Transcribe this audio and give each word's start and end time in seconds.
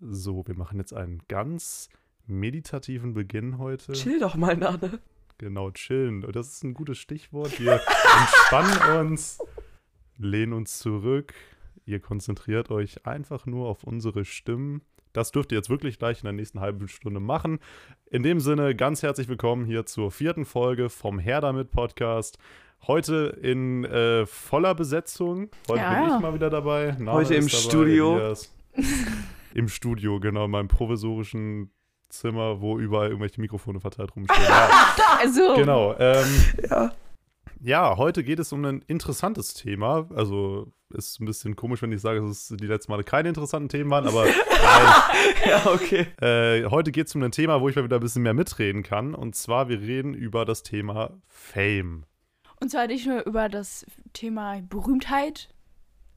So, 0.00 0.46
wir 0.46 0.54
machen 0.56 0.78
jetzt 0.78 0.92
einen 0.94 1.22
ganz 1.28 1.88
meditativen 2.26 3.14
Beginn 3.14 3.58
heute. 3.58 3.92
Chill 3.92 4.20
doch 4.20 4.36
mal, 4.36 4.56
Nane. 4.56 5.00
Genau, 5.38 5.70
chillen. 5.70 6.24
Und 6.24 6.36
Das 6.36 6.48
ist 6.48 6.64
ein 6.64 6.74
gutes 6.74 6.98
Stichwort. 6.98 7.58
Wir 7.60 7.80
entspannen 8.20 9.06
uns, 9.06 9.38
lehnen 10.18 10.52
uns 10.52 10.78
zurück. 10.78 11.34
Ihr 11.84 12.00
konzentriert 12.00 12.70
euch 12.70 13.06
einfach 13.06 13.46
nur 13.46 13.68
auf 13.68 13.84
unsere 13.84 14.24
Stimmen. 14.24 14.82
Das 15.12 15.32
dürft 15.32 15.52
ihr 15.52 15.56
jetzt 15.58 15.70
wirklich 15.70 15.98
gleich 15.98 16.18
in 16.18 16.24
der 16.24 16.32
nächsten 16.32 16.60
halben 16.60 16.86
Stunde 16.86 17.18
machen. 17.18 17.58
In 18.10 18.22
dem 18.22 18.40
Sinne, 18.40 18.76
ganz 18.76 19.02
herzlich 19.02 19.26
willkommen 19.28 19.64
hier 19.64 19.86
zur 19.86 20.10
vierten 20.10 20.44
Folge 20.44 20.90
vom 20.90 21.18
Her 21.18 21.40
damit 21.40 21.70
Podcast. 21.70 22.38
Heute 22.86 23.36
in 23.42 23.84
äh, 23.84 24.26
voller 24.26 24.74
Besetzung. 24.74 25.50
Heute 25.68 25.80
Ja. 25.80 26.04
bin 26.04 26.14
ich 26.14 26.20
mal 26.20 26.34
wieder 26.34 26.50
dabei. 26.50 26.92
Name 26.98 27.12
Heute 27.12 27.34
im 27.34 27.46
dabei, 27.48 27.58
Studio. 27.58 28.34
Im 29.58 29.68
Studio, 29.68 30.20
genau, 30.20 30.44
in 30.44 30.50
meinem 30.52 30.68
provisorischen 30.68 31.70
Zimmer, 32.08 32.60
wo 32.60 32.78
überall 32.78 33.08
irgendwelche 33.08 33.40
Mikrofone 33.40 33.80
verteilt 33.80 34.14
rumstehen. 34.14 34.40
Ja, 34.48 34.94
Also, 35.18 35.54
genau. 35.56 35.94
Ähm, 35.98 36.26
Ja. 36.70 36.92
ja, 37.60 37.96
heute 37.96 38.22
geht 38.22 38.38
es 38.38 38.52
um 38.52 38.64
ein 38.64 38.82
interessantes 38.86 39.54
Thema. 39.54 40.08
Also 40.14 40.72
ist 40.94 41.20
ein 41.20 41.26
bisschen 41.26 41.56
komisch, 41.56 41.82
wenn 41.82 41.92
ich 41.92 42.00
sage, 42.00 42.20
dass 42.20 42.30
es 42.50 42.56
die 42.56 42.66
letzten 42.66 42.92
Male 42.92 43.02
keine 43.04 43.28
interessanten 43.30 43.68
Themen 43.68 43.90
waren, 43.90 44.06
aber 44.06 44.24
nein. 44.24 44.34
Ja, 45.46 45.66
okay. 45.66 46.06
Äh, 46.20 46.64
heute 46.70 46.92
geht 46.92 47.08
es 47.08 47.14
um 47.14 47.22
ein 47.22 47.32
Thema, 47.32 47.60
wo 47.60 47.68
ich 47.68 47.76
mal 47.76 47.84
wieder 47.84 47.96
ein 47.96 48.02
bisschen 48.02 48.22
mehr 48.22 48.34
mitreden 48.34 48.82
kann. 48.84 49.14
Und 49.14 49.34
zwar, 49.34 49.68
wir 49.68 49.80
reden 49.80 50.14
über 50.14 50.44
das 50.44 50.62
Thema 50.62 51.10
Fame. 51.26 52.04
und 52.60 52.70
zwar 52.70 52.86
nicht 52.86 53.06
nur 53.06 53.24
über 53.26 53.48
das 53.48 53.84
Thema 54.14 54.60
Berühmtheit. 54.62 55.48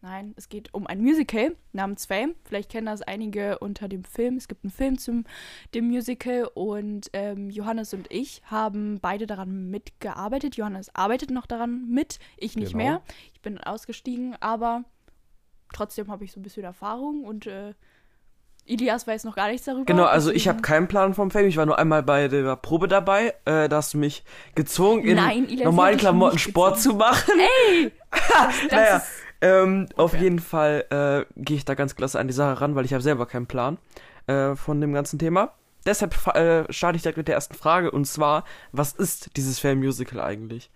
Nein, 0.03 0.33
es 0.35 0.49
geht 0.49 0.73
um 0.73 0.87
ein 0.87 0.99
Musical 0.99 1.55
namens 1.73 2.07
Fame. 2.07 2.33
Vielleicht 2.43 2.71
kennen 2.71 2.87
das 2.87 3.03
einige 3.03 3.59
unter 3.59 3.87
dem 3.87 4.03
Film. 4.03 4.37
Es 4.37 4.47
gibt 4.47 4.63
einen 4.63 4.71
Film 4.71 4.97
zum 4.97 5.25
dem 5.75 5.87
Musical 5.89 6.49
und 6.55 7.11
ähm, 7.13 7.51
Johannes 7.51 7.93
und 7.93 8.07
ich 8.11 8.41
haben 8.45 8.99
beide 8.99 9.27
daran 9.27 9.69
mitgearbeitet. 9.69 10.55
Johannes 10.55 10.93
arbeitet 10.95 11.29
noch 11.29 11.45
daran 11.45 11.87
mit, 11.87 12.17
ich 12.37 12.55
nicht 12.55 12.71
Genau. 12.71 12.83
mehr. 12.83 13.01
Ich 13.33 13.41
bin 13.41 13.59
ausgestiegen, 13.59 14.35
aber 14.39 14.85
trotzdem 15.71 16.09
habe 16.09 16.23
ich 16.23 16.31
so 16.31 16.39
ein 16.39 16.43
bisschen 16.43 16.63
Erfahrung 16.63 17.23
und 17.23 17.45
äh, 17.45 17.75
Ilias 18.65 19.05
weiß 19.05 19.23
noch 19.23 19.35
gar 19.35 19.49
nichts 19.49 19.65
darüber. 19.65 19.85
Genau, 19.85 20.05
also 20.05 20.31
ich 20.31 20.47
habe 20.47 20.61
keinen 20.63 20.87
Plan 20.87 21.13
vom 21.13 21.29
Fame. 21.29 21.45
Ich 21.47 21.57
war 21.57 21.65
nur 21.67 21.77
einmal 21.77 22.01
bei 22.01 22.27
der 22.27 22.55
Probe 22.55 22.87
dabei. 22.87 23.35
Äh, 23.45 23.69
da 23.69 23.77
hast 23.77 23.93
du 23.93 23.99
mich 23.99 24.23
gezwungen, 24.55 25.03
in 25.03 25.15
Nein, 25.17 25.45
Elias, 25.45 25.65
normalen 25.65 25.97
Klamotten 25.97 26.39
Sport 26.39 26.79
zu 26.79 26.95
machen. 26.95 27.33
Ey! 27.69 27.91
Das 28.11 28.71
naja, 28.71 28.97
ist, 28.97 29.07
ähm, 29.41 29.87
auf 29.95 30.13
Okay. 30.13 30.23
jeden 30.23 30.39
Fall 30.39 30.85
äh, 30.89 31.33
gehe 31.41 31.57
ich 31.57 31.65
da 31.65 31.73
ganz 31.75 31.95
klasse 31.95 32.19
an 32.19 32.27
die 32.27 32.33
Sache 32.33 32.61
ran, 32.61 32.75
weil 32.75 32.85
ich 32.85 32.93
habe 32.93 33.03
selber 33.03 33.25
keinen 33.25 33.47
Plan 33.47 33.77
äh, 34.27 34.55
von 34.55 34.81
dem 34.81 34.93
ganzen 34.93 35.19
Thema. 35.19 35.53
Deshalb 35.85 36.13
äh, 36.35 36.71
starte 36.71 36.95
ich 36.97 37.01
direkt 37.01 37.17
mit 37.17 37.27
der 37.27 37.35
ersten 37.35 37.55
Frage 37.55 37.91
und 37.91 38.05
zwar, 38.05 38.43
was 38.71 38.93
ist 38.93 39.35
dieses 39.37 39.59
Fame-Musical 39.59 40.19
eigentlich? 40.19 40.69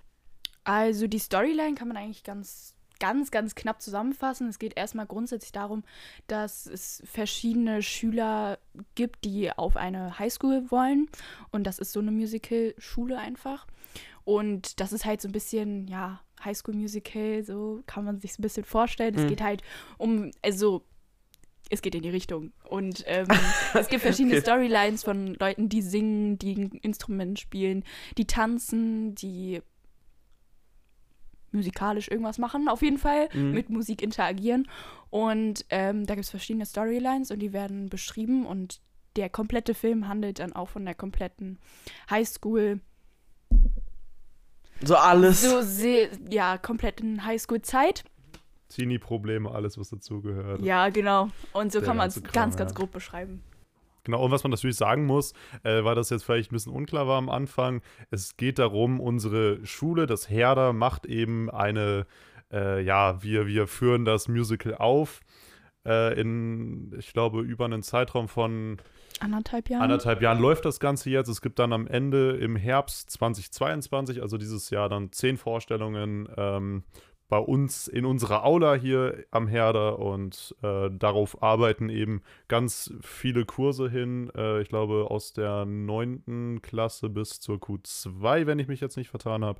Also 0.63 1.07
die 1.07 1.19
Storyline 1.19 1.75
kann 1.75 1.87
man 1.87 1.97
eigentlich 1.97 2.23
ganz, 2.23 2.73
ganz, 2.99 3.29
ganz 3.29 3.53
knapp 3.55 3.81
zusammenfassen. 3.81 4.47
Es 4.49 4.57
geht 4.57 4.75
erstmal 4.75 5.05
grundsätzlich 5.05 5.51
darum, 5.51 5.83
dass 6.27 6.65
es 6.65 7.03
verschiedene 7.05 7.83
Schüler 7.83 8.57
gibt, 8.95 9.23
die 9.25 9.51
auf 9.51 9.77
eine 9.77 10.17
Highschool 10.17 10.71
wollen. 10.71 11.07
Und 11.51 11.65
das 11.65 11.77
ist 11.77 11.91
so 11.91 11.99
eine 11.99 12.11
Musical-Schule 12.11 13.17
einfach. 13.17 13.67
Und 14.25 14.79
das 14.81 14.91
ist 14.91 15.05
halt 15.05 15.21
so 15.21 15.29
ein 15.29 15.31
bisschen, 15.31 15.87
ja, 15.87 16.19
Highschool-Musical, 16.43 17.43
so 17.43 17.81
kann 17.85 18.03
man 18.03 18.19
sich 18.19 18.37
ein 18.37 18.41
bisschen 18.41 18.65
vorstellen. 18.65 19.15
Es 19.15 19.23
Mhm. 19.23 19.27
geht 19.27 19.41
halt 19.41 19.61
um, 19.97 20.31
also 20.41 20.83
es 21.69 21.81
geht 21.81 21.95
in 21.95 22.01
die 22.03 22.09
Richtung. 22.09 22.51
Und 22.67 23.03
ähm, 23.07 23.27
es 23.73 23.87
gibt 23.87 24.01
verschiedene 24.01 24.33
Okay. 24.35 24.41
Storylines 24.41 25.03
von 25.03 25.35
Leuten, 25.35 25.69
die 25.69 25.81
singen, 25.81 26.37
die 26.37 26.55
ein 26.55 26.71
Instrument 26.81 27.39
spielen, 27.39 27.83
die 28.17 28.25
tanzen, 28.25 29.15
die 29.15 29.61
musikalisch 31.51 32.09
irgendwas 32.09 32.37
machen, 32.37 32.67
auf 32.67 32.81
jeden 32.81 32.97
Fall, 32.97 33.29
Mhm. 33.33 33.51
mit 33.51 33.69
Musik 33.69 34.01
interagieren. 34.01 34.67
Und 35.09 35.65
ähm, 35.69 36.05
da 36.05 36.15
gibt 36.15 36.25
es 36.25 36.29
verschiedene 36.31 36.65
Storylines 36.65 37.31
und 37.31 37.39
die 37.39 37.53
werden 37.53 37.87
beschrieben 37.89 38.45
und 38.45 38.81
der 39.15 39.29
komplette 39.29 39.73
Film 39.73 40.07
handelt 40.09 40.39
dann 40.39 40.51
auch 40.53 40.67
von 40.67 40.83
der 40.83 40.95
kompletten 40.95 41.57
Highschool, 42.09 42.81
So 44.83 44.95
alles. 44.95 45.41
so 45.41 45.61
sehr, 45.61 46.09
ja, 46.29 46.57
kompletten 46.57 47.25
Highschool-Zeit. 47.25 48.03
Teenie-Probleme, 48.69 49.49
alles, 49.51 49.77
was 49.77 49.89
dazugehört. 49.89 50.61
Ja, 50.61 50.89
genau. 50.89 51.29
Und 51.53 51.71
so 51.71 51.79
Der 51.79 51.87
kann 51.87 51.97
man 51.97 52.09
es 52.09 52.21
ganz, 52.23 52.57
ganz 52.57 52.71
ja. 52.71 52.75
grob 52.75 52.91
beschreiben. 52.91 53.41
Genau, 54.03 54.23
und 54.23 54.31
was 54.31 54.43
man 54.43 54.51
natürlich 54.51 54.77
sagen 54.77 55.05
muss, 55.05 55.33
äh, 55.63 55.83
weil 55.83 55.95
das 55.95 56.09
jetzt 56.11 56.23
vielleicht 56.23 56.51
ein 56.51 56.55
bisschen 56.55 56.73
unklar 56.73 57.07
war 57.07 57.17
am 57.17 57.29
Anfang, 57.29 57.81
es 58.11 58.37
geht 58.37 58.59
darum, 58.59 58.99
unsere 58.99 59.65
Schule, 59.65 60.05
das 60.05 60.29
Herder, 60.29 60.73
macht 60.73 61.07
eben 61.07 61.49
eine, 61.49 62.05
äh, 62.51 62.83
ja, 62.83 63.23
wir, 63.23 63.47
wir 63.47 63.65
führen 63.67 64.05
das 64.05 64.27
Musical 64.27 64.75
auf 64.75 65.21
äh, 65.85 66.19
in, 66.19 66.93
ich 66.99 67.13
glaube, 67.13 67.41
über 67.41 67.65
einen 67.65 67.81
Zeitraum 67.81 68.27
von 68.27 68.77
Anderthalb 69.19 69.69
Jahre. 69.69 69.83
anderthalb 69.83 70.21
Jahren 70.21 70.39
läuft 70.39 70.65
das 70.65 70.79
Ganze 70.79 71.09
jetzt. 71.09 71.27
Es 71.27 71.41
gibt 71.41 71.59
dann 71.59 71.73
am 71.73 71.87
Ende 71.87 72.31
im 72.37 72.55
Herbst 72.55 73.09
2022, 73.11 74.21
also 74.21 74.37
dieses 74.37 74.69
Jahr, 74.69 74.89
dann 74.89 75.11
zehn 75.11 75.37
Vorstellungen 75.37 76.27
ähm, 76.37 76.83
bei 77.27 77.37
uns 77.37 77.87
in 77.87 78.05
unserer 78.05 78.45
Aula 78.45 78.75
hier 78.75 79.25
am 79.31 79.47
Herder 79.47 79.99
und 79.99 80.55
äh, 80.61 80.89
darauf 80.91 81.41
arbeiten 81.41 81.89
eben 81.89 82.21
ganz 82.47 82.93
viele 83.01 83.45
Kurse 83.45 83.89
hin. 83.89 84.31
Äh, 84.35 84.61
ich 84.61 84.69
glaube 84.69 85.07
aus 85.09 85.33
der 85.33 85.65
neunten 85.65 86.61
Klasse 86.61 87.09
bis 87.09 87.39
zur 87.39 87.57
Q2, 87.57 88.45
wenn 88.45 88.59
ich 88.59 88.67
mich 88.67 88.79
jetzt 88.79 88.97
nicht 88.97 89.09
vertan 89.09 89.43
habe. 89.43 89.59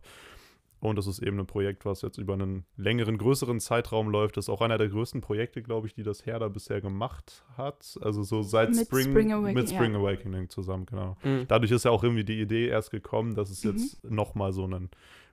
Und 0.81 0.97
das 0.97 1.07
ist 1.07 1.19
eben 1.19 1.39
ein 1.39 1.47
Projekt, 1.47 1.85
was 1.85 2.01
jetzt 2.01 2.17
über 2.17 2.33
einen 2.33 2.65
längeren, 2.77 3.17
größeren 3.17 3.59
Zeitraum 3.59 4.09
läuft. 4.09 4.37
Das 4.37 4.45
ist 4.45 4.49
auch 4.49 4.61
einer 4.61 4.77
der 4.77 4.89
größten 4.89 5.21
Projekte, 5.21 5.61
glaube 5.63 5.87
ich, 5.87 5.93
die 5.93 6.03
das 6.03 6.25
Herder 6.25 6.49
bisher 6.49 6.81
gemacht 6.81 7.43
hat. 7.57 7.97
Also 8.01 8.23
so 8.23 8.43
seit 8.43 8.69
Mit 8.69 8.85
Spring, 8.85 9.09
Spring 9.09 9.31
Awakening, 9.33 9.53
mit 9.55 9.69
Spring 9.69 9.93
ja. 9.93 9.99
Awakening 9.99 10.49
zusammen, 10.49 10.85
genau. 10.85 11.17
Mhm. 11.23 11.45
Dadurch 11.47 11.71
ist 11.71 11.85
ja 11.85 11.91
auch 11.91 12.03
irgendwie 12.03 12.23
die 12.25 12.39
Idee 12.39 12.67
erst 12.67 12.91
gekommen, 12.91 13.35
dass 13.35 13.49
es 13.49 13.63
Mhm. 13.63 13.71
jetzt 13.71 14.03
nochmal 14.03 14.51
so 14.53 14.67
ein 14.67 14.89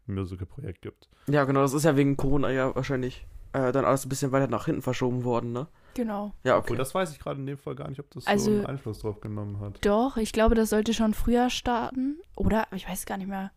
Musical-Projekt 0.07 0.83
gibt. 0.83 1.09
Ja, 1.27 1.45
genau, 1.45 1.61
das 1.63 1.73
ist 1.75 1.85
ja 1.85 1.97
wegen 1.97 2.17
Corona 2.17 2.51
ja 2.51 2.75
wahrscheinlich 2.75 3.27
äh, 3.53 3.71
dann 3.71 3.85
alles 3.85 4.07
ein 4.07 4.09
bisschen 4.09 4.33
weiter 4.33 4.47
nach 4.49 4.65
hinten 4.65 4.81
verschoben 4.81 5.25
worden, 5.25 5.53
ne? 5.53 5.67
Genau. 5.95 6.33
Ja, 6.43 6.57
Obwohl, 6.57 6.71
okay. 6.77 6.79
das 6.79 6.95
weiß 6.95 7.13
ich 7.13 7.19
gerade 7.19 7.39
in 7.39 7.45
dem 7.47 7.59
Fall 7.59 7.75
gar 7.75 7.87
nicht, 7.91 8.01
ob 8.01 8.11
das 8.13 8.25
so 8.25 8.31
Also- 8.31 8.51
einen 8.51 8.65
Einfluss 8.65 9.01
drauf 9.01 9.21
genommen 9.21 9.61
hat. 9.61 9.85
Doch, 9.85 10.17
ich 10.17 10.33
glaube, 10.33 10.55
das 10.55 10.71
sollte 10.71 10.95
schon 10.95 11.13
früher 11.13 11.51
starten. 11.51 12.19
Oder? 12.35 12.67
Ich 12.75 12.89
weiß 12.89 13.05
gar 13.05 13.19
nicht 13.19 13.29
mehr. 13.29 13.51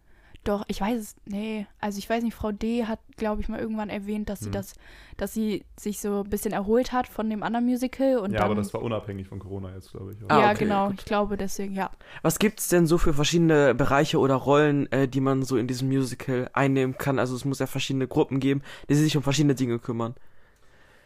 Doch, 0.45 0.63
ich 0.67 0.79
weiß 0.79 1.01
es. 1.01 1.15
Nee. 1.25 1.65
Also 1.81 1.97
ich 1.97 2.07
weiß 2.07 2.23
nicht, 2.23 2.35
Frau 2.35 2.51
D. 2.51 2.85
hat, 2.85 2.99
glaube 3.17 3.41
ich, 3.41 3.49
mal 3.49 3.59
irgendwann 3.59 3.89
erwähnt, 3.89 4.29
dass 4.29 4.39
sie 4.41 4.45
Hm. 4.45 4.51
das, 4.53 4.73
dass 5.17 5.33
sie 5.33 5.65
sich 5.77 5.99
so 5.99 6.21
ein 6.23 6.29
bisschen 6.29 6.53
erholt 6.53 6.91
hat 6.91 7.07
von 7.07 7.27
dem 7.29 7.41
anderen 7.41 7.65
Musical 7.65 8.19
und 8.19 8.31
ja, 8.31 8.37
dann. 8.39 8.45
aber 8.51 8.55
das 8.55 8.71
war 8.73 8.83
unabhängig 8.83 9.27
von 9.27 9.39
Corona 9.39 9.73
jetzt, 9.73 9.91
glaube 9.91 10.13
ich. 10.13 10.19
Ah, 10.29 10.39
ja, 10.41 10.51
okay, 10.51 10.59
genau. 10.65 10.89
gut. 10.89 10.99
Ich 10.99 11.05
glaube 11.05 11.35
deswegen, 11.35 11.73
ja. 11.73 11.89
Was 12.21 12.37
gibt's 12.37 12.67
denn 12.69 12.85
so 12.85 12.99
für 12.99 13.13
verschiedene 13.15 13.73
Bereiche 13.73 14.19
oder 14.19 14.35
Rollen, 14.35 14.89
äh, 14.91 15.07
die 15.07 15.19
man 15.19 15.41
so 15.43 15.57
in 15.57 15.65
diesem 15.67 15.87
Musical 15.87 16.47
einnehmen 16.53 16.95
kann? 16.95 17.17
Also 17.17 17.35
es 17.35 17.43
muss 17.43 17.57
ja 17.57 17.65
verschiedene 17.65 18.07
Gruppen 18.07 18.39
geben, 18.39 18.61
die 18.87 18.93
sich 18.93 19.17
um 19.17 19.23
verschiedene 19.23 19.55
Dinge 19.55 19.79
kümmern. 19.79 20.13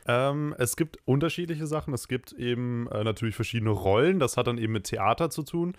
Ähm, 0.06 0.56
es 0.58 0.76
gibt 0.76 0.98
unterschiedliche 1.06 1.68
Sachen. 1.68 1.94
Es 1.94 2.08
gibt 2.08 2.34
eben 2.34 2.88
äh, 2.92 3.04
natürlich 3.04 3.36
verschiedene 3.36 3.70
Rollen. 3.70 4.20
Das 4.20 4.38
hat 4.38 4.48
dann 4.48 4.58
eben 4.58 4.74
mit 4.74 4.86
Theater 4.86 5.30
zu 5.30 5.44
tun. 5.44 5.76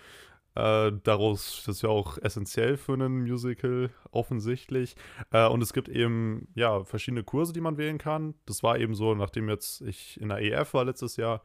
Äh, 0.54 0.92
daraus, 1.04 1.62
das 1.64 1.76
ist 1.76 1.82
ja 1.82 1.90
auch 1.90 2.18
essentiell 2.18 2.76
für 2.76 2.94
ein 2.94 3.22
Musical, 3.22 3.90
offensichtlich. 4.10 4.96
Äh, 5.30 5.46
und 5.46 5.62
es 5.62 5.72
gibt 5.72 5.88
eben, 5.88 6.48
ja, 6.54 6.84
verschiedene 6.84 7.22
Kurse, 7.22 7.52
die 7.52 7.60
man 7.60 7.78
wählen 7.78 7.98
kann. 7.98 8.34
Das 8.46 8.62
war 8.62 8.78
eben 8.78 8.94
so, 8.94 9.14
nachdem 9.14 9.48
jetzt 9.48 9.80
ich 9.82 10.20
in 10.20 10.28
der 10.28 10.40
EF 10.42 10.74
war 10.74 10.84
letztes 10.84 11.16
Jahr, 11.16 11.42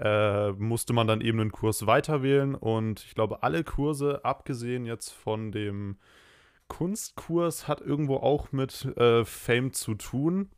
äh, 0.00 0.50
musste 0.52 0.92
man 0.92 1.06
dann 1.06 1.20
eben 1.20 1.40
einen 1.40 1.52
Kurs 1.52 1.86
weiter 1.86 2.22
wählen. 2.22 2.54
Und 2.56 3.04
ich 3.04 3.14
glaube, 3.14 3.42
alle 3.42 3.62
Kurse, 3.62 4.24
abgesehen 4.24 4.86
jetzt 4.86 5.10
von 5.10 5.52
dem 5.52 5.98
Kunstkurs, 6.66 7.68
hat 7.68 7.80
irgendwo 7.80 8.16
auch 8.16 8.50
mit 8.50 8.84
äh, 8.96 9.24
Fame 9.24 9.72
zu 9.72 9.94
tun. 9.94 10.50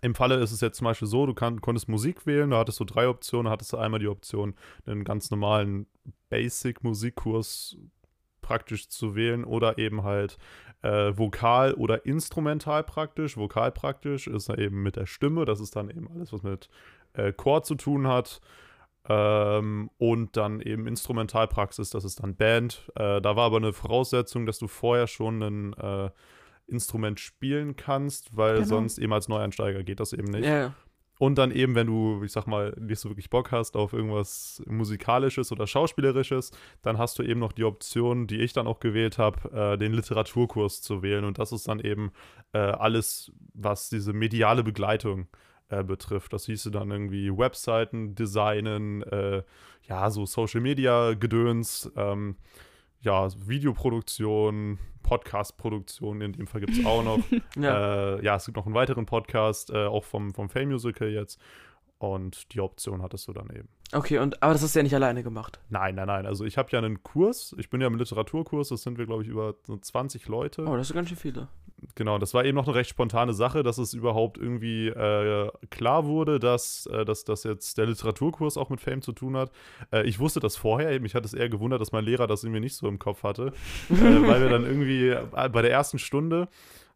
Im 0.00 0.16
Falle 0.16 0.36
ist 0.36 0.50
es 0.50 0.60
jetzt 0.60 0.78
zum 0.78 0.86
Beispiel 0.86 1.06
so, 1.06 1.26
du 1.26 1.34
kann, 1.34 1.60
konntest 1.60 1.88
Musik 1.88 2.26
wählen, 2.26 2.50
da 2.50 2.58
hattest 2.58 2.80
du 2.80 2.84
drei 2.84 3.08
Optionen, 3.08 3.44
da 3.44 3.52
hattest 3.52 3.72
du 3.72 3.76
einmal 3.76 4.00
die 4.00 4.08
Option, 4.08 4.54
einen 4.86 5.04
ganz 5.04 5.30
normalen 5.30 5.86
Basic-Musikkurs 6.30 7.76
praktisch 8.40 8.88
zu 8.88 9.14
wählen 9.14 9.44
oder 9.44 9.78
eben 9.78 10.02
halt 10.02 10.36
äh, 10.82 11.16
Vokal 11.16 11.74
oder 11.74 12.04
Instrumental 12.06 12.82
praktisch. 12.82 13.36
Vokal 13.36 13.70
praktisch 13.72 14.26
ist 14.26 14.48
dann 14.48 14.58
eben 14.58 14.82
mit 14.82 14.96
der 14.96 15.06
Stimme, 15.06 15.44
das 15.44 15.60
ist 15.60 15.76
dann 15.76 15.90
eben 15.90 16.08
alles, 16.10 16.32
was 16.32 16.42
mit 16.42 16.68
äh, 17.12 17.32
Chor 17.32 17.62
zu 17.62 17.74
tun 17.76 18.06
hat. 18.08 18.40
Ähm, 19.08 19.90
und 19.98 20.36
dann 20.36 20.60
eben 20.60 20.86
Instrumentalpraxis, 20.86 21.90
das 21.90 22.04
ist 22.04 22.22
dann 22.22 22.36
Band. 22.36 22.88
Äh, 22.94 23.20
da 23.20 23.34
war 23.36 23.46
aber 23.46 23.56
eine 23.56 23.72
Voraussetzung, 23.72 24.46
dass 24.46 24.58
du 24.58 24.68
vorher 24.68 25.08
schon 25.08 25.42
ein 25.42 25.72
äh, 25.74 26.10
Instrument 26.68 27.18
spielen 27.18 27.74
kannst, 27.74 28.36
weil 28.36 28.54
Genau. 28.56 28.66
sonst 28.66 28.98
eben 28.98 29.12
als 29.12 29.28
Neueinsteiger 29.28 29.82
geht 29.82 29.98
das 29.98 30.12
eben 30.12 30.30
nicht. 30.30 30.44
Ja. 30.46 30.74
Und 31.22 31.38
dann 31.38 31.52
eben, 31.52 31.76
wenn 31.76 31.86
du, 31.86 32.24
ich 32.24 32.32
sag 32.32 32.48
mal, 32.48 32.74
nicht 32.80 32.98
so 32.98 33.08
wirklich 33.08 33.30
Bock 33.30 33.52
hast 33.52 33.76
auf 33.76 33.92
irgendwas 33.92 34.60
Musikalisches 34.66 35.52
oder 35.52 35.68
Schauspielerisches, 35.68 36.50
dann 36.82 36.98
hast 36.98 37.16
du 37.16 37.22
eben 37.22 37.38
noch 37.38 37.52
die 37.52 37.62
Option, 37.62 38.26
die 38.26 38.40
ich 38.40 38.54
dann 38.54 38.66
auch 38.66 38.80
gewählt 38.80 39.18
habe, 39.18 39.48
äh, 39.52 39.78
den 39.78 39.92
Literaturkurs 39.92 40.82
zu 40.82 41.00
wählen. 41.00 41.24
Und 41.24 41.38
das 41.38 41.52
ist 41.52 41.68
dann 41.68 41.78
eben 41.78 42.10
äh, 42.52 42.58
alles, 42.58 43.30
was 43.54 43.88
diese 43.88 44.12
mediale 44.12 44.64
Begleitung 44.64 45.28
äh, 45.68 45.84
betrifft. 45.84 46.32
Das 46.32 46.46
hieße 46.46 46.72
dann 46.72 46.90
irgendwie 46.90 47.30
Webseiten 47.30 48.16
designen, 48.16 49.04
äh, 49.04 49.44
ja, 49.84 50.10
so 50.10 50.26
Social 50.26 50.60
Media 50.60 51.14
Gedöns, 51.14 51.88
ähm, 51.94 52.34
ja, 53.00 53.28
Videoproduktion, 53.46 54.80
Podcast-Produktion, 55.02 56.20
in 56.20 56.32
dem 56.32 56.46
Fall 56.46 56.60
gibt 56.60 56.78
es 56.78 56.84
auch 56.86 57.02
noch. 57.02 57.18
ja. 57.56 58.16
Äh, 58.16 58.24
ja, 58.24 58.36
es 58.36 58.46
gibt 58.46 58.56
noch 58.56 58.66
einen 58.66 58.74
weiteren 58.74 59.06
Podcast, 59.06 59.70
äh, 59.70 59.86
auch 59.86 60.04
vom, 60.04 60.32
vom 60.34 60.48
Fame 60.48 60.70
Musical 60.70 61.08
jetzt. 61.08 61.40
Und 61.98 62.52
die 62.52 62.60
Option 62.60 63.00
hattest 63.00 63.28
du 63.28 63.32
dann 63.32 63.48
eben. 63.50 63.68
Okay, 63.92 64.18
und 64.18 64.42
aber 64.42 64.54
das 64.54 64.62
hast 64.62 64.74
du 64.74 64.80
ja 64.80 64.82
nicht 64.82 64.94
alleine 64.94 65.22
gemacht. 65.22 65.60
Nein, 65.68 65.94
nein, 65.94 66.08
nein. 66.08 66.26
Also 66.26 66.44
ich 66.44 66.58
habe 66.58 66.68
ja 66.72 66.78
einen 66.78 67.02
Kurs. 67.04 67.54
Ich 67.58 67.70
bin 67.70 67.80
ja 67.80 67.86
im 67.86 67.94
Literaturkurs. 67.96 68.70
Das 68.70 68.82
sind 68.82 68.98
wir, 68.98 69.06
glaube 69.06 69.22
ich, 69.22 69.28
über 69.28 69.54
so 69.66 69.76
20 69.76 70.26
Leute. 70.26 70.64
Oh, 70.66 70.76
das 70.76 70.88
sind 70.88 70.96
ganz 70.96 71.08
schön 71.10 71.18
viele. 71.18 71.48
Genau, 71.94 72.18
das 72.18 72.32
war 72.32 72.44
eben 72.44 72.56
noch 72.56 72.66
eine 72.66 72.76
recht 72.76 72.90
spontane 72.90 73.34
Sache, 73.34 73.62
dass 73.62 73.78
es 73.78 73.92
überhaupt 73.92 74.38
irgendwie 74.38 74.88
äh, 74.88 75.50
klar 75.70 76.06
wurde, 76.06 76.38
dass, 76.38 76.86
äh, 76.86 77.04
dass, 77.04 77.24
dass 77.24 77.44
jetzt 77.44 77.76
der 77.76 77.86
Literaturkurs 77.86 78.56
auch 78.56 78.70
mit 78.70 78.80
Fame 78.80 79.02
zu 79.02 79.12
tun 79.12 79.36
hat. 79.36 79.50
Äh, 79.92 80.06
ich 80.06 80.18
wusste 80.18 80.40
das 80.40 80.56
vorher, 80.56 80.98
mich 81.00 81.14
hat 81.14 81.24
es 81.24 81.34
eher 81.34 81.48
gewundert, 81.48 81.80
dass 81.80 81.92
mein 81.92 82.04
Lehrer 82.04 82.26
das 82.26 82.44
irgendwie 82.44 82.60
nicht 82.60 82.76
so 82.76 82.86
im 82.86 82.98
Kopf 82.98 83.24
hatte, 83.24 83.52
äh, 83.90 83.94
weil 83.94 84.42
wir 84.42 84.48
dann 84.48 84.64
irgendwie 84.64 85.08
äh, 85.08 85.48
bei 85.48 85.62
der 85.62 85.72
ersten 85.72 85.98
Stunde 85.98 86.48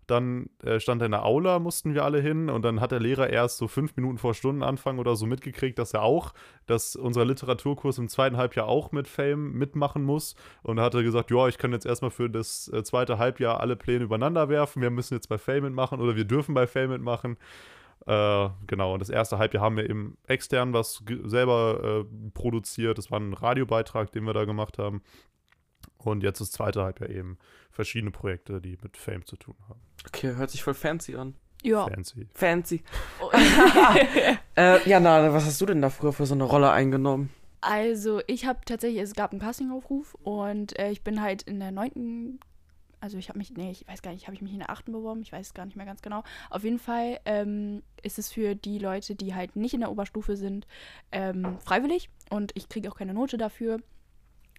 dann 0.06 0.50
äh, 0.62 0.78
stand 0.78 1.02
er 1.02 1.06
in 1.06 1.12
der 1.12 1.24
Aula, 1.24 1.58
mussten 1.58 1.94
wir 1.94 2.04
alle 2.04 2.20
hin 2.20 2.48
und 2.48 2.64
dann 2.64 2.80
hat 2.80 2.92
der 2.92 3.00
Lehrer 3.00 3.28
erst 3.30 3.58
so 3.58 3.68
fünf 3.68 3.96
Minuten 3.96 4.18
vor 4.18 4.34
Stundenanfang 4.34 4.98
oder 4.98 5.16
so 5.16 5.26
mitgekriegt, 5.26 5.78
dass 5.78 5.94
er 5.94 6.02
auch, 6.02 6.32
dass 6.66 6.96
unser 6.96 7.24
Literaturkurs 7.24 7.98
im 7.98 8.08
zweiten 8.08 8.36
Halbjahr 8.36 8.66
auch 8.66 8.92
mit 8.92 9.08
Fame 9.08 9.52
mitmachen 9.52 10.04
muss. 10.04 10.36
Und 10.62 10.76
da 10.76 10.84
hat 10.84 10.94
er 10.94 11.02
gesagt, 11.02 11.30
ja, 11.30 11.48
ich 11.48 11.58
kann 11.58 11.72
jetzt 11.72 11.86
erstmal 11.86 12.10
für 12.10 12.30
das 12.30 12.68
äh, 12.72 12.82
zweite 12.84 13.18
Halbjahr 13.18 13.60
alle 13.60 13.76
Pläne 13.76 14.04
übereinander 14.04 14.48
werfen. 14.48 14.82
Wir 14.82 14.90
müssen 14.90 15.14
jetzt 15.14 15.28
bei 15.28 15.38
Fame 15.38 15.64
mitmachen 15.64 16.00
oder 16.00 16.16
wir 16.16 16.24
dürfen 16.24 16.54
bei 16.54 16.66
Fame 16.66 16.90
mitmachen. 16.90 17.36
Äh, 18.06 18.48
genau, 18.68 18.94
und 18.94 19.00
das 19.00 19.10
erste 19.10 19.38
Halbjahr 19.38 19.64
haben 19.64 19.76
wir 19.76 19.90
eben 19.90 20.16
extern 20.28 20.72
was 20.72 21.02
selber 21.24 22.04
äh, 22.04 22.30
produziert. 22.34 22.98
Das 22.98 23.10
war 23.10 23.18
ein 23.18 23.34
Radiobeitrag, 23.34 24.12
den 24.12 24.24
wir 24.24 24.32
da 24.34 24.44
gemacht 24.44 24.78
haben. 24.78 25.02
Und 25.98 26.22
jetzt 26.22 26.40
das 26.40 26.50
zweite 26.50 26.82
Halbjahr 26.82 27.10
eben 27.10 27.38
verschiedene 27.70 28.10
Projekte, 28.10 28.60
die 28.60 28.78
mit 28.82 28.96
Fame 28.96 29.24
zu 29.24 29.36
tun 29.36 29.56
haben. 29.68 29.80
Okay, 30.06 30.34
hört 30.36 30.50
sich 30.50 30.62
voll 30.62 30.74
fancy 30.74 31.16
an. 31.16 31.34
Ja. 31.62 31.88
Fancy. 31.88 32.28
Fancy. 32.32 32.82
Oh. 33.20 33.30
äh, 34.56 34.88
ja, 34.88 35.00
na, 35.00 35.32
was 35.32 35.46
hast 35.46 35.60
du 35.60 35.66
denn 35.66 35.82
da 35.82 35.90
früher 35.90 36.12
für 36.12 36.26
so 36.26 36.34
eine 36.34 36.44
Rolle 36.44 36.70
eingenommen? 36.70 37.30
Also, 37.60 38.20
ich 38.26 38.46
habe 38.46 38.60
tatsächlich, 38.64 39.02
es 39.02 39.14
gab 39.14 39.32
einen 39.32 39.40
Castingaufruf 39.40 40.14
und 40.22 40.78
äh, 40.78 40.90
ich 40.90 41.02
bin 41.02 41.20
halt 41.20 41.42
in 41.42 41.58
der 41.58 41.72
neunten, 41.72 42.38
also 43.00 43.18
ich 43.18 43.28
habe 43.28 43.38
mich, 43.38 43.52
nee, 43.56 43.72
ich 43.72 43.88
weiß 43.88 44.02
gar 44.02 44.12
nicht, 44.12 44.26
habe 44.26 44.34
ich 44.34 44.42
mich 44.42 44.52
in 44.52 44.60
der 44.60 44.70
achten 44.70 44.92
beworben? 44.92 45.22
Ich 45.22 45.32
weiß 45.32 45.48
es 45.48 45.54
gar 45.54 45.66
nicht 45.66 45.76
mehr 45.76 45.86
ganz 45.86 46.02
genau. 46.02 46.22
Auf 46.50 46.62
jeden 46.62 46.78
Fall 46.78 47.18
ähm, 47.24 47.82
ist 48.02 48.18
es 48.18 48.30
für 48.30 48.54
die 48.54 48.78
Leute, 48.78 49.16
die 49.16 49.34
halt 49.34 49.56
nicht 49.56 49.74
in 49.74 49.80
der 49.80 49.90
Oberstufe 49.90 50.36
sind, 50.36 50.66
ähm, 51.10 51.58
freiwillig 51.60 52.10
und 52.30 52.52
ich 52.54 52.68
kriege 52.68 52.88
auch 52.90 52.96
keine 52.96 53.14
Note 53.14 53.38
dafür. 53.38 53.80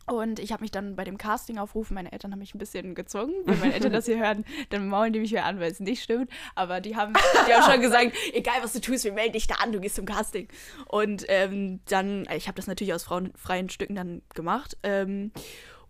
Und 0.07 0.39
ich 0.39 0.53
habe 0.53 0.61
mich 0.61 0.71
dann 0.71 0.95
bei 0.95 1.03
dem 1.03 1.17
Casting 1.17 1.57
aufrufen, 1.57 1.93
meine 1.93 2.13
Eltern 2.13 2.31
haben 2.31 2.39
mich 2.39 2.55
ein 2.55 2.59
bisschen 2.59 2.95
gezwungen. 2.95 3.33
Wenn 3.45 3.59
meine 3.59 3.73
Eltern 3.73 3.91
das 3.91 4.05
hier 4.05 4.17
hören, 4.17 4.45
dann 4.69 4.87
maulen 4.87 5.11
die 5.11 5.19
mich 5.19 5.31
wieder 5.31 5.43
an, 5.43 5.59
weil 5.59 5.69
es 5.69 5.81
nicht 5.81 6.01
stimmt. 6.01 6.31
Aber 6.55 6.79
die 6.79 6.95
haben, 6.95 7.13
die 7.47 7.53
haben 7.53 7.69
schon 7.69 7.81
gesagt, 7.81 8.13
egal 8.33 8.55
was 8.61 8.71
du 8.71 8.79
tust, 8.79 9.03
wir 9.03 9.11
melden 9.11 9.33
dich 9.33 9.47
da 9.47 9.55
an, 9.55 9.73
du 9.73 9.81
gehst 9.81 9.95
zum 9.95 10.05
Casting. 10.05 10.47
Und 10.87 11.25
ähm, 11.27 11.81
dann, 11.89 12.25
ich 12.35 12.47
habe 12.47 12.55
das 12.55 12.67
natürlich 12.67 12.93
aus 12.93 13.03
freien 13.03 13.69
Stücken 13.69 13.95
dann 13.95 14.21
gemacht. 14.33 14.77
Ähm, 14.83 15.31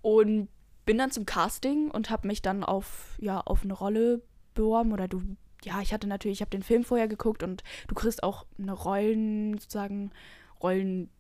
und 0.02 0.50
bin 0.86 0.98
dann 0.98 1.12
zum 1.12 1.26
Casting 1.26 1.92
und 1.92 2.10
habe 2.10 2.28
mich 2.28 2.42
dann 2.42 2.64
auf, 2.64 3.16
ja, 3.20 3.42
auf 3.42 3.64
eine 3.64 3.74
Rolle 3.74 4.24
beworben. 4.56 4.94
Oder 4.94 5.08
du, 5.08 5.22
ja, 5.64 5.80
ich 5.82 5.94
hatte 5.94 6.08
natürlich, 6.08 6.40
ich 6.40 6.42
habe 6.42 6.50
den 6.50 6.64
Film 6.64 6.84
vorher 6.84 7.08
geguckt 7.08 7.44
und 7.44 7.64
du 7.88 7.94
kriegst 7.94 8.24
auch 8.24 8.48
eine 8.58 8.74
Rollen, 8.74 9.60
sozusagen, 9.60 10.12
Rollen 10.60 11.12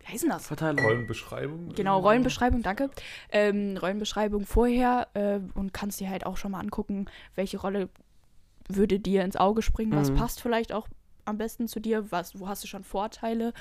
wie 0.00 0.06
heißt 0.06 0.22
denn 0.22 0.30
das? 0.30 0.46
Verteilung. 0.46 0.84
Rollenbeschreibung. 0.84 1.74
Genau, 1.74 2.00
Rollenbeschreibung, 2.00 2.62
danke. 2.62 2.90
Ähm, 3.30 3.76
Rollenbeschreibung 3.76 4.46
vorher 4.46 5.08
äh, 5.14 5.40
und 5.54 5.72
kannst 5.72 6.00
dir 6.00 6.08
halt 6.08 6.26
auch 6.26 6.36
schon 6.36 6.52
mal 6.52 6.60
angucken, 6.60 7.06
welche 7.34 7.58
Rolle 7.58 7.88
würde 8.68 8.98
dir 8.98 9.24
ins 9.24 9.36
Auge 9.36 9.62
springen, 9.62 9.94
was 9.94 10.10
mhm. 10.10 10.16
passt 10.16 10.40
vielleicht 10.40 10.72
auch 10.72 10.88
am 11.24 11.38
besten 11.38 11.68
zu 11.68 11.80
dir, 11.80 12.10
was, 12.10 12.38
wo 12.38 12.48
hast 12.48 12.64
du 12.64 12.68
schon 12.68 12.82
Vorteile, 12.84 13.52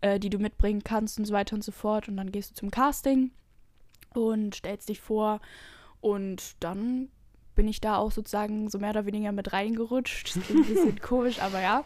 äh, 0.00 0.18
die 0.20 0.30
du 0.30 0.38
mitbringen 0.38 0.82
kannst 0.84 1.18
und 1.18 1.24
so 1.24 1.34
weiter 1.34 1.54
und 1.54 1.64
so 1.64 1.72
fort. 1.72 2.08
Und 2.08 2.16
dann 2.16 2.32
gehst 2.32 2.50
du 2.50 2.54
zum 2.54 2.70
Casting 2.70 3.30
und 4.14 4.54
stellst 4.54 4.88
dich 4.88 5.00
vor 5.00 5.40
und 6.00 6.56
dann 6.60 7.08
bin 7.54 7.68
ich 7.68 7.80
da 7.80 7.96
auch 7.96 8.12
sozusagen 8.12 8.68
so 8.68 8.78
mehr 8.78 8.90
oder 8.90 9.06
weniger 9.06 9.32
mit 9.32 9.52
reingerutscht. 9.52 10.36
Das 10.36 10.44
klingt 10.44 10.66
ein 10.66 10.74
bisschen 10.74 11.00
komisch, 11.02 11.40
aber 11.40 11.60
ja. 11.60 11.84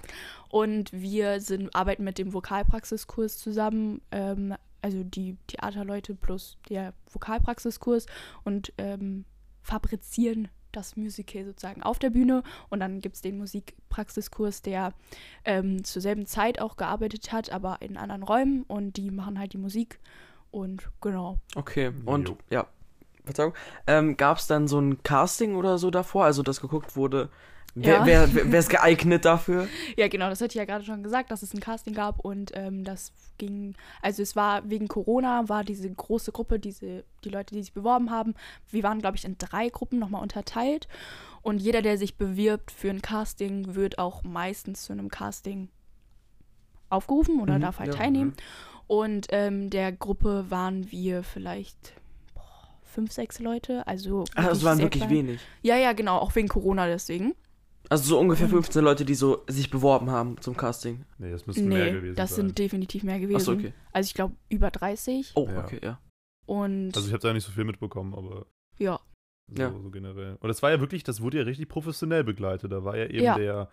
Und 0.48 0.92
wir 0.92 1.40
sind, 1.40 1.74
arbeiten 1.74 2.04
mit 2.04 2.18
dem 2.18 2.32
Vokalpraxiskurs 2.32 3.38
zusammen, 3.38 4.00
ähm, 4.10 4.54
also 4.82 5.02
die 5.02 5.36
Theaterleute 5.46 6.14
plus 6.14 6.58
der 6.68 6.92
Vokalpraxiskurs 7.10 8.06
und 8.44 8.72
ähm, 8.78 9.24
fabrizieren 9.62 10.48
das 10.72 10.96
Musical 10.96 11.44
sozusagen 11.44 11.82
auf 11.82 11.98
der 11.98 12.10
Bühne. 12.10 12.42
Und 12.68 12.80
dann 12.80 13.00
gibt 13.00 13.16
es 13.16 13.22
den 13.22 13.38
Musikpraxiskurs, 13.38 14.62
der 14.62 14.92
ähm, 15.44 15.84
zur 15.84 16.02
selben 16.02 16.26
Zeit 16.26 16.60
auch 16.60 16.76
gearbeitet 16.76 17.32
hat, 17.32 17.50
aber 17.50 17.78
in 17.80 17.96
anderen 17.96 18.22
Räumen. 18.22 18.62
Und 18.64 18.96
die 18.96 19.10
machen 19.10 19.38
halt 19.38 19.52
die 19.52 19.58
Musik. 19.58 20.00
Und 20.50 20.88
genau. 21.00 21.38
Okay, 21.56 21.92
und 22.04 22.28
jo. 22.28 22.38
ja, 22.50 22.66
Verzeihung, 23.24 23.54
ähm, 23.86 24.16
gab 24.16 24.38
es 24.38 24.46
dann 24.46 24.68
so 24.68 24.78
ein 24.78 25.02
Casting 25.02 25.56
oder 25.56 25.78
so 25.78 25.90
davor, 25.90 26.24
also 26.24 26.42
dass 26.42 26.60
geguckt 26.60 26.96
wurde, 26.96 27.30
wer, 27.74 27.98
ja. 27.98 28.06
wer, 28.06 28.34
wer, 28.34 28.52
wer 28.52 28.60
ist 28.60 28.70
geeignet 28.70 29.24
dafür? 29.24 29.68
Ja, 29.96 30.08
genau, 30.08 30.28
das 30.28 30.40
hatte 30.40 30.52
ich 30.52 30.56
ja 30.56 30.64
gerade 30.64 30.84
schon 30.84 31.02
gesagt, 31.02 31.30
dass 31.30 31.42
es 31.42 31.54
ein 31.54 31.60
Casting 31.60 31.94
gab 31.94 32.20
und 32.20 32.52
ähm, 32.54 32.84
das 32.84 33.12
ging, 33.38 33.74
also 34.02 34.22
es 34.22 34.36
war 34.36 34.68
wegen 34.68 34.88
Corona, 34.88 35.48
war 35.48 35.64
diese 35.64 35.90
große 35.90 36.32
Gruppe, 36.32 36.58
diese, 36.58 37.04
die 37.24 37.30
Leute, 37.30 37.54
die 37.54 37.62
sich 37.62 37.72
beworben 37.72 38.10
haben, 38.10 38.34
wir 38.70 38.82
waren, 38.82 39.00
glaube 39.00 39.16
ich, 39.16 39.24
in 39.24 39.38
drei 39.38 39.68
Gruppen 39.68 39.98
nochmal 39.98 40.22
unterteilt 40.22 40.88
und 41.42 41.58
jeder, 41.58 41.82
der 41.82 41.98
sich 41.98 42.16
bewirbt 42.16 42.70
für 42.70 42.90
ein 42.90 43.02
Casting, 43.02 43.74
wird 43.74 43.98
auch 43.98 44.22
meistens 44.22 44.84
zu 44.84 44.92
einem 44.92 45.08
Casting 45.08 45.68
aufgerufen 46.90 47.40
oder 47.40 47.56
mhm, 47.56 47.62
darf 47.62 47.78
halt 47.78 47.92
ja, 47.92 47.98
teilnehmen. 47.98 48.30
Mhm. 48.30 48.84
Und 48.86 49.26
ähm, 49.30 49.70
der 49.70 49.92
Gruppe 49.92 50.46
waren 50.50 50.90
wir 50.90 51.22
vielleicht 51.22 51.94
fünf, 52.94 53.12
sechs 53.12 53.38
Leute. 53.40 53.86
Also 53.86 54.24
Ach, 54.34 54.48
das 54.48 54.64
waren 54.64 54.78
wirklich 54.78 55.02
klein. 55.02 55.14
wenig. 55.14 55.40
Ja, 55.62 55.76
ja, 55.76 55.92
genau, 55.92 56.18
auch 56.18 56.34
wegen 56.34 56.48
Corona 56.48 56.86
deswegen. 56.86 57.34
Also 57.90 58.04
so 58.04 58.18
ungefähr 58.18 58.48
15 58.48 58.82
Leute, 58.82 59.04
die 59.04 59.14
so 59.14 59.44
sich 59.46 59.68
beworben 59.68 60.10
haben 60.10 60.40
zum 60.40 60.56
Casting. 60.56 61.04
Nee, 61.18 61.30
das 61.30 61.46
müssten 61.46 61.68
nee, 61.68 61.74
mehr 61.76 61.92
gewesen 61.92 62.16
das 62.16 62.30
sein. 62.30 62.46
sind 62.46 62.58
definitiv 62.58 63.02
mehr 63.02 63.20
gewesen. 63.20 63.36
Achso, 63.36 63.52
okay. 63.52 63.74
Also 63.92 64.06
ich 64.06 64.14
glaube 64.14 64.34
über 64.48 64.70
30. 64.70 65.32
Oh, 65.34 65.46
ja. 65.46 65.62
okay, 65.62 65.80
ja. 65.82 66.00
Und 66.46 66.96
also 66.96 67.06
ich 67.06 67.12
habe 67.12 67.22
da 67.22 67.32
nicht 67.32 67.44
so 67.44 67.52
viel 67.52 67.64
mitbekommen, 67.64 68.14
aber 68.14 68.46
ja. 68.78 68.98
So, 69.48 69.62
ja. 69.62 69.70
so 69.70 69.90
generell. 69.90 70.36
Und 70.40 70.48
das 70.48 70.62
war 70.62 70.70
ja 70.70 70.80
wirklich, 70.80 71.04
das 71.04 71.20
wurde 71.20 71.38
ja 71.38 71.44
richtig 71.44 71.68
professionell 71.68 72.24
begleitet. 72.24 72.72
Da 72.72 72.84
war 72.84 72.96
ja 72.96 73.04
eben 73.06 73.24
ja. 73.24 73.36
der 73.36 73.68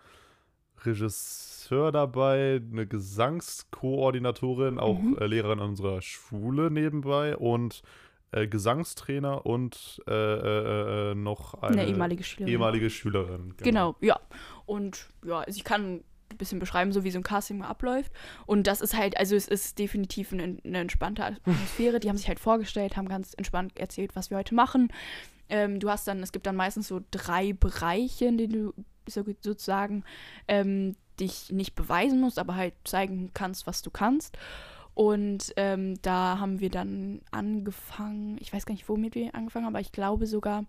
Regisseur 0.84 1.92
dabei, 1.92 2.60
eine 2.70 2.86
Gesangskoordinatorin, 2.86 4.78
auch 4.78 4.98
mhm. 4.98 5.16
äh, 5.18 5.26
Lehrerin 5.26 5.60
an 5.60 5.70
unserer 5.70 6.02
Schule 6.02 6.70
nebenbei 6.70 7.36
und 7.36 7.82
äh, 8.32 8.46
Gesangstrainer 8.46 9.46
und 9.46 10.02
äh, 10.08 10.12
äh, 10.12 11.10
äh, 11.10 11.14
noch 11.14 11.54
eine, 11.62 11.82
eine, 11.82 11.90
ehemalige 11.90 12.24
Schülerin. 12.24 12.52
Ehemalige 12.52 12.90
Schülerin 12.90 13.54
genau. 13.58 13.92
genau. 13.92 13.96
ja. 14.00 14.20
Und 14.66 15.08
ja, 15.24 15.40
also 15.40 15.56
ich 15.56 15.64
kann 15.64 16.02
ein 16.30 16.38
bisschen 16.38 16.58
beschreiben, 16.58 16.92
so 16.92 17.04
wie 17.04 17.10
so 17.10 17.18
ein 17.18 17.22
Casting 17.22 17.58
mal 17.58 17.68
abläuft. 17.68 18.10
Und 18.46 18.66
das 18.66 18.80
ist 18.80 18.96
halt, 18.96 19.16
also 19.18 19.36
es 19.36 19.48
ist 19.48 19.78
definitiv 19.78 20.32
eine, 20.32 20.56
eine 20.64 20.78
entspannte 20.78 21.24
Atmosphäre. 21.24 22.00
Die 22.00 22.08
haben 22.08 22.16
sich 22.16 22.28
halt 22.28 22.40
vorgestellt, 22.40 22.96
haben 22.96 23.08
ganz 23.08 23.34
entspannt 23.34 23.78
erzählt, 23.78 24.16
was 24.16 24.30
wir 24.30 24.38
heute 24.38 24.54
machen. 24.54 24.88
Ähm, 25.48 25.78
du 25.78 25.90
hast 25.90 26.08
dann, 26.08 26.22
es 26.22 26.32
gibt 26.32 26.46
dann 26.46 26.56
meistens 26.56 26.88
so 26.88 27.02
drei 27.10 27.52
Bereiche, 27.52 28.24
in 28.24 28.38
denen 28.38 28.52
du 28.52 28.74
so, 29.06 29.24
sozusagen 29.40 30.04
ähm, 30.48 30.96
dich 31.20 31.50
nicht 31.50 31.74
beweisen 31.74 32.20
musst, 32.20 32.38
aber 32.38 32.54
halt 32.54 32.74
zeigen 32.84 33.30
kannst, 33.34 33.66
was 33.66 33.82
du 33.82 33.90
kannst. 33.90 34.38
Und 34.94 35.52
ähm, 35.56 36.00
da 36.02 36.38
haben 36.38 36.60
wir 36.60 36.70
dann 36.70 37.22
angefangen, 37.30 38.36
ich 38.40 38.52
weiß 38.52 38.66
gar 38.66 38.74
nicht, 38.74 38.88
womit 38.88 39.14
wir 39.14 39.34
angefangen 39.34 39.64
haben, 39.66 39.74
aber 39.74 39.80
ich 39.80 39.92
glaube 39.92 40.26
sogar 40.26 40.64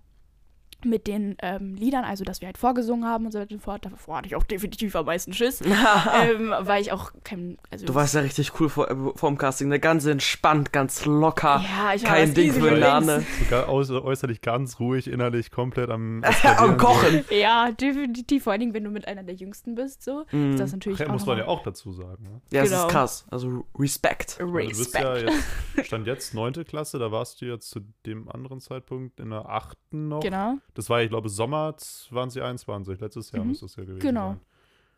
mit 0.85 1.07
den 1.07 1.35
ähm, 1.41 1.75
Liedern, 1.75 2.03
also 2.03 2.23
dass 2.23 2.41
wir 2.41 2.47
halt 2.47 2.57
vorgesungen 2.57 3.05
haben 3.05 3.25
und 3.25 3.31
so 3.31 3.39
weiter 3.39 3.51
und 3.53 3.59
so 3.59 3.63
fort. 3.63 3.85
Davor 3.85 4.17
hatte 4.17 4.27
ich 4.27 4.35
auch 4.35 4.43
definitiv 4.43 4.95
am 4.95 5.05
meisten 5.05 5.33
Schiss, 5.33 5.61
ähm, 5.61 6.53
weil 6.61 6.81
ich 6.81 6.91
auch 6.91 7.11
kein, 7.23 7.57
also 7.71 7.85
Du 7.85 7.95
warst 7.95 8.13
ja 8.15 8.21
richtig 8.21 8.59
cool 8.59 8.69
vor, 8.69 8.89
äh, 8.89 8.95
vor 9.15 9.29
dem 9.29 9.37
Casting, 9.37 9.67
ne? 9.69 9.79
Ganz 9.79 10.05
entspannt, 10.05 10.71
ganz 10.73 11.05
locker. 11.05 11.63
ja, 11.63 11.93
ich 11.95 12.03
Kein 12.03 12.27
das 12.27 12.33
Ding 12.35 12.53
für. 12.53 12.69
Lane. 12.75 13.25
Sogar 13.43 13.69
äußer, 13.69 14.03
äußerlich 14.03 14.41
ganz 14.41 14.79
ruhig, 14.79 15.07
innerlich 15.09 15.51
komplett 15.51 15.89
am, 15.89 16.23
Am. 16.57 16.77
Kochen. 16.77 17.23
Ja, 17.29 17.71
definitiv. 17.71 18.43
Vor 18.43 18.51
allen 18.53 18.59
Dingen, 18.61 18.73
wenn 18.73 18.83
du 18.83 18.89
mit 18.89 19.07
einer 19.07 19.23
der 19.23 19.35
Jüngsten 19.35 19.75
bist, 19.75 20.03
so 20.03 20.25
Mhm. 20.31 20.51
ist 20.51 20.59
das 20.59 20.71
natürlich 20.73 20.97
Ach, 20.99 21.01
ja, 21.01 21.07
auch 21.09 21.13
muss 21.13 21.25
man 21.25 21.37
ja 21.37 21.47
auch 21.47 21.63
dazu 21.63 21.91
sagen. 21.91 22.23
Ne? 22.23 22.41
Ja, 22.51 22.63
es 22.63 22.69
Genau. 22.69 22.85
ist 22.87 22.91
krass. 22.91 23.25
Also 23.29 23.65
Respekt. 23.77 24.37
Also 24.39 24.53
Du 24.53 24.59
bist 24.67 24.79
Respekt. 24.95 25.03
ja 25.03 25.17
jetzt, 25.17 25.43
stand 25.87 26.07
jetzt 26.07 26.33
neunte 26.33 26.63
Klasse, 26.65 26.99
da 26.99 27.11
warst 27.11 27.41
du 27.41 27.45
jetzt 27.45 27.69
zu 27.69 27.81
dem 28.05 28.29
anderen 28.29 28.59
Zeitpunkt 28.59 29.19
in 29.19 29.29
der 29.29 29.47
achten 29.49 30.07
noch. 30.07 30.21
Genau, 30.21 30.55
Das 30.75 30.89
war, 30.89 31.01
ich 31.01 31.10
glaube, 31.10 31.30
Sommer 31.30 31.75
2021, 31.77 33.00
letztes 33.00 33.32
Jahr 33.32 33.44
Mhm. 33.44 33.50
muss 33.50 33.60
das 33.60 33.75
ja 33.75 33.84
gewesen 33.84 34.00
Genau. 34.00 34.30
sein. 34.30 34.39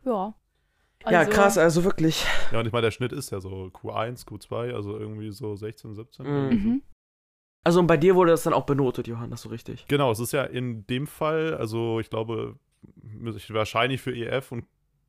ja. 0.04 0.34
ja, 1.10 1.18
Also, 1.20 1.30
krass, 1.30 1.58
also 1.58 1.84
wirklich. 1.84 2.24
Ja, 2.52 2.60
und 2.60 2.66
ich 2.66 2.72
meine, 2.72 2.86
der 2.86 2.90
Schnitt 2.90 3.12
ist 3.12 3.30
ja 3.30 3.40
so 3.40 3.66
Q1, 3.72 4.26
Q2, 4.26 4.72
also 4.74 4.98
irgendwie 4.98 5.30
so 5.30 5.54
16, 5.56 5.94
17. 5.94 6.26
Mhm. 6.26 6.48
Mhm. 6.56 6.82
Also 7.64 7.80
und 7.80 7.86
bei 7.88 7.96
dir 7.96 8.14
wurde 8.14 8.30
das 8.30 8.44
dann 8.44 8.52
auch 8.54 8.64
benotet, 8.64 9.06
Johann, 9.08 9.34
so 9.36 9.48
richtig. 9.48 9.86
Genau, 9.88 10.10
es 10.12 10.20
ist 10.20 10.32
ja 10.32 10.44
in 10.44 10.86
dem 10.86 11.06
Fall, 11.06 11.54
also 11.54 11.98
ich 12.00 12.08
glaube, 12.10 12.56
ich- 13.34 13.52
wahrscheinlich 13.52 14.00
für 14.00 14.14
EF 14.14 14.52
und 14.52 14.64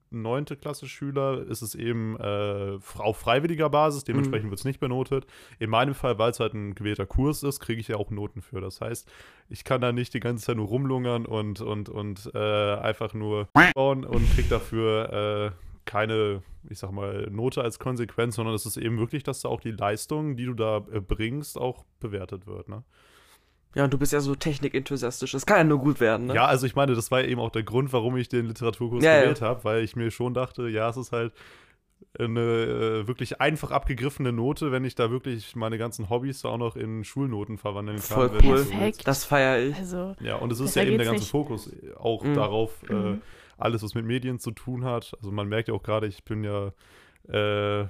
neunte 0.09 0.55
Klasse 0.55 0.87
Schüler 0.87 1.41
ist 1.47 1.61
es 1.61 1.75
eben 1.75 2.17
äh, 2.19 2.77
auf 2.97 3.17
freiwilliger 3.17 3.69
Basis, 3.69 4.03
dementsprechend 4.03 4.45
Mhm. 4.47 4.49
wird 4.51 4.59
es 4.59 4.65
nicht 4.65 4.79
benotet. 4.79 5.25
In 5.59 5.69
meinem 5.69 5.93
Fall, 5.93 6.17
weil 6.19 6.31
es 6.31 6.39
halt 6.39 6.53
ein 6.53 6.75
gewählter 6.75 7.05
Kurs 7.05 7.43
ist, 7.43 7.59
kriege 7.59 7.79
ich 7.81 7.87
ja 7.87 7.97
auch 7.97 8.09
Noten 8.09 8.41
für. 8.41 8.61
Das 8.61 8.81
heißt, 8.81 9.09
ich 9.49 9.63
kann 9.63 9.81
da 9.81 9.91
nicht 9.91 10.13
die 10.13 10.19
ganze 10.19 10.45
Zeit 10.45 10.57
nur 10.57 10.67
rumlungern 10.67 11.25
und, 11.25 11.61
und, 11.61 11.89
und 11.89 12.31
äh, 12.33 12.75
einfach 12.75 13.13
nur 13.13 13.49
bauen 13.73 14.05
und 14.05 14.29
kriege 14.35 14.49
dafür 14.49 15.53
äh, 15.53 15.63
keine, 15.85 16.43
ich 16.69 16.79
sag 16.79 16.91
mal, 16.91 17.27
Note 17.31 17.61
als 17.61 17.79
Konsequenz, 17.79 18.35
sondern 18.35 18.53
es 18.55 18.65
ist 18.65 18.75
eben 18.77 18.97
wirklich, 18.99 19.23
dass 19.23 19.41
da 19.41 19.49
auch 19.49 19.61
die 19.61 19.71
Leistung, 19.71 20.35
die 20.35 20.45
du 20.45 20.53
da 20.53 20.85
äh, 20.91 20.99
bringst, 20.99 21.57
auch 21.57 21.85
bewertet 21.99 22.45
wird. 22.45 22.67
Ne? 22.67 22.83
Ja, 23.77 23.83
und 23.85 23.93
du 23.93 23.97
bist 23.97 24.11
ja 24.11 24.19
so 24.19 24.35
technikenthusiastisch. 24.35 25.31
Das 25.31 25.45
kann 25.45 25.57
ja 25.59 25.63
nur 25.63 25.77
gut 25.79 25.99
werden, 25.99 26.25
ne? 26.27 26.33
Ja, 26.35 26.45
also 26.47 26.65
ich 26.65 26.75
meine, 26.75 26.95
das 26.95 27.11
war 27.11 27.21
ja 27.21 27.27
eben 27.27 27.39
auch 27.39 27.51
der 27.51 27.63
Grund, 27.63 27.93
warum 27.93 28.17
ich 28.17 28.27
den 28.27 28.47
Literaturkurs 28.47 29.03
Ja, 29.03 29.13
ja. 29.13 29.21
gewählt 29.21 29.41
habe, 29.41 29.63
weil 29.63 29.83
ich 29.83 29.95
mir 29.95 30.09
schon 30.11 30.33
dachte, 30.33 30.67
ja, 30.67 30.89
es 30.89 30.97
ist 30.97 31.11
halt 31.11 31.31
eine 32.17 32.39
äh, 32.39 33.07
wirklich 33.07 33.39
einfach 33.41 33.69
abgegriffene 33.71 34.31
Note, 34.31 34.71
wenn 34.71 34.83
ich 34.85 34.95
da 34.95 35.11
wirklich 35.11 35.55
meine 35.55 35.77
ganzen 35.77 36.09
Hobbys 36.09 36.43
auch 36.45 36.57
noch 36.57 36.75
in 36.75 37.03
Schulnoten 37.03 37.57
verwandeln 37.57 37.97
kann. 37.99 38.29
Voll 38.29 38.31
cool. 38.43 38.57
so. 38.57 38.71
Perfekt. 38.71 39.07
Das 39.07 39.23
feiere 39.25 39.59
ich. 39.59 39.75
Also, 39.77 40.15
Ja, 40.21 40.35
und 40.37 40.51
es 40.51 40.59
ist 40.59 40.75
ja 40.75 40.83
eben 40.83 40.97
der 40.97 41.05
ganze 41.05 41.21
nicht. 41.21 41.31
Fokus 41.31 41.71
auch 41.97 42.23
Mhm. 42.23 42.33
darauf, 42.33 42.71
äh, 42.89 42.93
Mhm. 42.93 43.21
alles, 43.59 43.83
was 43.83 43.93
mit 43.93 44.05
Medien 44.05 44.39
zu 44.39 44.51
tun 44.51 44.83
hat. 44.85 45.13
Also 45.19 45.31
man 45.31 45.47
merkt 45.47 45.67
ja 45.67 45.75
auch 45.75 45.83
gerade, 45.83 46.07
ich 46.07 46.23
bin 46.23 46.43
ja 46.43 46.71
äh. 47.31 47.85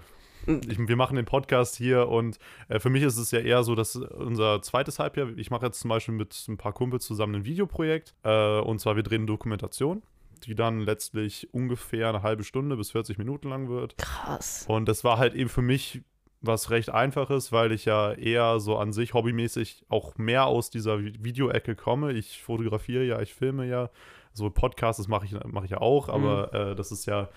Ich, 0.47 0.79
wir 0.79 0.95
machen 0.95 1.15
den 1.15 1.25
Podcast 1.25 1.75
hier 1.75 2.07
und 2.07 2.39
äh, 2.69 2.79
für 2.79 2.89
mich 2.89 3.03
ist 3.03 3.17
es 3.17 3.31
ja 3.31 3.39
eher 3.39 3.63
so, 3.63 3.75
dass 3.75 3.95
unser 3.95 4.61
zweites 4.61 4.99
Halbjahr, 4.99 5.29
ich 5.37 5.51
mache 5.51 5.65
jetzt 5.65 5.79
zum 5.79 5.89
Beispiel 5.89 6.15
mit 6.15 6.35
ein 6.47 6.57
paar 6.57 6.73
Kumpels 6.73 7.05
zusammen 7.05 7.35
ein 7.35 7.45
Videoprojekt 7.45 8.13
äh, 8.23 8.59
und 8.59 8.79
zwar 8.79 8.95
wir 8.95 9.03
drehen 9.03 9.21
eine 9.21 9.25
Dokumentation, 9.27 10.01
die 10.45 10.55
dann 10.55 10.79
letztlich 10.81 11.53
ungefähr 11.53 12.09
eine 12.09 12.21
halbe 12.23 12.43
Stunde 12.43 12.77
bis 12.77 12.91
40 12.91 13.17
Minuten 13.17 13.49
lang 13.49 13.69
wird. 13.69 13.97
krass. 13.97 14.65
Und 14.67 14.87
das 14.87 15.03
war 15.03 15.17
halt 15.17 15.33
eben 15.33 15.49
für 15.49 15.61
mich 15.61 16.01
was 16.39 16.69
recht 16.69 16.89
einfaches, 16.91 17.51
weil 17.51 17.71
ich 17.71 17.85
ja 17.85 18.13
eher 18.13 18.59
so 18.59 18.77
an 18.77 18.93
sich 18.93 19.15
hobbymäßig 19.15 19.85
auch 19.89 20.17
mehr 20.19 20.45
aus 20.45 20.69
dieser 20.69 20.97
Vi- 20.97 21.15
Videoecke 21.23 21.75
komme. 21.75 22.13
Ich 22.13 22.41
fotografiere 22.43 23.03
ja, 23.03 23.19
ich 23.21 23.33
filme 23.33 23.65
ja. 23.65 23.89
So 24.33 24.51
Podcasts, 24.51 24.97
das 25.01 25.07
mache 25.07 25.25
ich, 25.25 25.35
mach 25.47 25.63
ich 25.63 25.71
ja 25.71 25.81
auch, 25.81 26.09
aber 26.09 26.53
äh, 26.53 26.75
das 26.75 26.91
ist 26.91 27.07
ja 27.07 27.27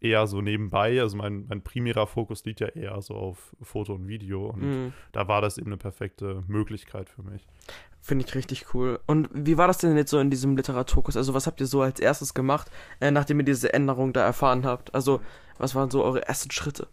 eher 0.00 0.26
so 0.26 0.40
nebenbei. 0.40 1.00
Also 1.00 1.16
mein, 1.16 1.46
mein 1.48 1.62
primärer 1.62 2.06
Fokus 2.06 2.44
liegt 2.44 2.60
ja 2.60 2.68
eher 2.68 3.00
so 3.02 3.14
auf 3.14 3.54
Foto 3.62 3.94
und 3.94 4.06
Video. 4.06 4.46
Und 4.50 4.60
Mhm. 4.62 4.92
da 5.12 5.26
war 5.28 5.40
das 5.40 5.58
eben 5.58 5.68
eine 5.68 5.76
perfekte 5.76 6.44
Möglichkeit 6.46 7.08
für 7.08 7.22
mich. 7.22 7.46
Finde 8.00 8.24
ich 8.24 8.34
richtig 8.34 8.72
cool. 8.74 9.00
Und 9.06 9.28
wie 9.32 9.58
war 9.58 9.66
das 9.66 9.78
denn 9.78 9.96
jetzt 9.96 10.10
so 10.10 10.20
in 10.20 10.30
diesem 10.30 10.56
Literaturkurs? 10.56 11.16
Also, 11.16 11.34
was 11.34 11.46
habt 11.46 11.60
ihr 11.60 11.66
so 11.66 11.82
als 11.82 11.98
erstes 12.00 12.32
gemacht, 12.32 12.70
äh, 13.00 13.10
nachdem 13.10 13.40
ihr 13.40 13.44
diese 13.44 13.72
Änderung 13.72 14.12
da 14.12 14.24
erfahren 14.24 14.64
habt? 14.64 14.94
Also, 14.94 15.20
was 15.58 15.74
waren 15.74 15.90
so 15.90 16.04
eure 16.04 16.26
ersten 16.26 16.50
Schritte? 16.52 16.86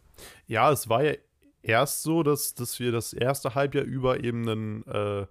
Ja, 0.48 0.72
es 0.72 0.90
war 0.90 1.04
ja 1.04 1.14
erst 1.62 2.02
so, 2.02 2.24
dass, 2.24 2.56
dass 2.56 2.80
wir 2.80 2.92
das 2.92 3.14
erste 3.14 3.54
Halbjahr 3.54 3.86
über 3.86 4.24
eben 4.24 4.48
ein 4.48 4.88
äh, 4.88 5.28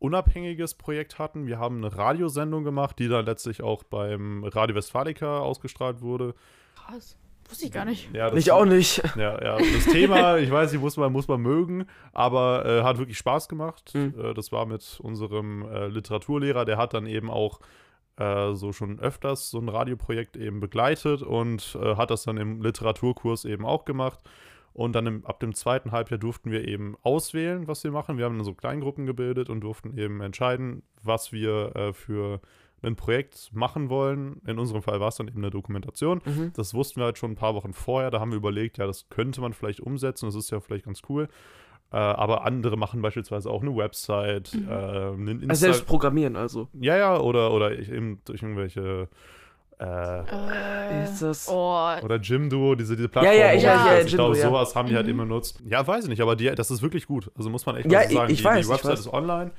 unabhängiges 0.00 0.74
Projekt 0.74 1.18
hatten. 1.18 1.46
Wir 1.46 1.58
haben 1.58 1.78
eine 1.78 1.96
Radiosendung 1.96 2.64
gemacht, 2.64 2.98
die 2.98 3.08
dann 3.08 3.24
letztlich 3.24 3.62
auch 3.62 3.84
beim 3.84 4.44
Radio 4.44 4.74
Westfalica 4.76 5.38
ausgestrahlt 5.38 6.00
wurde. 6.02 6.34
Krass. 6.86 7.16
Wusste 7.48 7.66
ich 7.66 7.72
gar 7.72 7.84
nicht. 7.84 8.12
Ja, 8.14 8.32
Ich 8.32 8.50
auch 8.50 8.64
nicht. 8.64 9.02
Ja, 9.16 9.42
ja, 9.42 9.58
das 9.58 9.84
Thema, 9.92 10.38
ich 10.38 10.50
weiß 10.50 10.72
nicht, 10.72 10.80
muss 10.80 10.96
man, 10.96 11.12
muss 11.12 11.28
man 11.28 11.40
mögen, 11.40 11.86
aber 12.12 12.64
äh, 12.64 12.82
hat 12.82 12.98
wirklich 12.98 13.18
Spaß 13.18 13.48
gemacht. 13.48 13.92
Mhm. 13.94 14.14
Äh, 14.18 14.34
das 14.34 14.50
war 14.50 14.66
mit 14.66 14.98
unserem 15.02 15.62
äh, 15.68 15.88
Literaturlehrer, 15.88 16.64
der 16.64 16.78
hat 16.78 16.94
dann 16.94 17.06
eben 17.06 17.30
auch 17.30 17.60
äh, 18.16 18.54
so 18.54 18.72
schon 18.72 18.98
öfters 18.98 19.50
so 19.50 19.58
ein 19.58 19.68
Radioprojekt 19.68 20.36
eben 20.36 20.60
begleitet 20.60 21.22
und 21.22 21.76
äh, 21.80 21.96
hat 21.96 22.10
das 22.10 22.24
dann 22.24 22.38
im 22.38 22.62
Literaturkurs 22.62 23.44
eben 23.44 23.66
auch 23.66 23.84
gemacht. 23.84 24.20
Und 24.72 24.94
dann 24.96 25.06
im, 25.06 25.24
ab 25.24 25.38
dem 25.38 25.54
zweiten 25.54 25.92
Halbjahr 25.92 26.18
durften 26.18 26.50
wir 26.50 26.66
eben 26.66 26.96
auswählen, 27.02 27.68
was 27.68 27.84
wir 27.84 27.92
machen. 27.92 28.18
Wir 28.18 28.24
haben 28.24 28.36
dann 28.36 28.44
so 28.44 28.54
Kleingruppen 28.54 29.06
gebildet 29.06 29.48
und 29.48 29.60
durften 29.60 29.96
eben 29.96 30.20
entscheiden, 30.20 30.82
was 31.02 31.30
wir 31.30 31.76
äh, 31.76 31.92
für 31.92 32.40
ein 32.86 32.96
Projekt 32.96 33.50
machen 33.52 33.88
wollen. 33.88 34.40
In 34.46 34.58
unserem 34.58 34.82
Fall 34.82 35.00
war 35.00 35.08
es 35.08 35.16
dann 35.16 35.28
eben 35.28 35.38
eine 35.38 35.50
Dokumentation. 35.50 36.20
Mhm. 36.24 36.52
Das 36.56 36.74
wussten 36.74 37.00
wir 37.00 37.04
halt 37.06 37.18
schon 37.18 37.32
ein 37.32 37.36
paar 37.36 37.54
Wochen 37.54 37.72
vorher. 37.72 38.10
Da 38.10 38.20
haben 38.20 38.30
wir 38.30 38.36
überlegt, 38.38 38.78
ja, 38.78 38.86
das 38.86 39.08
könnte 39.08 39.40
man 39.40 39.52
vielleicht 39.52 39.80
umsetzen. 39.80 40.26
Das 40.26 40.34
ist 40.34 40.50
ja 40.50 40.60
vielleicht 40.60 40.84
ganz 40.84 41.02
cool. 41.08 41.28
Äh, 41.92 41.96
aber 41.96 42.44
andere 42.44 42.76
machen 42.76 43.02
beispielsweise 43.02 43.48
auch 43.50 43.62
eine 43.62 43.76
Website, 43.76 44.52
Mhm. 44.54 44.68
äh, 44.68 44.72
einen 44.72 45.28
Also 45.28 45.42
Insta 45.44 45.54
selbst 45.54 45.86
programmieren, 45.86 46.34
also. 46.36 46.68
ja, 46.80 46.96
ja, 46.96 47.18
oder, 47.20 47.52
oder 47.52 47.78
ich- 47.78 47.90
eben 47.90 48.20
durch 48.24 48.42
irgendwelche 48.42 49.08
äh, 49.78 49.84
Äh, 50.20 51.04
Ist 51.04 51.20
das- 51.20 51.48
Oh, 51.48 51.88
oder 52.02 52.16
Jimdo, 52.20 52.76
diese, 52.76 52.94
diese 52.94 53.08
Ja, 53.08 53.08
Plattform. 53.08 53.36
ja, 53.36 53.50
wo 53.52 53.56
ich- 53.56 53.62
ja, 53.64 53.74
das- 53.74 53.86
ja, 53.86 54.00
ich 54.06 54.14
glaube, 54.14 54.36
ja. 54.38 54.42
sowas 54.48 54.76
haben 54.76 54.88
die 54.88 54.94
halt 54.94 55.06
Mhm. 55.06 55.12
immer 55.12 55.22
benutzt. 55.24 55.60
Ja, 55.66 55.84
weiß 55.84 56.04
ich 56.04 56.10
nicht, 56.10 56.20
aber 56.22 56.36
die, 56.36 56.46
das 56.54 56.70
ist 56.70 56.80
wirklich 56.80 57.06
gut. 57.08 57.30
Also 57.36 57.50
muss 57.50 57.66
man 57.66 57.76
echt 57.76 57.90
Ja, 57.90 58.02
ich- 58.02 58.12
sagen. 58.12 58.30
ich 58.32 58.38
die, 58.38 58.44
weiß, 58.44 58.54
die 58.54 58.60
ich 58.62 58.68
Website 58.68 58.92
weiß. 58.92 59.00
ist 59.00 59.12
online. 59.12 59.50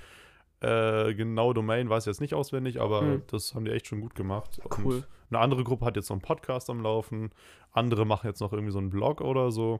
Äh, 0.61 1.13
genau 1.15 1.53
Domain 1.53 1.89
weiß 1.89 2.03
ich 2.03 2.07
jetzt 2.07 2.21
nicht 2.21 2.33
auswendig, 2.33 2.79
aber 2.81 3.01
Mhm. 3.01 3.23
das 3.27 3.53
haben 3.55 3.65
die 3.65 3.71
echt 3.71 3.87
schon 3.87 4.01
gut 4.01 4.15
gemacht. 4.15 4.59
Cool. 4.83 4.95
Und 4.95 5.05
eine 5.29 5.39
andere 5.39 5.63
Gruppe 5.63 5.85
hat 5.85 5.95
jetzt 5.95 6.09
noch 6.09 6.15
einen 6.15 6.21
Podcast 6.21 6.69
am 6.69 6.81
Laufen. 6.81 7.31
Andere 7.71 8.05
machen 8.05 8.27
jetzt 8.27 8.39
noch 8.39 8.53
irgendwie 8.53 8.71
so 8.71 8.79
einen 8.79 8.89
Blog 8.89 9.21
oder 9.21 9.51
so. 9.51 9.79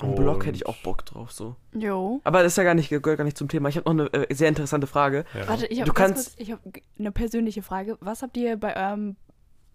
Am 0.00 0.14
Blog 0.16 0.44
hätte 0.44 0.56
ich 0.56 0.66
auch 0.66 0.76
Bock 0.82 1.04
drauf, 1.06 1.30
so. 1.30 1.54
jo. 1.72 2.20
Aber 2.24 2.42
das 2.42 2.54
ist 2.54 2.56
ja 2.56 2.64
gar 2.64 2.74
nicht, 2.74 2.88
gehört 2.88 3.04
gar 3.18 3.22
nicht 3.24 3.38
zum 3.38 3.46
Thema. 3.48 3.68
Ich 3.68 3.76
habe 3.76 3.94
noch 3.94 4.10
eine 4.12 4.26
äh, 4.28 4.34
sehr 4.34 4.48
interessante 4.48 4.88
Frage. 4.88 5.24
Ja. 5.34 5.46
Warte, 5.46 5.66
ich 5.66 5.78
habe 5.80 5.88
Du 5.88 5.94
kannst- 5.94 6.40
ich 6.40 6.50
hab 6.50 6.58
eine 6.98 7.12
persönliche 7.12 7.62
Frage. 7.62 7.96
Was 8.00 8.22
habt 8.22 8.36
ihr 8.36 8.56
bei 8.56 8.74
eurem 8.76 9.14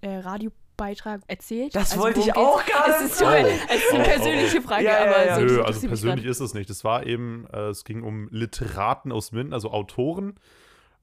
äh, 0.02 0.18
Radiobeitrag 0.80 1.22
erzählt? 1.28 1.76
Das 1.76 1.92
Also, 1.92 2.04
wollte 2.04 2.20
ich 2.22 2.36
auch 2.36 2.64
gerade 2.66 2.92
Es 3.06 3.12
ist, 3.12 3.18
so 3.20 3.26
ein, 3.26 3.46
Oh. 3.46 3.50
es 3.70 3.76
ist 3.84 3.94
eine 3.94 4.00
Oh, 4.00 4.06
oh, 4.06 4.10
persönliche 4.10 4.62
Frage, 4.62 4.84
Ja, 4.86 4.92
ja, 4.92 5.02
aber 5.12 5.26
ja. 5.26 5.36
so 5.36 5.42
Nö, 5.42 5.62
also 5.62 5.88
persönlich 5.88 6.26
ist 6.26 6.40
es 6.40 6.54
nicht. 6.54 6.70
Es 6.70 6.84
war 6.84 7.06
eben, 7.06 7.46
äh, 7.54 7.68
es 7.70 7.84
ging 7.84 8.04
um 8.04 8.28
Literaten 8.32 9.12
aus 9.12 9.32
Minden, 9.32 9.54
also 9.54 9.72
Autoren 9.72 10.36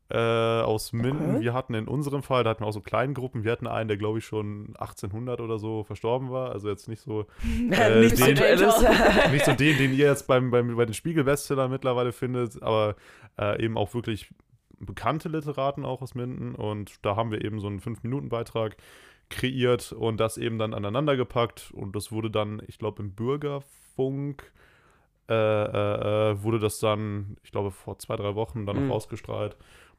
äh, 0.09 0.17
aus 0.17 0.93
Minden. 0.93 1.31
Okay. 1.37 1.41
Wir 1.41 1.53
hatten 1.53 1.75
in 1.75 1.89
unserem 1.89 2.23
Fall, 2.23 2.45
da 2.45 2.51
hatten 2.51 2.63
wir 2.63 2.69
auch 2.69 2.73
so 2.73 2.81
Kleingruppen. 2.81 3.43
Wir 3.43 3.51
hatten 3.51 3.67
einen, 3.67 3.89
der 3.89 3.97
glaube 3.97 4.19
ich 4.21 4.25
schon 4.25 4.75
1800 4.79 5.41
oder 5.41 5.59
so 5.59 5.83
verstorben 5.83 6.31
war. 6.31 6.53
Also 6.53 6.69
jetzt 6.69 6.87
nicht 6.89 7.03
so, 7.03 7.27
Äh, 7.73 8.01
Nichts 8.01 8.21
den- 8.21 8.31
Aktuelles. 8.39 8.85
nicht 9.33 9.45
so 9.45 9.53
den, 9.53 9.77
den 9.79 9.91
ihr 9.93 10.07
jetzt 10.07 10.27
beim, 10.29 10.51
beim, 10.53 10.77
bei 10.77 10.85
den 10.85 10.95
Spiegel-Bestsellern 10.95 11.71
mittlerweile 11.71 12.13
findet, 12.13 12.63
aber 12.63 12.95
äh, 13.39 13.61
eben 13.65 13.77
auch 13.77 13.95
wirklich 13.95 14.29
bekannte 14.79 15.29
Literaten 15.29 15.85
auch 15.85 16.03
aus 16.03 16.15
Minden. 16.15 16.55
Und 16.55 17.05
da 17.05 17.17
haben 17.17 17.33
wir 17.33 17.45
eben 17.45 17.59
so 17.61 17.67
einen 17.67 17.81
5-Minuten-Beitrag 17.81 18.77
kreiert 19.29 19.93
und 19.93 20.19
das 20.19 20.37
eben 20.39 20.59
dann 20.59 20.75
aneinander 20.75 21.17
gepackt. 21.17 21.71
Und 21.73 21.97
das 21.97 22.13
wurde 22.13 22.31
dann, 22.31 22.63
ich 22.69 22.79
glaube, 22.79 23.03
im 23.03 23.13
Bürgerfunk 23.15 24.53
äh, 25.29 25.35
äh, 25.35 26.31
äh, 26.31 26.43
wurde 26.43 26.59
das 26.61 26.79
dann, 26.79 27.37
ich 27.43 27.51
glaube, 27.51 27.71
vor 27.73 27.99
zwei, 27.99 28.15
drei 28.17 28.35
Wochen 28.37 28.65
dann 28.67 28.77
Mhm. 28.77 28.89
noch 28.89 28.95
ausgestrahlt. 28.95 29.57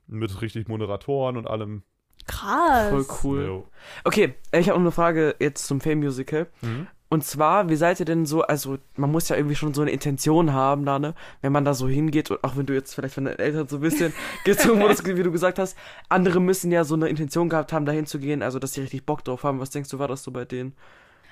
Mit 0.08 0.42
richtig 0.42 0.70
Moderatoren 0.70 1.36
und 1.36 1.48
allem. 1.48 1.84
Krass. 2.28 2.90
Voll 2.90 3.06
cool. 3.24 3.46
Jo. 3.46 3.68
Okay, 4.06 4.36
ich 4.54 4.70
habe 4.70 4.80
noch 4.80 4.86
eine 4.86 4.92
Frage 4.92 5.36
jetzt 5.40 5.68
zum 5.68 5.82
Filmmusical. 5.82 6.48
Mhm. 6.62 6.88
Und 7.10 7.24
zwar, 7.24 7.70
wie 7.70 7.78
seid 7.78 8.02
ihr 8.02 8.06
denn 8.06 8.26
so, 8.26 8.42
also 8.42 8.80
man 8.96 9.12
muss 9.12 9.30
ja 9.30 9.38
irgendwie 9.38 9.56
schon 9.56 9.74
so 9.74 9.82
eine 9.82 9.92
Intention 9.92 10.52
haben 10.52 10.86
da, 10.86 11.00
ne? 11.00 11.16
Wenn 11.42 11.54
man 11.54 11.64
da 11.64 11.74
so 11.74 11.88
hingeht, 11.88 12.30
und 12.32 12.44
auch 12.44 12.58
wenn 12.58 12.66
du 12.66 12.74
jetzt 12.74 12.94
vielleicht 12.94 13.14
von 13.14 13.24
deinen 13.26 13.40
Eltern 13.40 13.68
so 13.68 13.78
ein 13.78 13.82
bisschen 13.82 14.14
gezwungen 14.44 14.82
wurdest, 14.82 15.06
wie 15.06 15.24
du 15.24 15.32
gesagt 15.32 15.58
hast, 15.58 15.78
andere 16.10 16.42
müssen 16.42 16.72
ja 16.72 16.84
so 16.84 16.96
eine 16.96 17.08
Intention 17.08 17.48
gehabt 17.48 17.72
haben, 17.72 17.86
da 17.86 17.94
hinzugehen, 17.94 18.44
also 18.44 18.60
dass 18.60 18.74
sie 18.74 18.82
richtig 18.82 19.06
Bock 19.06 19.24
drauf 19.24 19.44
haben. 19.44 19.62
Was 19.62 19.70
denkst 19.70 19.90
du, 19.90 20.00
war 20.00 20.10
das 20.10 20.24
so 20.24 20.32
bei 20.32 20.44
denen? 20.44 20.76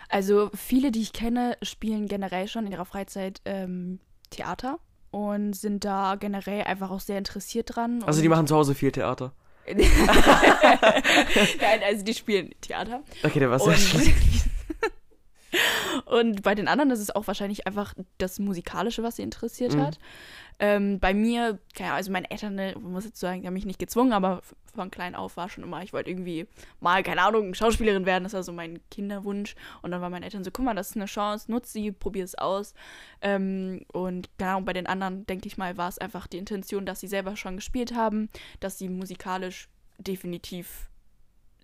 Also 0.07 0.49
viele, 0.53 0.91
die 0.91 1.01
ich 1.01 1.11
kenne, 1.11 1.57
spielen 1.61 2.07
generell 2.07 2.47
schon 2.47 2.65
in 2.67 2.71
ihrer 2.71 2.85
Freizeit 2.85 3.41
ähm, 3.43 3.99
Theater 4.29 4.79
und 5.11 5.53
sind 5.53 5.83
da 5.83 6.15
generell 6.15 6.63
einfach 6.63 6.91
auch 6.91 6.99
sehr 7.01 7.17
interessiert 7.17 7.75
dran. 7.75 8.03
Also 8.03 8.21
die 8.21 8.29
machen 8.29 8.47
zu 8.47 8.55
Hause 8.55 8.75
viel 8.75 8.91
Theater. 8.91 9.33
Nein, 9.75 9.81
also 11.85 12.05
die 12.05 12.13
spielen 12.13 12.51
Theater. 12.61 13.03
Okay, 13.23 13.39
der 13.39 13.49
war 13.49 13.59
sehr 13.59 13.73
schlecht. 13.77 14.15
Und 16.05 16.41
bei 16.43 16.55
den 16.55 16.67
anderen 16.67 16.91
ist 16.91 16.99
es 16.99 17.13
auch 17.15 17.27
wahrscheinlich 17.27 17.67
einfach 17.67 17.93
das 18.17 18.39
Musikalische, 18.39 19.03
was 19.03 19.15
sie 19.17 19.23
interessiert 19.23 19.75
Mhm. 19.75 19.81
hat. 19.81 19.99
Ähm, 20.57 20.99
bei 20.99 21.13
mir, 21.13 21.59
keine 21.75 21.89
Ahnung, 21.89 21.97
also 21.97 22.11
meine 22.11 22.31
Eltern, 22.31 22.55
ne, 22.55 22.73
man 22.79 22.93
muss 22.93 23.03
jetzt 23.05 23.19
sagen, 23.19 23.41
die 23.41 23.47
haben 23.47 23.53
mich 23.53 23.65
nicht 23.65 23.79
gezwungen, 23.79 24.13
aber 24.13 24.41
von 24.73 24.89
klein 24.89 25.13
auf 25.15 25.35
war 25.35 25.49
schon 25.49 25.63
immer, 25.63 25.83
ich 25.83 25.91
wollte 25.91 26.09
irgendwie 26.09 26.47
mal, 26.79 27.03
keine 27.03 27.21
Ahnung, 27.23 27.53
Schauspielerin 27.53 28.05
werden, 28.05 28.23
das 28.23 28.33
war 28.33 28.43
so 28.43 28.53
mein 28.53 28.79
Kinderwunsch. 28.89 29.55
Und 29.81 29.91
dann 29.91 29.99
waren 30.01 30.11
meine 30.11 30.25
Eltern 30.25 30.43
so, 30.45 30.51
guck 30.51 30.63
mal, 30.63 30.73
das 30.75 30.91
ist 30.91 30.95
eine 30.95 31.05
Chance, 31.05 31.51
nutz 31.51 31.73
sie, 31.73 31.91
probier 31.91 32.23
es 32.23 32.35
aus. 32.35 32.73
Ähm, 33.21 33.81
und 33.91 34.29
keine 34.37 34.51
Ahnung, 34.51 34.65
bei 34.65 34.73
den 34.73 34.87
anderen, 34.87 35.25
denke 35.25 35.47
ich 35.47 35.57
mal, 35.57 35.77
war 35.77 35.89
es 35.89 35.97
einfach 35.97 36.27
die 36.27 36.37
Intention, 36.37 36.85
dass 36.85 37.01
sie 37.01 37.07
selber 37.07 37.35
schon 37.35 37.57
gespielt 37.57 37.93
haben, 37.93 38.29
dass 38.61 38.77
sie 38.77 38.87
musikalisch 38.87 39.67
definitiv 39.97 40.89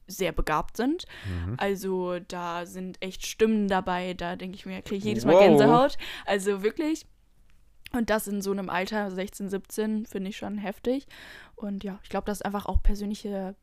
sehr 0.07 0.31
begabt 0.31 0.77
sind. 0.77 1.05
Mhm. 1.25 1.55
Also 1.57 2.19
da 2.19 2.65
sind 2.65 3.01
echt 3.01 3.25
Stimmen 3.25 3.67
dabei, 3.67 4.13
da 4.13 4.35
denke 4.35 4.55
ich 4.55 4.65
mir, 4.65 4.81
kriege 4.81 4.97
ich 4.97 5.03
jedes 5.03 5.25
Mal 5.25 5.35
Wow. 5.35 5.43
Gänsehaut. 5.43 5.97
Also 6.25 6.63
wirklich. 6.63 7.05
Und 7.93 8.09
das 8.09 8.27
in 8.27 8.41
so 8.41 8.51
einem 8.51 8.69
Alter, 8.69 9.11
16, 9.11 9.49
17, 9.49 10.05
finde 10.05 10.29
ich 10.29 10.37
schon 10.37 10.57
heftig. 10.57 11.07
Und 11.55 11.83
ja, 11.83 11.99
ich 12.03 12.09
glaube, 12.09 12.25
das 12.25 12.37
ist 12.37 12.45
einfach 12.45 12.65
auch 12.65 12.81
persönliche, 12.81 13.55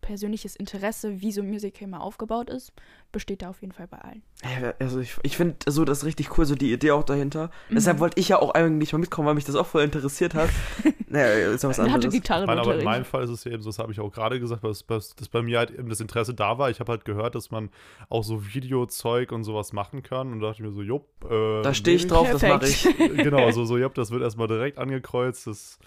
persönliches 0.00 0.56
Interesse, 0.56 1.20
wie 1.20 1.32
so 1.32 1.42
ein 1.42 1.48
Musical 1.48 1.88
mal 1.88 1.98
aufgebaut 1.98 2.50
ist, 2.50 2.72
besteht 3.12 3.42
da 3.42 3.50
auf 3.50 3.60
jeden 3.60 3.72
Fall 3.72 3.86
bei 3.86 3.98
allen. 3.98 4.22
Ja, 4.42 4.72
Also 4.78 5.00
ich, 5.00 5.16
ich 5.22 5.36
finde 5.36 5.56
so 5.66 5.84
das 5.84 6.04
richtig 6.04 6.36
cool, 6.38 6.44
so 6.44 6.54
die 6.54 6.72
Idee 6.72 6.92
auch 6.92 7.02
dahinter. 7.04 7.50
Mhm. 7.68 7.74
Deshalb 7.74 7.98
wollte 8.00 8.18
ich 8.20 8.28
ja 8.28 8.38
auch 8.40 8.54
eigentlich 8.54 8.92
mal 8.92 8.98
mitkommen, 8.98 9.28
weil 9.28 9.34
mich 9.34 9.44
das 9.44 9.56
auch 9.56 9.66
voll 9.66 9.82
interessiert 9.82 10.34
hat. 10.34 10.50
naja, 11.08 11.50
ist 11.50 11.62
ja 11.62 11.68
was 11.68 11.78
Er 11.78 11.84
hatte 11.84 11.94
anderes. 11.94 12.14
Ich 12.14 12.28
meine, 12.46 12.60
aber 12.60 12.78
in 12.78 12.84
meinem 12.84 13.04
Fall 13.04 13.24
ist 13.24 13.30
es 13.30 13.44
ja 13.44 13.52
eben 13.52 13.62
so, 13.62 13.70
das 13.70 13.78
habe 13.78 13.92
ich 13.92 14.00
auch 14.00 14.10
gerade 14.12 14.40
gesagt, 14.40 14.64
dass, 14.64 14.86
dass, 14.86 15.14
dass 15.14 15.28
bei 15.28 15.42
mir 15.42 15.58
halt 15.58 15.70
eben 15.70 15.88
das 15.88 16.00
Interesse 16.00 16.34
da 16.34 16.58
war. 16.58 16.70
Ich 16.70 16.80
habe 16.80 16.92
halt 16.92 17.04
gehört, 17.04 17.34
dass 17.34 17.50
man 17.50 17.70
auch 18.08 18.24
so 18.24 18.54
Videozeug 18.54 19.32
und 19.32 19.44
sowas 19.44 19.72
machen 19.72 20.02
kann 20.02 20.32
und 20.32 20.40
da 20.40 20.48
dachte 20.48 20.62
ich 20.62 20.68
mir 20.68 20.72
so, 20.72 20.82
jupp. 20.82 21.06
Äh, 21.30 21.62
Da 21.62 21.74
stehe 21.74 21.96
ich 21.96 22.06
drauf, 22.06 22.28
das 22.30 22.42
mache 22.42 22.66
ich. 22.66 22.82
Perfekt. 22.82 23.18
genau, 23.18 23.50
so, 23.52 23.64
so, 23.64 23.76
jupp, 23.78 23.94
das 23.94 24.10
wird 24.10 24.22
erstmal 24.22 24.48
direkt 24.48 24.78
angekreuzt. 24.78 25.46
Das, 25.46 25.78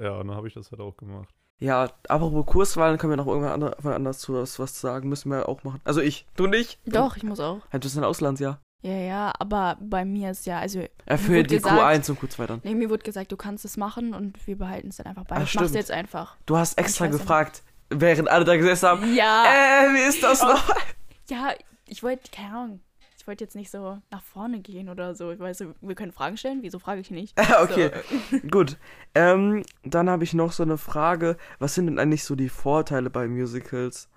ja, 0.00 0.12
und 0.18 0.28
dann 0.28 0.36
habe 0.36 0.48
ich 0.48 0.54
das 0.54 0.70
halt 0.70 0.80
auch 0.80 0.96
gemacht. 0.96 1.28
Ja, 1.60 1.88
apropos 2.08 2.46
Kurswahlen, 2.46 2.98
können 2.98 3.12
wir 3.12 3.16
noch 3.16 3.26
irgendwann 3.26 3.92
anders 3.92 4.18
zu 4.20 4.34
was, 4.34 4.58
was 4.58 4.80
sagen, 4.80 5.08
müssen 5.08 5.30
wir 5.30 5.48
auch 5.48 5.64
machen. 5.64 5.80
Also 5.84 6.00
ich, 6.00 6.24
du 6.36 6.46
nicht? 6.46 6.78
Doch, 6.86 7.16
ich 7.16 7.24
muss 7.24 7.40
auch. 7.40 7.58
Ja, 7.72 7.78
du 7.78 7.80
bist 7.80 7.98
ein 7.98 8.04
Auslandsjahr. 8.04 8.60
Ja, 8.82 8.92
ja, 8.94 9.32
aber 9.40 9.76
bei 9.80 10.04
mir 10.04 10.30
ist 10.30 10.46
ja, 10.46 10.60
also 10.60 10.78
Wurde 11.08 11.42
die 11.42 11.56
gesagt- 11.56 11.80
Q1 11.80 12.10
und 12.10 12.20
Q2 12.20 12.46
dann. 12.46 12.60
nee, 12.62 12.76
mir 12.76 12.90
wurde 12.90 13.02
gesagt, 13.02 13.32
du 13.32 13.36
kannst 13.36 13.64
es 13.64 13.76
machen 13.76 14.14
und 14.14 14.46
wir 14.46 14.56
behalten 14.56 14.88
es 14.90 14.98
dann 14.98 15.06
einfach 15.06 15.24
bei. 15.24 15.34
Ah, 15.34 15.42
ich 15.42 15.54
mach's 15.56 15.64
stimmt. 15.64 15.74
jetzt 15.74 15.90
einfach. 15.90 16.36
Du 16.46 16.56
hast 16.56 16.78
extra 16.78 17.08
gefragt, 17.08 17.64
während 17.90 18.28
alle 18.28 18.44
da 18.44 18.56
gesessen 18.56 18.88
haben, 18.88 19.14
Ja. 19.16 19.44
äh, 19.46 19.94
wie 19.94 20.08
ist 20.08 20.22
das 20.22 20.40
noch? 20.42 20.62
Ja, 21.28 21.48
ich 21.86 22.02
wollte, 22.04 22.30
keine 22.30 22.56
Ahnung, 22.56 22.80
wollte 23.28 23.44
jetzt 23.44 23.54
nicht 23.54 23.70
so 23.70 23.98
nach 24.10 24.22
vorne 24.22 24.60
gehen 24.60 24.88
oder 24.88 25.14
so. 25.14 25.30
Ich 25.30 25.38
weiß, 25.38 25.64
wir 25.80 25.94
können 25.94 26.10
Fragen 26.12 26.36
stellen. 26.36 26.58
Wieso 26.62 26.78
frage 26.80 27.00
ich 27.00 27.10
nicht? 27.12 27.38
Ah, 27.38 27.62
okay, 27.62 27.90
So. 28.30 28.38
gut. 28.50 28.76
Ähm, 29.14 29.62
dann 29.84 30.10
habe 30.10 30.24
ich 30.24 30.34
noch 30.34 30.50
so 30.52 30.62
eine 30.64 30.78
Frage. 30.78 31.36
Was 31.60 31.74
sind 31.74 31.86
denn 31.86 31.98
eigentlich 32.00 32.24
so 32.24 32.34
die 32.34 32.48
Vorteile 32.48 33.10
bei 33.10 33.28
Musicals? 33.28 34.08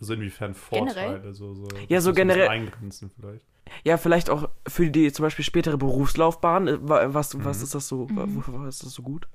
Also 0.00 0.14
inwiefern 0.14 0.54
Generell? 0.70 1.04
Vorteile, 1.12 1.32
so, 1.34 1.54
so. 1.54 1.68
Ja, 1.88 2.00
so 2.00 2.12
generell- 2.12 2.48
Eingrenzen 2.48 3.10
vielleicht. 3.18 3.46
Ja, 3.84 3.96
vielleicht 3.96 4.28
auch 4.28 4.50
für 4.68 4.90
die 4.90 5.10
zum 5.12 5.22
Beispiel 5.22 5.44
spätere 5.44 5.78
Berufslaufbahn. 5.78 6.68
äh, 6.68 6.78
wa- 6.88 7.14
Was, 7.14 7.34
was 7.44 7.58
Mhm. 7.58 7.62
ist 7.64 7.74
das 7.74 7.88
so? 7.88 8.06
Mhm. 8.08 8.36
wofür 8.36 8.68
ist 8.68 8.82
das 8.84 8.92
so 8.92 9.02
gut? 9.02 9.26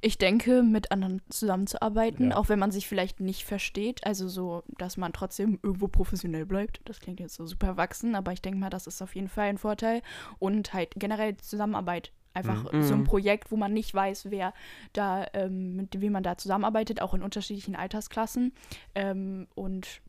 Ich 0.00 0.18
denke, 0.18 0.62
mit 0.62 0.90
anderen 0.92 1.22
zusammenzuarbeiten, 1.28 2.30
Ja. 2.30 2.36
auch 2.36 2.48
wenn 2.48 2.58
man 2.58 2.70
sich 2.70 2.86
vielleicht 2.88 3.20
nicht 3.20 3.44
versteht. 3.44 4.04
Also 4.06 4.28
so, 4.28 4.62
dass 4.78 4.96
man 4.96 5.12
trotzdem 5.12 5.58
irgendwo 5.62 5.88
professionell 5.88 6.46
bleibt. 6.46 6.80
Das 6.84 7.00
klingt 7.00 7.20
jetzt 7.20 7.34
so 7.34 7.46
super 7.46 7.66
erwachsen, 7.68 8.14
aber 8.14 8.32
ich 8.32 8.42
denke 8.42 8.58
mal, 8.58 8.70
das 8.70 8.86
ist 8.86 9.02
auf 9.02 9.14
jeden 9.14 9.28
Fall 9.28 9.48
ein 9.48 9.58
Vorteil. 9.58 10.02
Und 10.38 10.72
halt 10.74 10.92
generell 10.96 11.36
Zusammenarbeit. 11.38 12.12
Einfach 12.34 12.70
Mhm. 12.70 12.82
so 12.82 12.92
ein 12.94 13.00
Mhm. 13.00 13.04
Projekt, 13.04 13.50
wo 13.50 13.56
man 13.56 13.72
nicht 13.72 13.94
weiß, 13.94 14.30
wer 14.30 14.52
da, 14.92 15.26
ähm, 15.32 15.74
mit 15.76 15.98
wem 16.00 16.12
man 16.12 16.22
da 16.22 16.36
zusammenarbeitet, 16.36 17.00
auch 17.00 17.14
in 17.14 17.22
unterschiedlichen 17.22 17.74
Altersklassen. 17.74 18.52
Ähm, 18.94 19.46
und 19.54 20.02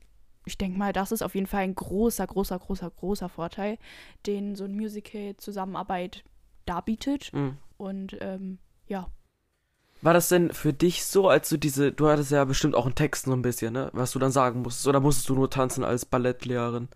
ich 0.46 0.58
denke 0.58 0.78
mal, 0.78 0.92
das 0.92 1.14
ist 1.14 1.22
auf 1.22 1.36
jeden 1.36 1.48
Fall 1.48 1.64
ein 1.64 1.76
großer, 1.76 2.28
großer, 2.28 2.60
großer, 2.60 2.90
großer 2.90 3.30
Vorteil, 3.30 3.78
den 4.26 4.56
so 4.56 4.66
ein 4.66 4.76
Musical-Zusammenarbeit 4.76 6.24
darbietet. 6.66 7.32
Mhm. 7.34 7.58
Und 7.78 8.18
ähm, 8.22 8.60
ja, 8.88 9.08
War 10.02 10.14
das 10.14 10.30
denn 10.30 10.52
für 10.52 10.74
dich 10.74 11.06
so, 11.06 11.28
als 11.30 11.50
du 11.50 11.58
diese, 11.58 11.92
du 11.92 12.08
hattest 12.08 12.32
ja 12.32 12.44
bestimmt 12.46 12.76
auch 12.76 12.86
einen 12.86 12.96
Text 12.96 13.26
so 13.26 13.34
ein 13.34 13.42
bisschen, 13.42 13.74
ne? 13.74 13.90
Was 13.94 14.12
du 14.12 14.20
dann 14.20 14.32
sagen 14.32 14.62
musstest, 14.62 14.88
oder 14.88 15.00
musstest 15.00 15.28
du 15.30 15.36
nur 15.36 15.50
tanzen 15.50 15.84
als 15.84 16.06
Ballettlehrerin? 16.06 16.88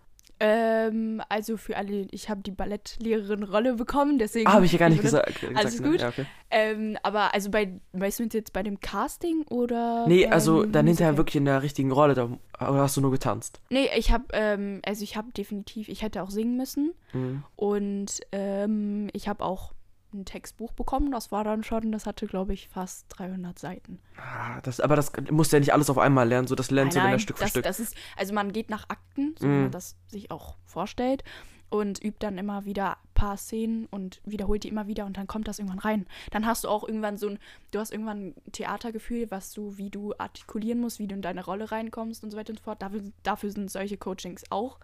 Ähm, 0.44 1.22
also 1.30 1.56
für 1.56 1.78
alle, 1.78 2.08
ich 2.10 2.28
habe 2.28 2.42
die 2.42 2.50
Ballettlehrerin-Rolle 2.50 3.76
bekommen, 3.76 4.18
deswegen. 4.18 4.48
Ah, 4.48 4.54
habe 4.54 4.66
ich 4.66 4.72
ja 4.72 4.80
gar 4.80 4.90
nicht 4.90 5.02
gesagt. 5.04 5.40
gesagt 5.40 5.56
Alles 5.56 5.80
ne? 5.80 5.90
gut. 5.92 6.02
Ja, 6.02 6.10
okay. 6.10 6.26
Ähm, 6.50 6.98
aber 7.04 7.34
also 7.36 7.52
bei, 7.52 7.80
weißt 7.94 8.20
du 8.20 8.24
jetzt 8.24 8.52
bei 8.52 8.64
dem 8.64 8.80
Casting 8.80 9.44
oder? 9.52 10.08
Nee, 10.08 10.26
also 10.28 10.66
dann 10.66 10.88
hinterher 10.88 11.16
wirklich 11.18 11.36
in 11.36 11.46
der 11.46 11.62
richtigen 11.62 11.92
Rolle, 11.92 12.16
da 12.16 12.26
oder 12.60 12.82
hast 12.82 12.98
du 12.98 13.02
nur 13.02 13.12
getanzt. 13.12 13.62
Nee, 13.70 13.88
ich 13.96 14.12
habe, 14.12 14.26
ähm, 14.34 14.82
also 14.84 15.04
ich 15.04 15.16
habe 15.16 15.32
definitiv, 15.32 15.88
ich 15.90 16.02
hätte 16.02 16.24
auch 16.24 16.32
singen 16.32 16.58
müssen 16.58 16.94
Mhm. 17.14 17.44
und 17.56 18.22
ähm, 18.32 19.10
ich 19.14 19.28
habe 19.28 19.44
auch 19.44 19.74
ein 20.14 20.26
Textbuch 20.26 20.72
bekommen, 20.74 21.12
das 21.12 21.32
war 21.32 21.44
dann 21.44 21.64
schon, 21.64 21.92
das 21.92 22.06
hatte 22.06 22.28
glaube 22.28 22.54
ich 22.54 22.68
fast 22.70 23.06
300 23.10 23.58
Seiten. 23.58 24.00
Ah, 24.18 24.60
das, 24.62 24.80
aber 24.80 24.96
das 24.96 25.12
musst 25.30 25.52
du 25.52 25.58
ja 25.58 25.60
nicht 25.62 25.74
alles 25.74 25.90
auf 25.90 25.98
einmal 25.98 26.28
lernen, 26.28 26.48
so 26.48 26.56
das 26.56 26.72
lernst 26.72 26.98
du 26.98 27.02
dann 27.02 27.20
Stück 27.20 27.38
für 27.38 27.44
das, 27.44 27.52
Stück. 27.52 27.64
das 27.64 27.80
ist, 27.80 27.96
also 28.18 28.34
man 28.34 28.52
geht 28.52 28.70
nach 28.70 28.86
Akten, 28.90 29.36
so 29.40 29.46
wie 29.48 29.52
Mhm. 29.52 29.62
man 29.64 29.72
das 29.72 29.96
sich 30.08 30.32
auch 30.32 30.58
vorstellt 30.66 31.24
und 31.70 32.04
übt 32.04 32.18
dann 32.20 32.38
immer 32.38 32.66
wieder 32.66 32.98
ein 32.98 33.14
paar 33.14 33.38
Szenen 33.38 33.86
und 33.86 34.20
wiederholt 34.26 34.64
die 34.64 34.68
immer 34.68 34.88
wieder 34.88 35.06
und 35.06 35.16
dann 35.16 35.28
kommt 35.28 35.48
das 35.48 35.58
irgendwann 35.58 35.80
rein. 35.80 36.06
Dann 36.32 36.46
hast 36.46 36.66
du 36.66 36.68
auch 36.68 36.86
irgendwann 36.86 37.18
so 37.18 37.30
ein, 37.30 37.40
du 37.72 37.80
hast 37.80 37.92
irgendwann 37.94 38.28
ein 38.28 38.52
Theatergefühl, 38.52 39.32
was 39.32 39.54
du, 39.54 39.78
wie 39.78 39.90
du 39.90 40.14
artikulieren 40.18 40.82
musst, 40.82 41.00
wie 41.00 41.08
du 41.08 41.16
in 41.16 41.22
deine 41.22 41.46
Rolle 41.46 41.72
reinkommst 41.72 42.26
und 42.26 42.32
so 42.32 42.38
weiter 42.38 42.50
und 42.50 42.58
so 42.60 42.64
fort. 42.66 42.82
Dafür, 42.82 43.04
dafür 43.24 43.52
sind 43.52 43.72
solche 43.72 43.96
Coachings 43.98 44.44
auch. 44.50 44.80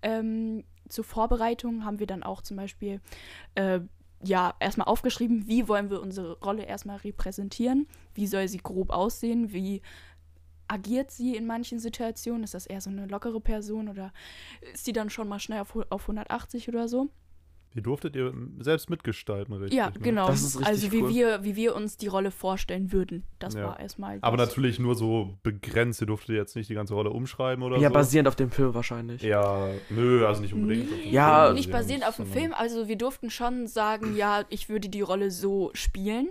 Ähm, 0.00 0.62
zur 0.88 1.02
Vorbereitung 1.04 1.84
haben 1.84 1.98
wir 1.98 2.06
dann 2.06 2.22
auch 2.22 2.40
zum 2.42 2.56
Beispiel 2.56 3.00
äh, 3.56 3.80
ja, 4.22 4.54
erstmal 4.60 4.88
aufgeschrieben, 4.88 5.46
wie 5.46 5.68
wollen 5.68 5.90
wir 5.90 6.00
unsere 6.00 6.38
Rolle 6.40 6.64
erstmal 6.64 6.96
repräsentieren, 6.96 7.86
wie 8.14 8.26
soll 8.26 8.48
sie 8.48 8.58
grob 8.58 8.90
aussehen, 8.90 9.52
wie 9.52 9.82
agiert 10.66 11.10
sie 11.10 11.36
in 11.36 11.46
manchen 11.46 11.78
Situationen, 11.78 12.44
ist 12.44 12.54
das 12.54 12.66
eher 12.66 12.80
so 12.80 12.90
eine 12.90 13.06
lockere 13.06 13.40
Person 13.40 13.88
oder 13.88 14.12
ist 14.72 14.84
sie 14.84 14.92
dann 14.92 15.10
schon 15.10 15.28
mal 15.28 15.38
schnell 15.38 15.60
auf, 15.60 15.76
auf 15.90 16.02
180 16.02 16.68
oder 16.68 16.88
so? 16.88 17.08
Die 17.74 17.82
durftet 17.82 18.16
ihr 18.16 18.32
selbst 18.60 18.88
mitgestalten, 18.90 19.52
richtig? 19.54 19.76
ja, 19.76 19.90
ne? 19.90 19.96
genau. 20.00 20.26
Das 20.26 20.42
ist 20.42 20.56
richtig 20.58 20.66
also 20.68 20.92
wie 20.92 21.02
cool. 21.02 21.08
wir, 21.10 21.44
wie 21.44 21.54
wir 21.56 21.76
uns 21.76 21.96
die 21.96 22.06
Rolle 22.06 22.30
vorstellen 22.30 22.92
würden. 22.92 23.24
Das 23.38 23.54
Ja. 23.54 23.64
war 23.64 23.80
erstmal. 23.80 24.18
Aber 24.22 24.36
natürlich 24.36 24.78
nur 24.78 24.94
so 24.94 25.34
begrenzt. 25.42 26.00
Ihr 26.00 26.06
durftet 26.06 26.34
jetzt 26.36 26.56
nicht 26.56 26.70
die 26.70 26.74
ganze 26.74 26.94
Rolle 26.94 27.10
umschreiben 27.10 27.62
oder 27.62 27.76
Ja, 27.78 27.88
so. 27.88 27.94
basierend 27.94 28.26
auf 28.28 28.36
dem 28.36 28.50
Film 28.50 28.74
wahrscheinlich. 28.74 29.22
Ja, 29.22 29.68
nö, 29.90 30.26
also 30.26 30.40
nicht 30.40 30.54
unbedingt. 30.54 30.90
Nee, 30.90 31.10
Ja, 31.10 31.44
Film 31.46 31.54
nicht 31.56 31.70
basierend 31.70 32.06
auf 32.06 32.16
dem 32.16 32.26
Film. 32.26 32.54
Also 32.54 32.88
wir 32.88 32.96
durften 32.96 33.30
schon 33.30 33.66
sagen, 33.66 34.16
ja, 34.16 34.44
ich 34.48 34.68
würde 34.68 34.88
die 34.88 35.02
Rolle 35.02 35.30
so 35.30 35.70
spielen. 35.74 36.28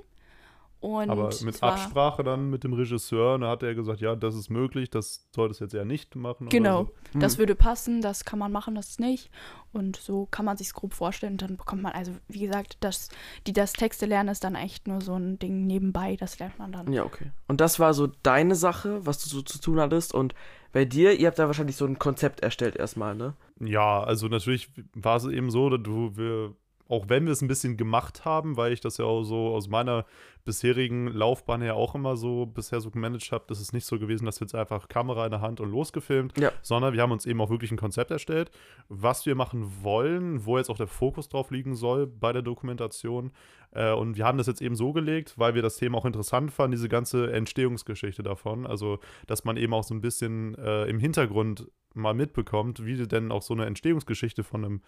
Und 0.80 1.10
Aber 1.10 1.30
mit 1.42 1.64
Absprache 1.64 2.24
dann 2.24 2.50
mit 2.50 2.64
dem 2.64 2.74
Regisseur, 2.74 3.40
da 3.40 3.50
hat 3.50 3.64
er 3.64 3.74
gesagt, 3.74 4.00
ja, 4.00 4.16
das 4.16 4.36
ist 4.36 4.50
möglich, 4.50 4.90
das 4.90 5.28
solltest 5.34 5.60
du 5.60 5.66
jetzt 5.66 5.74
eher 5.74 5.86
nicht 5.86 6.16
machen. 6.16 6.50
Genau. 6.50 6.82
Oder 6.82 6.92
Hm. 7.14 7.22
Das 7.22 7.38
würde 7.38 7.56
passen, 7.56 8.02
das 8.02 8.26
kann 8.26 8.40
man 8.40 8.52
machen, 8.52 8.76
das 8.76 9.00
nicht. 9.00 9.30
Und 9.74 9.96
so 9.96 10.28
kann 10.30 10.46
man 10.46 10.58
sich 10.58 10.74
grob 10.74 10.94
vorstellen. 10.94 11.34
Und 11.34 11.42
dann 11.42 11.58
bekommt 11.58 11.82
man, 11.82 11.94
also 11.94 12.12
wie 12.28 12.40
gesagt, 12.40 12.78
das, 12.82 13.10
die 13.46 13.54
das 13.54 13.74
Texte 13.74 14.06
lernen, 14.06 14.30
ist 14.30 14.44
dann 14.44 14.56
echt 14.56 14.88
nur 14.88 15.02
so 15.02 15.16
ein 15.16 15.40
Ding 15.40 15.66
nebenbei. 15.68 16.16
Das 16.16 16.40
lernt 16.40 16.60
man 16.60 16.72
dann. 16.72 16.92
Ja, 16.92 17.04
okay. 17.04 17.32
Und 17.48 17.62
das 17.62 17.80
war 17.80 17.94
so 17.94 18.08
deine 18.24 18.56
Sache, 18.56 19.06
was 19.06 19.24
du 19.24 19.30
so 19.30 19.42
zu 19.42 19.60
tun 19.60 19.80
hattest. 19.80 20.14
Und 20.14 20.34
bei 20.74 20.86
dir, 20.86 21.18
ihr 21.20 21.28
habt 21.28 21.40
da 21.40 21.48
wahrscheinlich 21.48 21.76
so 21.76 21.86
ein 21.86 22.00
Konzept 22.00 22.42
erstellt 22.42 22.76
erstmal, 22.76 23.16
ne? 23.16 23.34
so. 23.60 23.66
Ja, 23.66 24.04
also 24.04 24.28
natürlich 24.28 24.70
war 24.94 25.18
es 25.18 25.26
eben 25.26 25.50
so, 25.50 25.70
dass 25.70 25.82
du, 25.82 26.16
wir, 26.16 26.54
auch 26.88 27.10
wenn 27.10 27.26
wir 27.26 27.32
es 27.32 27.42
ein 27.42 27.48
bisschen 27.48 27.78
gemacht 27.78 28.26
haben, 28.26 28.58
weil 28.58 28.74
ich 28.74 28.82
das 28.82 28.98
ja 28.98 29.06
auch 29.06 29.24
so 29.24 29.50
aus 29.50 29.68
meiner 29.70 30.06
bisherigen 30.48 31.08
Laufbahn 31.10 31.62
her 31.62 31.76
auch 31.76 31.94
immer 31.94 32.16
so 32.18 32.46
bisher 32.46 32.80
so 32.80 32.90
gemanagt 32.90 33.32
habe, 33.32 33.44
das 33.48 33.60
ist 33.60 33.74
nicht 33.74 33.86
so 33.86 34.00
gewesen, 34.00 34.26
dass 34.26 34.40
wir 34.40 34.46
jetzt 34.46 34.56
einfach 34.56 34.88
Kamera 34.88 35.26
in 35.26 35.32
der 35.32 35.42
Hand 35.42 35.60
und 35.60 35.70
losgefilmt, 35.70 36.40
Ja. 36.40 36.52
sondern 36.62 36.94
wir 36.94 37.02
haben 37.02 37.12
uns 37.12 37.26
eben 37.26 37.40
auch 37.42 37.50
wirklich 37.50 37.72
ein 37.72 37.78
Konzept 37.78 38.12
erstellt, 38.12 38.50
was 38.88 39.26
wir 39.26 39.36
machen 39.36 39.84
wollen, 39.84 40.46
wo 40.46 40.58
jetzt 40.58 40.70
auch 40.70 40.78
der 40.78 40.88
Fokus 40.88 41.28
drauf 41.28 41.52
liegen 41.52 41.76
soll 41.76 42.08
bei 42.08 42.32
der 42.32 42.42
Dokumentation. 42.44 43.32
Äh, 43.72 43.92
und 43.92 44.16
wir 44.16 44.26
haben 44.26 44.38
das 44.38 44.48
jetzt 44.48 44.62
eben 44.62 44.76
so 44.76 44.94
gelegt, 44.94 45.34
weil 45.38 45.54
wir 45.54 45.62
das 45.62 45.76
Thema 45.76 45.98
auch 45.98 46.06
interessant 46.06 46.52
fanden, 46.52 46.72
diese 46.72 46.88
ganze 46.88 47.34
Entstehungsgeschichte 47.34 48.24
davon. 48.24 48.66
Also, 48.66 49.00
dass 49.28 49.44
man 49.44 49.58
eben 49.58 49.74
auch 49.74 49.84
so 49.84 49.94
ein 49.94 50.02
bisschen 50.02 50.56
äh, 50.56 50.86
im 50.86 51.00
Hintergrund 51.00 51.68
mal 51.94 52.14
mitbekommt, 52.14 52.86
wie 52.86 52.96
denn 53.08 53.32
auch 53.32 53.42
so 53.42 53.56
eine 53.56 53.66
Entstehungsgeschichte 53.66 54.44
von 54.44 54.64
einem 54.64 54.82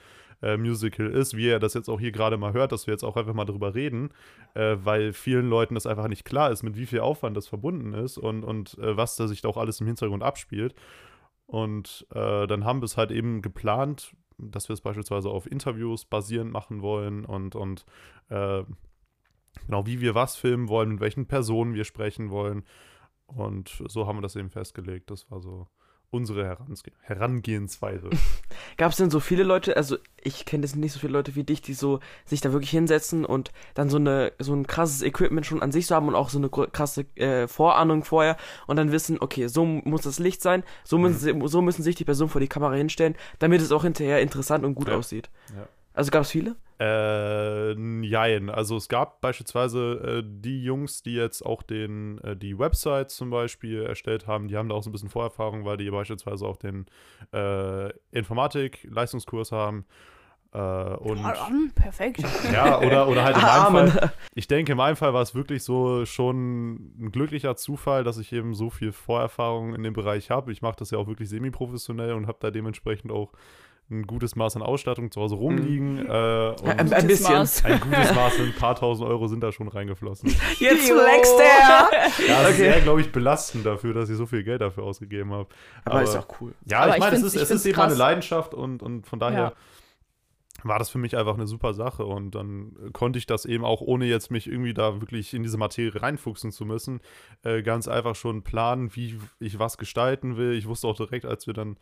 äh, 0.43 0.57
Musical 0.57 1.07
ist, 1.07 1.35
wie 1.35 1.47
er 1.47 1.59
das 1.59 1.73
jetzt 1.73 1.79
jetzt 1.79 1.89
auch 1.89 1.99
hier 1.99 2.11
gerade 2.11 2.37
mal 2.37 2.53
hört, 2.53 2.71
dass 2.71 2.87
wir 2.87 2.93
jetzt 2.93 3.03
auch 3.03 3.15
einfach 3.17 3.33
mal 3.33 3.45
drüber 3.45 3.73
reden, 3.73 4.11
äh, 4.53 4.75
weil 4.83 5.13
vielen 5.13 5.48
Leuten 5.49 5.75
das 5.75 5.85
einfach 5.85 6.07
nicht 6.07 6.25
klar 6.25 6.51
ist, 6.51 6.63
mit 6.63 6.77
wie 6.77 6.85
viel 6.85 6.99
Aufwand 7.01 7.35
das 7.35 7.47
verbunden 7.47 7.93
ist 7.93 8.17
und, 8.17 8.43
und 8.43 8.77
äh, 8.77 8.95
was 8.95 9.15
da 9.15 9.27
sich 9.27 9.41
da 9.41 9.49
auch 9.49 9.57
alles 9.57 9.81
im 9.81 9.87
Hintergrund 9.87 10.23
abspielt. 10.23 10.75
Und 11.45 12.05
äh, 12.11 12.47
dann 12.47 12.63
haben 12.63 12.81
wir 12.81 12.85
es 12.85 12.97
halt 12.97 13.11
eben 13.11 13.41
geplant, 13.41 14.15
dass 14.37 14.69
wir 14.69 14.73
es 14.73 14.81
beispielsweise 14.81 15.29
auf 15.29 15.51
Interviews 15.51 16.05
basierend 16.05 16.51
machen 16.51 16.81
wollen 16.81 17.25
und, 17.25 17.55
und 17.55 17.85
äh, 18.29 18.63
genau 19.65 19.85
wie 19.85 19.99
wir 19.99 20.15
was 20.15 20.35
filmen 20.35 20.69
wollen, 20.69 20.89
mit 20.89 20.99
welchen 21.01 21.27
Personen 21.27 21.73
wir 21.73 21.83
sprechen 21.83 22.29
wollen. 22.29 22.63
Und 23.25 23.83
so 23.87 24.07
haben 24.07 24.17
wir 24.17 24.21
das 24.21 24.35
eben 24.35 24.49
festgelegt. 24.49 25.11
Das 25.11 25.29
war 25.29 25.39
so 25.39 25.67
unsere 26.11 26.45
Herange 26.45 26.75
Herangehensweise. 27.01 28.09
Gab 28.77 28.91
es 28.91 28.97
denn 28.97 29.09
so 29.09 29.19
viele 29.19 29.43
Leute, 29.43 29.77
also 29.77 29.97
ich 30.21 30.45
kenne 30.45 30.63
jetzt 30.63 30.75
nicht 30.75 30.93
so 30.93 30.99
viele 30.99 31.13
Leute 31.13 31.35
wie 31.35 31.43
dich, 31.43 31.61
die 31.61 31.73
so 31.73 31.99
sich 32.25 32.41
da 32.41 32.51
wirklich 32.51 32.71
hinsetzen 32.71 33.25
und 33.25 33.51
dann 33.73 33.89
so 33.89 33.97
eine 33.97 34.33
so 34.39 34.53
ein 34.53 34.67
krasses 34.67 35.01
Equipment 35.01 35.45
schon 35.45 35.61
an 35.61 35.71
sich 35.71 35.87
so 35.87 35.95
haben 35.95 36.07
und 36.07 36.15
auch 36.15 36.29
so 36.29 36.37
eine 36.37 36.49
krasse 36.49 37.05
äh, 37.15 37.47
Vorahnung 37.47 38.03
vorher 38.03 38.37
und 38.67 38.75
dann 38.75 38.91
wissen, 38.91 39.17
okay, 39.19 39.47
so 39.47 39.65
muss 39.65 40.01
das 40.01 40.19
Licht 40.19 40.41
sein, 40.41 40.63
so 40.83 40.97
müssen, 40.97 41.39
mhm. 41.39 41.47
so 41.47 41.61
müssen 41.61 41.83
sich 41.83 41.95
die 41.95 42.05
Personen 42.05 42.29
vor 42.29 42.41
die 42.41 42.47
Kamera 42.47 42.73
hinstellen, 42.73 43.15
damit 43.39 43.61
es 43.61 43.71
auch 43.71 43.83
hinterher 43.83 44.21
interessant 44.21 44.65
und 44.65 44.75
gut 44.75 44.87
ja. 44.87 44.95
aussieht. 44.95 45.29
Ja. 45.55 45.67
Also 45.93 46.11
gab 46.11 46.23
es 46.23 46.31
viele? 46.31 46.55
Äh, 46.79 47.73
jein. 48.05 48.49
Also 48.49 48.77
es 48.77 48.87
gab 48.87 49.19
beispielsweise 49.19 50.21
äh, 50.21 50.23
die 50.25 50.63
Jungs, 50.63 51.03
die 51.03 51.13
jetzt 51.13 51.45
auch 51.45 51.61
den, 51.61 52.19
äh, 52.19 52.37
die 52.37 52.57
Website 52.57 53.11
zum 53.11 53.29
Beispiel 53.29 53.83
erstellt 53.83 54.27
haben, 54.27 54.47
die 54.47 54.55
haben 54.55 54.69
da 54.69 54.75
auch 54.75 54.83
so 54.83 54.89
ein 54.89 54.93
bisschen 54.93 55.09
Vorerfahrung, 55.09 55.65
weil 55.65 55.75
die 55.75 55.91
beispielsweise 55.91 56.45
auch 56.45 56.55
den 56.55 56.85
äh, 57.33 57.89
Informatik-Leistungskurs 58.11 59.51
haben. 59.51 59.85
Äh, 60.53 60.57
und 60.57 61.17
Ja, 61.17 61.49
perfekt. 61.75 62.23
ja, 62.53 62.79
oder, 62.79 63.09
oder 63.09 63.23
halt 63.25 63.35
in 63.35 63.41
meinem 63.41 63.65
Amen. 63.65 63.87
Fall. 63.89 64.13
Ich 64.33 64.47
denke, 64.47 64.71
in 64.71 64.77
meinem 64.77 64.95
Fall 64.95 65.13
war 65.13 65.21
es 65.21 65.35
wirklich 65.35 65.63
so 65.63 66.05
schon 66.05 66.75
ein 66.97 67.11
glücklicher 67.11 67.57
Zufall, 67.57 68.05
dass 68.05 68.17
ich 68.17 68.31
eben 68.31 68.53
so 68.53 68.69
viel 68.69 68.93
Vorerfahrung 68.93 69.75
in 69.75 69.83
dem 69.83 69.93
Bereich 69.93 70.29
habe. 70.31 70.53
Ich 70.53 70.61
mache 70.61 70.77
das 70.77 70.91
ja 70.91 70.97
auch 70.97 71.07
wirklich 71.07 71.27
semi-professionell 71.27 72.13
und 72.13 72.27
habe 72.27 72.37
da 72.39 72.51
dementsprechend 72.51 73.11
auch 73.11 73.33
ein 73.91 74.03
gutes 74.05 74.35
Maß 74.35 74.55
an 74.55 74.61
Ausstattung 74.61 75.09
zu 75.11 75.19
Hause 75.19 75.35
rumliegen. 75.35 75.97
Äh, 75.99 76.01
und 76.61 76.67
Ein, 76.69 76.93
ein 76.93 77.07
bisschen. 77.07 77.33
Maß. 77.33 77.65
ein 77.65 77.79
gutes 77.79 78.13
Maß, 78.13 78.39
ein 78.39 78.53
paar 78.53 78.75
tausend 78.75 79.07
Euro 79.09 79.27
sind 79.27 79.41
da 79.41 79.51
schon 79.51 79.67
reingeflossen. 79.67 80.29
Jetzt 80.59 80.91
flext 80.91 81.33
er! 81.39 81.89
Ja, 82.27 82.43
das 82.43 82.53
Okay. 82.53 82.77
ist 82.77 82.83
glaube 82.83 83.01
ich, 83.01 83.11
belastend 83.11 83.65
dafür, 83.65 83.93
dass 83.93 84.09
ich 84.09 84.17
so 84.17 84.25
viel 84.27 84.43
Geld 84.43 84.61
dafür 84.61 84.83
ausgegeben 84.83 85.31
habe. 85.33 85.47
Aber, 85.85 86.03
ist 86.03 86.15
auch 86.15 86.27
cool. 86.39 86.53
Ja, 86.65 86.81
Aber 86.81 86.93
ich 86.93 86.99
meine, 86.99 87.15
es 87.15 87.23
ist, 87.23 87.35
es 87.35 87.49
ist 87.49 87.65
eben 87.65 87.79
eine. 87.79 87.95
Leidenschaft 87.95 88.53
und, 88.53 88.83
und 88.83 89.07
von 89.07 89.19
daher 89.19 89.39
Ja. 89.39 89.53
war 90.63 90.77
das 90.77 90.89
für 90.89 90.97
mich 90.99 91.17
einfach 91.17 91.33
eine 91.35 91.47
super 91.47 91.73
Sache 91.73 92.05
und 92.05 92.35
dann 92.35 92.73
konnte 92.93 93.17
ich 93.17 93.25
das 93.25 93.45
eben 93.45 93.63
auch, 93.65 93.81
ohne 93.81 94.05
jetzt 94.05 94.29
mich 94.29 94.47
irgendwie 94.47 94.73
da 94.73 95.01
wirklich 95.01 95.33
in 95.33 95.41
diese 95.43 95.57
Materie 95.57 96.01
reinfuchsen 96.01 96.51
zu 96.51 96.65
müssen, 96.65 96.99
äh, 97.43 97.63
ganz 97.63 97.87
einfach 97.87 98.15
schon 98.15 98.43
planen, 98.43 98.95
wie 98.95 99.17
ich 99.39 99.57
was 99.57 99.77
gestalten 99.77 100.37
will. 100.37 100.53
Ich 100.53 100.67
wusste 100.67 100.87
auch 100.87 100.95
direkt, 100.95 101.25
als 101.25 101.47
wir 101.47 101.53
dann 101.53 101.77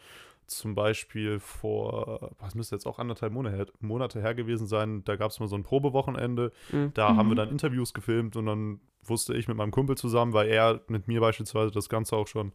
zum 0.47 0.75
Beispiel 0.75 1.39
vor, 1.39 2.31
was 2.39 2.55
müsste 2.55 2.75
jetzt 2.75 2.85
auch 2.85 2.99
anderthalb 2.99 3.33
Monate 3.33 3.55
her, 3.55 3.65
Monate 3.79 4.21
her 4.21 4.33
gewesen 4.33 4.65
sein, 4.67 5.03
da 5.03 5.15
gab 5.15 5.31
es 5.31 5.39
mal 5.39 5.47
so 5.47 5.55
ein 5.55 5.63
Probewochenende, 5.63 6.51
Mhm. 6.71 6.91
da 6.93 7.15
haben 7.15 7.29
wir 7.29 7.35
dann 7.35 7.49
Interviews 7.49 7.93
gefilmt 7.93 8.35
und 8.35 8.45
dann 8.45 8.79
wusste 9.03 9.35
ich 9.35 9.47
mit 9.47 9.57
meinem 9.57 9.71
Kumpel 9.71 9.95
zusammen, 9.97 10.33
weil 10.33 10.47
er 10.49 10.81
mit 10.87 11.07
mir 11.07 11.21
beispielsweise 11.21 11.71
das 11.71 11.89
Ganze 11.89 12.15
auch 12.15 12.27
schon 12.27 12.51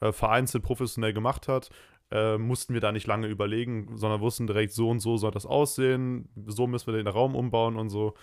äh, 0.00 0.12
vereinzelt 0.12 0.64
professionell 0.64 1.12
gemacht 1.12 1.46
hat, 1.48 1.68
äh, 2.10 2.38
mussten 2.38 2.72
wir 2.74 2.80
da 2.80 2.90
nicht 2.90 3.06
lange 3.06 3.26
überlegen, 3.26 3.96
sondern 3.96 4.20
wussten 4.20 4.46
direkt, 4.46 4.72
so 4.72 4.88
und 4.88 5.00
so 5.00 5.16
soll 5.18 5.30
das 5.30 5.44
aussehen, 5.46 6.28
so 6.46 6.66
müssen 6.66 6.86
wir 6.86 6.94
den 7.02 7.06
Raum 7.06 7.34
umbauen 7.34 7.76
und 7.76 7.90
so. 7.90 8.14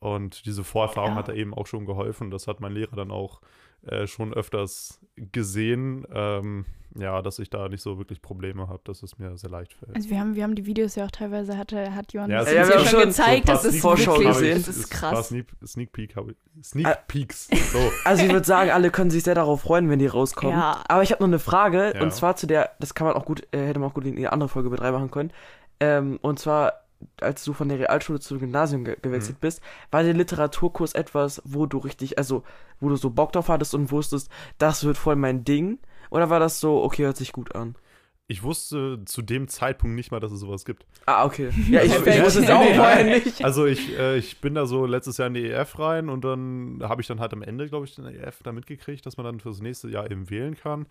Und 0.00 0.44
diese 0.44 0.64
Vorerfahrung 0.64 1.12
Ja. 1.12 1.16
hat 1.16 1.28
da 1.28 1.32
eben 1.32 1.54
auch 1.54 1.66
schon 1.66 1.86
geholfen. 1.86 2.30
Das 2.30 2.46
hat 2.46 2.60
mein 2.60 2.72
Lehrer 2.72 2.94
dann 2.94 3.10
auch 3.10 3.40
äh, 3.86 4.06
schon 4.06 4.32
öfters 4.34 5.00
gesehen, 5.16 6.06
ähm, 6.12 6.64
ja, 6.96 7.22
dass 7.22 7.40
ich 7.40 7.50
da 7.50 7.68
nicht 7.68 7.82
so 7.82 7.98
wirklich 7.98 8.22
Probleme 8.22 8.68
habe, 8.68 8.80
dass 8.84 9.02
es 9.02 9.18
mir 9.18 9.36
sehr 9.36 9.50
leicht 9.50 9.72
fällt. 9.74 9.96
Also 9.96 10.10
wir 10.10 10.20
haben, 10.20 10.36
wir 10.36 10.44
haben 10.44 10.54
die 10.54 10.64
Videos 10.64 10.94
ja 10.94 11.06
auch 11.06 11.10
teilweise, 11.10 11.58
hatte, 11.58 11.92
hat 11.92 12.12
Johann 12.12 12.30
Ja, 12.30 12.38
das 12.38 12.48
es 12.48 12.54
Ja, 12.54 12.60
ja 12.62 12.78
schon 12.78 12.86
schon 12.88 13.00
gezeigt, 13.08 13.46
so 13.46 13.52
das 13.52 13.64
ist 13.64 13.80
Vorschau 13.80 14.12
wirklich, 14.12 14.28
gesehen. 14.28 14.62
das 14.64 14.76
ist 14.76 14.90
krass. 14.90 15.28
Sneak, 15.28 15.46
Sneak 15.66 15.92
Peek 15.92 16.14
habe 16.14 16.32
ich. 16.32 16.64
Sneak 16.64 16.86
Ah. 16.86 16.96
Peeks. 17.08 17.48
So. 17.72 17.78
Also 18.04 18.24
ich 18.24 18.32
würde 18.32 18.46
sagen, 18.46 18.70
alle 18.70 18.90
können 18.90 19.10
sich 19.10 19.24
sehr 19.24 19.34
darauf 19.34 19.62
freuen, 19.62 19.90
wenn 19.90 19.98
die 19.98 20.06
rauskommen. 20.06 20.56
Ja. 20.56 20.84
Aber 20.86 21.02
ich 21.02 21.10
habe 21.10 21.20
noch 21.22 21.28
eine 21.28 21.40
Frage, 21.40 21.94
Ja. 21.96 22.02
und 22.02 22.12
zwar 22.12 22.36
zu 22.36 22.46
der, 22.46 22.70
das 22.78 22.94
kann 22.94 23.08
man 23.08 23.16
auch 23.16 23.24
gut, 23.24 23.42
äh, 23.52 23.66
hätte 23.66 23.80
man 23.80 23.90
auch 23.90 23.94
gut 23.94 24.04
in 24.04 24.16
eine 24.16 24.32
andere 24.32 24.48
Folge 24.48 24.70
mit 24.70 24.80
reinmachen 24.80 25.10
können. 25.10 25.32
Ähm, 25.80 26.20
und 26.22 26.38
zwar, 26.38 26.83
als 27.20 27.44
du 27.44 27.52
von 27.52 27.68
der 27.68 27.78
Realschule 27.78 28.20
zum 28.20 28.38
Gymnasium 28.38 28.84
ge 28.84 28.96
gewechselt 29.00 29.40
bist, 29.40 29.60
war 29.90 30.02
der 30.02 30.14
Literaturkurs 30.14 30.92
etwas, 30.94 31.40
wo 31.44 31.66
du 31.66 31.78
richtig, 31.78 32.18
also 32.18 32.42
wo 32.80 32.88
du 32.88 32.96
so 32.96 33.10
Bock 33.10 33.32
drauf 33.32 33.48
hattest 33.48 33.74
und 33.74 33.90
wusstest, 33.90 34.30
das 34.58 34.84
wird 34.84 34.96
voll 34.98 35.16
mein 35.16 35.44
Ding? 35.44 35.78
Oder 36.10 36.30
war 36.30 36.40
das 36.40 36.60
so, 36.60 36.82
okay, 36.82 37.04
hört 37.04 37.16
sich 37.16 37.32
gut 37.32 37.54
an? 37.54 37.74
Ich 38.26 38.42
wusste 38.42 39.04
zu 39.04 39.20
dem 39.20 39.48
Zeitpunkt 39.48 39.96
nicht 39.96 40.10
mal, 40.10 40.18
dass 40.18 40.32
es 40.32 40.40
sowas 40.40 40.64
gibt. 40.64 40.86
Ah, 41.04 41.26
okay. 41.26 41.50
Ja, 41.68 41.82
ich, 41.82 41.92
Also 41.94 42.06
ich 42.06 42.16
ich- 42.16 42.22
wusste 42.24 42.40
es 42.40 42.50
auch 42.50 42.62
vorher 42.74 43.04
nicht. 43.04 43.44
Also 43.44 43.66
ich, 43.66 43.98
äh, 43.98 44.16
ich 44.16 44.40
bin 44.40 44.54
da 44.54 44.64
so 44.64 44.86
letztes 44.86 45.18
Jahr 45.18 45.28
in 45.28 45.34
die 45.34 45.44
EF 45.50 45.78
rein 45.78 46.08
und 46.08 46.24
dann 46.24 46.78
habe 46.82 47.02
ich 47.02 47.06
dann 47.06 47.20
halt 47.20 47.34
am 47.34 47.42
Ende, 47.42 47.68
glaube 47.68 47.84
ich, 47.84 47.94
der 47.94 48.06
EF 48.26 48.42
da 48.42 48.52
mitgekriegt, 48.52 49.04
dass 49.04 49.18
man 49.18 49.26
dann 49.26 49.40
fürs 49.40 49.60
nächste 49.60 49.88
Jahr 49.90 50.10
eben 50.10 50.30
wählen 50.30 50.56
kann. 50.56 50.86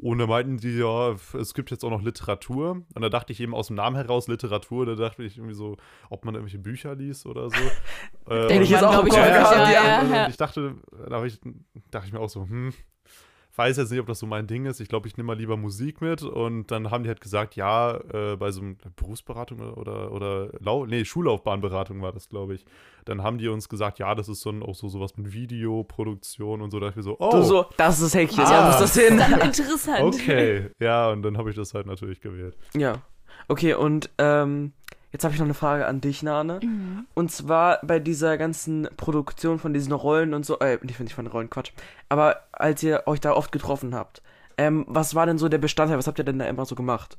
Und 0.00 0.18
da 0.18 0.26
meinten 0.28 0.58
die, 0.58 0.78
ja, 0.78 1.16
es 1.38 1.54
gibt 1.54 1.70
jetzt 1.72 1.84
auch 1.84 1.90
noch 1.90 2.02
Literatur. 2.02 2.82
Und 2.94 3.02
da 3.02 3.08
dachte 3.08 3.32
ich 3.32 3.40
eben 3.40 3.52
aus 3.54 3.66
dem 3.66 3.76
Namen 3.76 3.96
heraus 3.96 4.28
Literatur, 4.28 4.86
da 4.86 4.94
dachte 4.94 5.24
ich 5.24 5.36
irgendwie 5.38 5.54
so, 5.54 5.76
ob 6.08 6.24
man 6.24 6.34
irgendwelche 6.34 6.58
Bücher 6.60 6.94
liest 6.94 7.26
oder 7.26 7.50
so. 7.50 7.56
Äh, 8.32 8.46
Denke 8.48 8.54
ich 8.64 8.70
und- 8.70 8.70
jetzt 8.70 8.84
auch 8.84 8.90
glaub 8.92 9.02
im 9.02 9.08
ich, 9.08 9.14
ja, 9.14 9.26
ja, 9.28 9.72
ja. 9.72 9.98
also 9.98 10.30
ich 10.30 10.36
dachte, 10.36 10.76
da 11.08 11.24
ich, 11.24 11.40
dachte 11.90 12.06
ich 12.06 12.12
mir 12.12 12.20
auch 12.20 12.28
so, 12.28 12.42
hm, 12.42 12.72
weiß 13.58 13.76
jetzt 13.76 13.90
nicht, 13.90 14.00
ob 14.00 14.06
das 14.06 14.20
so 14.20 14.26
mein 14.26 14.46
Ding 14.46 14.66
ist. 14.66 14.80
Ich 14.80 14.88
glaube, 14.88 15.08
ich 15.08 15.16
nehme 15.16 15.26
mal 15.26 15.36
lieber 15.36 15.56
Musik 15.56 16.00
mit. 16.00 16.22
Und 16.22 16.70
dann 16.70 16.90
haben 16.90 17.02
die 17.02 17.08
halt 17.08 17.20
gesagt, 17.20 17.56
ja, 17.56 17.96
äh, 18.12 18.36
bei 18.36 18.50
so 18.52 18.60
einem 18.60 18.76
Berufsberatung 18.96 19.60
oder, 19.74 20.12
oder, 20.12 20.50
Lau 20.60 20.86
nee, 20.86 21.04
Schullaufbahnberatung 21.04 22.00
war 22.00 22.12
das, 22.12 22.28
glaube 22.28 22.54
ich. 22.54 22.64
Dann 23.04 23.22
haben 23.22 23.38
die 23.38 23.48
uns 23.48 23.68
gesagt, 23.68 23.98
ja, 23.98 24.14
das 24.14 24.28
ist 24.28 24.40
so 24.42 24.50
ein, 24.50 24.62
auch 24.62 24.74
so 24.74 24.88
sowas 24.88 25.16
mit 25.16 25.32
Videoproduktion 25.32 26.62
und 26.62 26.70
so. 26.70 26.78
Da 26.78 26.86
dachte 26.86 27.00
ich 27.00 27.04
mir 27.06 27.10
so, 27.10 27.16
oh, 27.18 27.30
Du 27.30 27.42
so, 27.42 27.66
das 27.76 27.96
ist 28.00 28.14
das 28.14 28.14
Häkchen, 28.14 28.44
Ah. 28.44 28.50
ja, 28.52 28.66
muss 28.66 28.78
das 28.78 28.94
hin. 28.94 29.16
Dann 29.18 29.40
interessant. 29.40 30.02
okay. 30.02 30.70
Ja, 30.78 31.10
und 31.10 31.22
dann 31.22 31.36
habe 31.38 31.50
ich 31.50 31.56
das 31.56 31.74
halt 31.74 31.86
natürlich 31.86 32.20
gewählt. 32.20 32.56
Ja. 32.74 33.02
Okay, 33.48 33.74
und 33.74 34.10
ähm, 34.18 34.72
jetzt 35.12 35.24
habe 35.24 35.34
ich 35.34 35.40
noch 35.40 35.46
eine 35.46 35.54
Frage 35.54 35.86
an 35.86 36.00
dich, 36.00 36.22
Nane. 36.22 36.60
Mhm. 36.62 37.06
Und 37.14 37.30
zwar 37.30 37.80
bei 37.82 37.98
dieser 37.98 38.38
ganzen 38.38 38.88
Produktion 38.96 39.58
von 39.58 39.72
diesen 39.72 39.92
Rollen 39.92 40.34
und 40.34 40.44
so, 40.44 40.58
äh, 40.58 40.78
nicht 40.82 41.00
nicht 41.00 41.14
von 41.14 41.26
Rollen, 41.26 41.50
Quatsch. 41.50 41.72
Aber 42.08 42.44
als 42.52 42.82
ihr 42.82 43.04
euch 43.06 43.20
da 43.20 43.32
oft 43.32 43.52
getroffen 43.52 43.94
habt, 43.94 44.22
ähm, 44.56 44.84
was 44.88 45.14
war 45.14 45.26
denn 45.26 45.38
so 45.38 45.48
der 45.48 45.58
Bestandteil? 45.58 45.98
Was 45.98 46.06
habt 46.06 46.18
ihr 46.18 46.24
denn 46.24 46.38
da 46.38 46.46
immer 46.46 46.66
so 46.66 46.74
gemacht? 46.74 47.16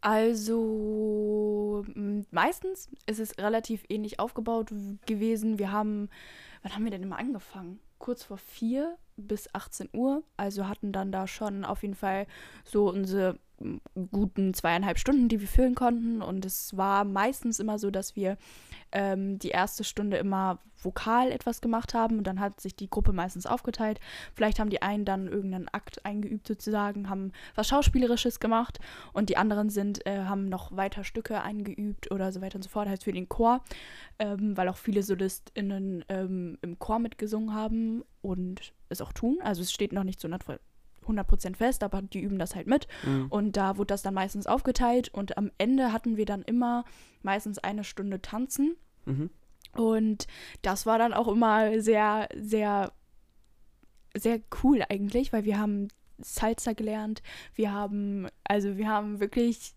Also 0.00 1.84
meistens 2.32 2.88
ist 3.06 3.20
es 3.20 3.38
relativ 3.38 3.84
ähnlich 3.88 4.18
aufgebaut 4.18 4.72
gewesen. 5.06 5.60
Wir 5.60 5.70
haben, 5.70 6.08
wann 6.62 6.74
haben 6.74 6.84
wir 6.84 6.90
denn 6.90 7.04
immer 7.04 7.18
angefangen? 7.20 7.78
Kurz 7.98 8.24
vor 8.24 8.38
vier 8.38 8.96
bis 9.16 9.54
18 9.54 9.90
Uhr. 9.92 10.24
Also 10.36 10.66
hatten 10.66 10.90
dann 10.90 11.12
da 11.12 11.28
schon 11.28 11.64
auf 11.64 11.82
jeden 11.82 11.94
Fall 11.94 12.26
so 12.64 12.88
unsere 12.88 13.38
guten 14.10 14.54
zweieinhalb 14.54 14.98
Stunden, 14.98 15.28
die 15.28 15.40
wir 15.40 15.48
füllen 15.48 15.74
konnten. 15.74 16.22
Und 16.22 16.44
es 16.44 16.76
war 16.76 17.04
meistens 17.04 17.58
immer 17.58 17.78
so, 17.78 17.90
dass 17.90 18.16
wir 18.16 18.36
ähm, 18.92 19.38
die 19.38 19.48
erste 19.48 19.84
Stunde 19.84 20.18
immer 20.18 20.58
vokal 20.84 21.30
etwas 21.30 21.60
gemacht 21.60 21.94
haben 21.94 22.18
und 22.18 22.26
dann 22.26 22.40
hat 22.40 22.60
sich 22.60 22.74
die 22.74 22.90
Gruppe 22.90 23.12
meistens 23.12 23.46
aufgeteilt. 23.46 24.00
Vielleicht 24.34 24.58
haben 24.58 24.70
die 24.70 24.82
einen 24.82 25.04
dann 25.04 25.26
irgendeinen 25.26 25.68
Akt 25.68 26.04
eingeübt 26.04 26.46
sozusagen, 26.46 27.08
haben 27.08 27.32
was 27.54 27.68
Schauspielerisches 27.68 28.40
gemacht 28.40 28.78
und 29.12 29.28
die 29.28 29.36
anderen 29.36 29.70
sind, 29.70 30.04
äh, 30.06 30.24
haben 30.24 30.48
noch 30.48 30.76
weiter 30.76 31.04
Stücke 31.04 31.40
eingeübt 31.40 32.10
oder 32.10 32.32
so 32.32 32.40
weiter 32.40 32.56
und 32.56 32.62
so 32.62 32.68
fort, 32.68 32.88
halt 32.88 33.02
für 33.02 33.12
den 33.12 33.28
Chor, 33.28 33.62
ähm, 34.18 34.56
weil 34.56 34.68
auch 34.68 34.76
viele 34.76 35.02
SolistInnen 35.02 36.04
ähm, 36.08 36.58
im 36.62 36.78
Chor 36.78 36.98
mitgesungen 36.98 37.54
haben 37.54 38.02
und 38.20 38.72
es 38.88 39.00
auch 39.00 39.12
tun. 39.12 39.38
Also 39.42 39.62
es 39.62 39.72
steht 39.72 39.92
noch 39.92 40.04
nicht 40.04 40.20
zu 40.20 40.28
100% 40.28 40.58
fest, 41.54 41.82
aber 41.82 42.02
die 42.02 42.20
üben 42.20 42.38
das 42.38 42.54
halt 42.54 42.66
mit. 42.66 42.86
Mhm. 43.04 43.26
Und 43.28 43.56
da 43.56 43.76
wurde 43.76 43.88
das 43.88 44.02
dann 44.02 44.14
meistens 44.14 44.46
aufgeteilt 44.46 45.08
und 45.12 45.38
am 45.38 45.50
Ende 45.58 45.92
hatten 45.92 46.16
wir 46.16 46.26
dann 46.26 46.42
immer 46.42 46.84
meistens 47.22 47.58
eine 47.58 47.84
Stunde 47.84 48.20
tanzen. 48.20 48.76
Mhm. 49.04 49.30
Und 49.74 50.26
das 50.62 50.86
war 50.86 50.98
dann 50.98 51.14
auch 51.14 51.28
immer 51.28 51.80
sehr, 51.80 52.28
sehr, 52.34 52.92
sehr 54.14 54.40
cool 54.62 54.82
eigentlich, 54.88 55.32
weil 55.32 55.44
wir 55.44 55.58
haben 55.58 55.88
Salsa 56.18 56.72
gelernt. 56.72 57.22
Wir 57.54 57.72
haben, 57.72 58.28
also 58.44 58.76
wir 58.76 58.88
haben 58.88 59.20
wirklich 59.20 59.74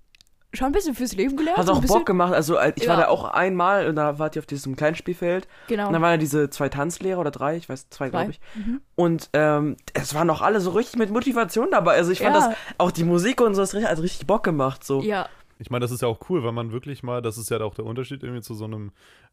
schon 0.55 0.67
ein 0.67 0.71
bisschen 0.71 0.95
fürs 0.95 1.15
Leben 1.15 1.35
gelernt. 1.37 1.57
Hat 1.57 1.69
auch 1.69 1.81
bisschen, 1.81 1.97
Bock 1.97 2.05
gemacht. 2.05 2.33
Also 2.33 2.55
ich 2.75 2.87
war 2.87 2.95
Ja. 2.97 3.01
da 3.05 3.07
auch 3.07 3.25
einmal 3.25 3.87
und 3.87 3.95
da 3.95 4.19
wart 4.19 4.35
ihr 4.35 4.39
auf 4.41 4.45
diesem 4.45 4.75
kleinen 4.75 4.95
Spielfeld. 4.95 5.47
Genau. 5.67 5.87
Und 5.87 5.93
dann 5.93 6.01
waren 6.01 6.13
da 6.13 6.17
diese 6.17 6.49
zwei 6.49 6.69
Tanzlehrer 6.69 7.19
oder 7.19 7.31
drei, 7.31 7.55
ich 7.57 7.69
weiß, 7.69 7.89
zwei, 7.89 8.09
glaube 8.09 8.31
ich. 8.31 8.39
Mhm. 8.55 8.81
Und 8.95 9.29
ähm, 9.33 9.77
es 9.93 10.13
waren 10.15 10.29
auch 10.29 10.41
alle 10.41 10.59
so 10.61 10.71
richtig 10.71 10.97
mit 10.97 11.09
Motivation 11.11 11.69
dabei. 11.71 11.95
Also 11.95 12.11
ich 12.11 12.19
fand 12.21 12.35
Ja. 12.35 12.47
das, 12.49 12.57
auch 12.77 12.91
die 12.91 13.03
Musik 13.03 13.41
und 13.41 13.55
so, 13.55 13.61
das 13.61 13.73
hat 13.73 13.99
richtig 14.01 14.27
Bock 14.27 14.43
gemacht. 14.43 14.83
So. 14.83 15.01
Ja, 15.01 15.27
Ich 15.57 15.69
meine, 15.69 15.83
das 15.83 15.91
ist 15.91 16.01
ja 16.01 16.07
auch 16.09 16.19
cool, 16.29 16.43
weil 16.43 16.51
man 16.51 16.71
wirklich 16.73 17.01
mal, 17.03 17.21
das 17.21 17.37
ist 17.37 17.49
ja 17.49 17.61
auch 17.61 17.75
der 17.75 17.85
Unterschied 17.85 18.23
irgendwie 18.23 18.41
zu 18.41 18.53
so 18.53 18.65
einem 18.65 18.91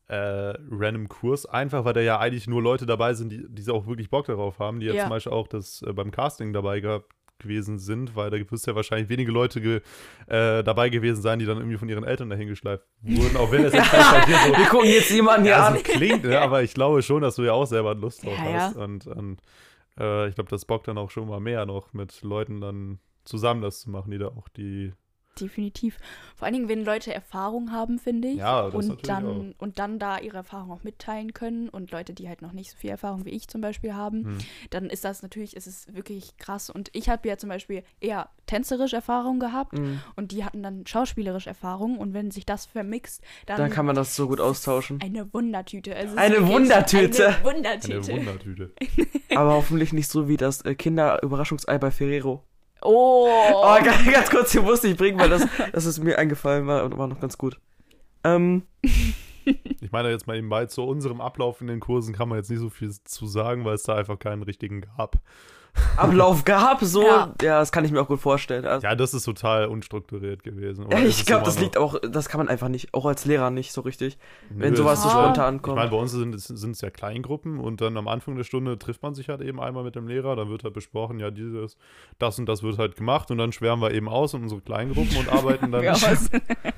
äh, 0.09 0.55
random 0.71 1.09
Kurs, 1.09 1.47
einfach 1.47 1.85
weil 1.85 1.95
da 1.95 2.01
ja 2.01 2.19
eigentlich 2.19 2.47
nur 2.47 2.63
Leute 2.63 2.87
dabei 2.87 3.15
sind, 3.15 3.31
die, 3.33 3.45
die 3.49 3.71
auch 3.71 3.87
wirklich 3.87 4.11
Bock 4.11 4.27
darauf 4.27 4.59
haben, 4.59 4.81
die 4.81 4.87
ja, 4.87 4.95
Ja. 4.95 5.03
zum 5.03 5.11
Beispiel 5.11 5.33
auch 5.33 5.49
das 5.49 5.83
äh, 5.83 5.93
beim 5.93 6.11
Casting 6.11 6.53
dabei 6.53 6.81
gehabt 6.81 7.11
gewesen 7.43 7.79
sind, 7.79 8.17
weil 8.17 8.31
da 8.31 8.39
gibt 8.39 8.53
es 8.53 8.65
ja 8.67 8.75
wahrscheinlich 8.75 9.09
wenige 9.09 9.31
Leute 9.33 9.61
ge, 9.61 9.81
äh, 10.27 10.63
dabei 10.63 10.89
gewesen 10.89 11.21
sein, 11.23 11.39
die 11.39 11.47
dann 11.47 11.59
irgendwie 11.59 11.77
von 11.79 11.89
ihren 11.89 12.05
Eltern 12.05 12.31
dahin 12.31 12.49
geschleift 12.49 12.85
wurden, 13.03 13.37
auch 13.37 13.51
wenn 13.53 13.65
es 13.65 13.73
jetzt 13.73 13.91
bei 13.93 13.99
dir 13.99 14.37
so 14.47 14.53
Wir 14.59 14.67
gucken 14.67 14.89
jetzt 14.89 15.11
jemanden 15.11 15.43
hier 15.45 15.53
ja, 15.53 15.67
an. 15.67 15.77
so 15.77 15.83
klingt, 15.83 16.25
ne? 16.25 16.41
aber 16.41 16.63
ich 16.63 16.75
glaube 16.75 17.03
schon, 17.03 17.23
dass 17.23 17.37
du 17.37 17.43
ja 17.43 17.53
auch 17.53 17.67
selber 17.67 17.95
Lust 17.95 18.25
drauf 18.25 18.39
Ja, 18.39 18.51
ja. 18.51 18.61
hast. 18.61 18.77
Und, 18.77 19.07
und 19.07 19.41
äh, 19.99 20.29
ich 20.29 20.35
glaube, 20.35 20.51
das 20.51 20.65
bockt 20.65 20.89
dann 20.89 20.99
auch 20.99 21.11
schon 21.11 21.29
mal 21.29 21.41
mehr 21.41 21.67
noch 21.67 21.93
mit 21.93 22.23
Leuten 22.23 22.61
dann 22.61 22.99
zusammen 23.25 23.63
das 23.63 23.81
zu 23.81 23.91
machen, 23.91 24.11
die 24.11 24.19
da 24.19 24.29
auch 24.29 24.49
die. 24.49 24.93
Definitiv. 25.41 25.97
Vor 26.37 26.45
allen 26.45 26.55
Dingen, 26.55 26.69
wenn 26.69 26.85
Leute 26.85 27.15
Erfahrung 27.15 27.73
haben, 27.73 27.99
finde 27.99 28.29
ich. 28.29 28.37
Ja, 28.37 28.69
das 28.69 28.75
und 28.75 29.09
dann 29.09 29.55
und 29.59 29.79
dann 29.79 29.99
da 29.99 30.19
ihre 30.19 30.37
Erfahrung 30.37 30.71
auch 30.71 30.85
mitteilen 30.85 31.33
können 31.33 31.71
und 31.71 31.91
Leute, 31.91 32.13
die 32.13 32.29
halt 32.29 32.43
noch 32.43 32.53
nicht 32.53 32.71
so 32.71 32.77
viel 32.77 32.91
Erfahrung 32.91 33.25
wie 33.25 33.31
ich 33.31 33.49
zum 33.49 33.61
Beispiel 33.63 33.95
haben, 33.95 34.25
Hm. 34.25 34.39
dann 34.71 34.91
ist 34.91 35.05
das 35.05 35.23
natürlich, 35.23 35.57
es 35.57 35.67
ist 35.67 35.95
wirklich 35.95 36.37
krass. 36.37 36.69
Und 36.69 36.91
ich 36.93 37.09
habe 37.09 37.27
ja 37.29 37.39
zum 37.39 37.49
Beispiel 37.49 37.83
eher 38.01 38.29
tänzerisch 38.47 38.93
Erfahrung 38.93 39.41
gehabt 39.41 39.79
Mhm. 39.79 40.01
und 40.17 40.33
die 40.33 40.45
hatten 40.45 40.63
dann 40.63 40.87
schauspielerisch 40.87 41.47
Erfahrung 41.47 41.97
und 41.99 42.13
wenn 42.13 42.31
sich 42.31 42.45
das 42.45 42.67
vermixt, 42.67 43.23
dann, 43.47 43.57
Dann 43.57 43.71
kann 43.71 43.87
man 43.87 43.95
das 43.97 44.15
so 44.15 44.29
gut 44.29 44.41
austauschen. 44.41 45.01
eine 45.01 45.33
Wundertüte. 45.33 45.97
Also 45.97 46.13
es 46.15 46.19
Eine 46.19 46.47
Wundertüte. 46.47 47.29
Eine 47.29 47.37
Eine 47.37 47.45
Wundertüte. 47.45 48.13
Wundertüte. 48.13 48.73
Aber 49.35 49.55
hoffentlich 49.55 49.93
nicht 49.95 50.09
so 50.11 50.29
wie 50.29 50.37
das 50.37 50.61
äh, 50.67 50.75
Kinderüberraschungsei 50.75 51.79
bei 51.79 51.91
Ferrero. 51.91 52.45
Oh. 52.83 53.29
Oh, 53.55 53.79
ganz, 53.85 54.05
ganz 54.11 54.31
kurz, 54.31 54.53
hier 54.53 54.63
musste 54.63 54.89
ich 54.89 54.97
bringen, 54.97 55.19
weil 55.19 55.29
das, 55.29 55.47
das 55.73 55.85
ist 55.85 56.03
mir 56.03 56.19
eingefallen 56.19 56.67
war 56.67 56.85
und 56.85 56.99
war 56.99 57.07
noch 57.07 57.21
ganz 57.21 57.39
gut. 57.39 57.59
Ähm, 58.25 58.63
Ich 59.45 59.91
meine, 59.91 60.11
jetzt 60.11 60.27
mal 60.27 60.35
nebenbei 60.35 60.67
zu 60.67 60.83
unserem 60.85 61.21
Ablauf 61.21 61.61
in 61.61 61.67
den 61.67 61.81
Kursen 61.81 62.15
kann 62.15 62.29
man 62.29 62.39
jetzt 62.39 62.51
nicht 62.51 62.61
so 62.61 62.71
viel 62.71 62.93
zu 63.05 63.27
sagen, 63.27 63.65
weil 63.65 63.75
es 63.75 63.83
da 63.83 63.97
einfach 63.97 64.19
keinen 64.19 64.43
richtigen 64.43 64.83
gab. 64.83 65.17
Ablauf 65.97 66.45
gab, 66.47 66.83
so. 66.83 67.03
Ja. 67.03 67.35
Ja. 67.43 67.59
das 67.61 67.73
kann 67.73 67.85
ich 67.85 67.93
mir 67.93 68.01
auch 68.01 68.09
gut 68.09 68.21
vorstellen. 68.21 68.65
Also, 68.67 68.87
Ja, 68.87 68.95
das 68.95 69.15
ist 69.15 69.25
total 69.25 69.67
unstrukturiert 69.67 70.43
gewesen. 70.43 70.87
Ja, 70.91 70.99
ich 70.99 71.25
glaube, 71.27 71.45
das 71.45 71.59
liegt 71.59 71.77
auch, 71.77 71.99
das 72.01 72.29
kann 72.29 72.39
man 72.39 72.49
einfach 72.49 72.69
nicht, 72.69 72.93
auch 72.95 73.05
als 73.07 73.25
Lehrer 73.25 73.51
nicht 73.51 73.73
so 73.73 73.81
richtig, 73.83 74.19
wenn 74.51 74.71
Nö, 74.73 74.77
sowas 74.77 74.99
es 74.99 75.05
so 75.05 75.13
halt- 75.15 75.25
spontan 75.37 75.57
Ich 75.57 75.63
kommt. 75.63 75.77
meine, 75.77 75.91
bei 75.91 75.97
uns 75.97 76.13
sind 76.13 76.35
es 76.35 76.45
sind 76.45 76.73
es 76.73 76.81
ja 76.81 76.91
Kleingruppen 76.91 77.59
und 77.59 77.81
dann 77.81 77.97
am 77.97 78.09
Anfang 78.09 78.37
der 78.37 78.45
Stunde 78.45 78.79
trifft 78.79 79.03
man 79.03 79.15
sich 79.15 79.29
halt 79.29 79.41
eben 79.41 79.61
einmal 79.61 79.85
mit 79.85 79.95
dem 79.95 80.07
Lehrer, 80.09 80.37
dann 80.37 80.49
wird 80.49 80.65
halt 80.65 80.75
besprochen, 80.75 81.19
ja, 81.21 81.31
dieses, 81.31 81.77
das 82.19 82.39
und 82.39 82.47
das 82.47 82.63
wird 82.63 82.79
halt 82.79 82.97
gemacht 82.97 83.31
und 83.31 83.39
dann 83.39 83.53
schwärmen 83.53 83.83
wir 83.83 83.93
eben 83.93 84.09
aus 84.09 84.35
in 84.35 84.43
unsere 84.43 84.61
Kleingruppen 84.61 85.17
und 85.17 85.29
arbeiten 85.31 85.71
dann. 85.73 85.83
Ja, 85.85 85.93
was? 85.95 86.31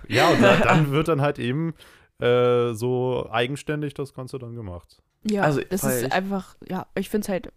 ja, 0.09 0.29
und 0.29 0.43
dann, 0.43 0.61
dann 0.63 0.91
wird 0.93 1.09
dann 1.09 1.21
halt 1.21 1.39
eben 1.39 1.75
äh, 2.21 2.73
so 2.75 3.29
eigenständig 3.31 3.95
das 3.95 4.15
Ganze 4.15 4.39
dann 4.39 4.55
gemacht. 4.55 5.03
Ja, 5.25 5.43
Also, 5.43 5.61
das 5.69 5.85
ist 5.85 6.03
ich. 6.05 6.13
einfach, 6.13 6.55
ja, 6.69 6.87
ich 6.95 7.09
finde 7.11 7.25
es 7.25 7.29
halt, 7.29 7.53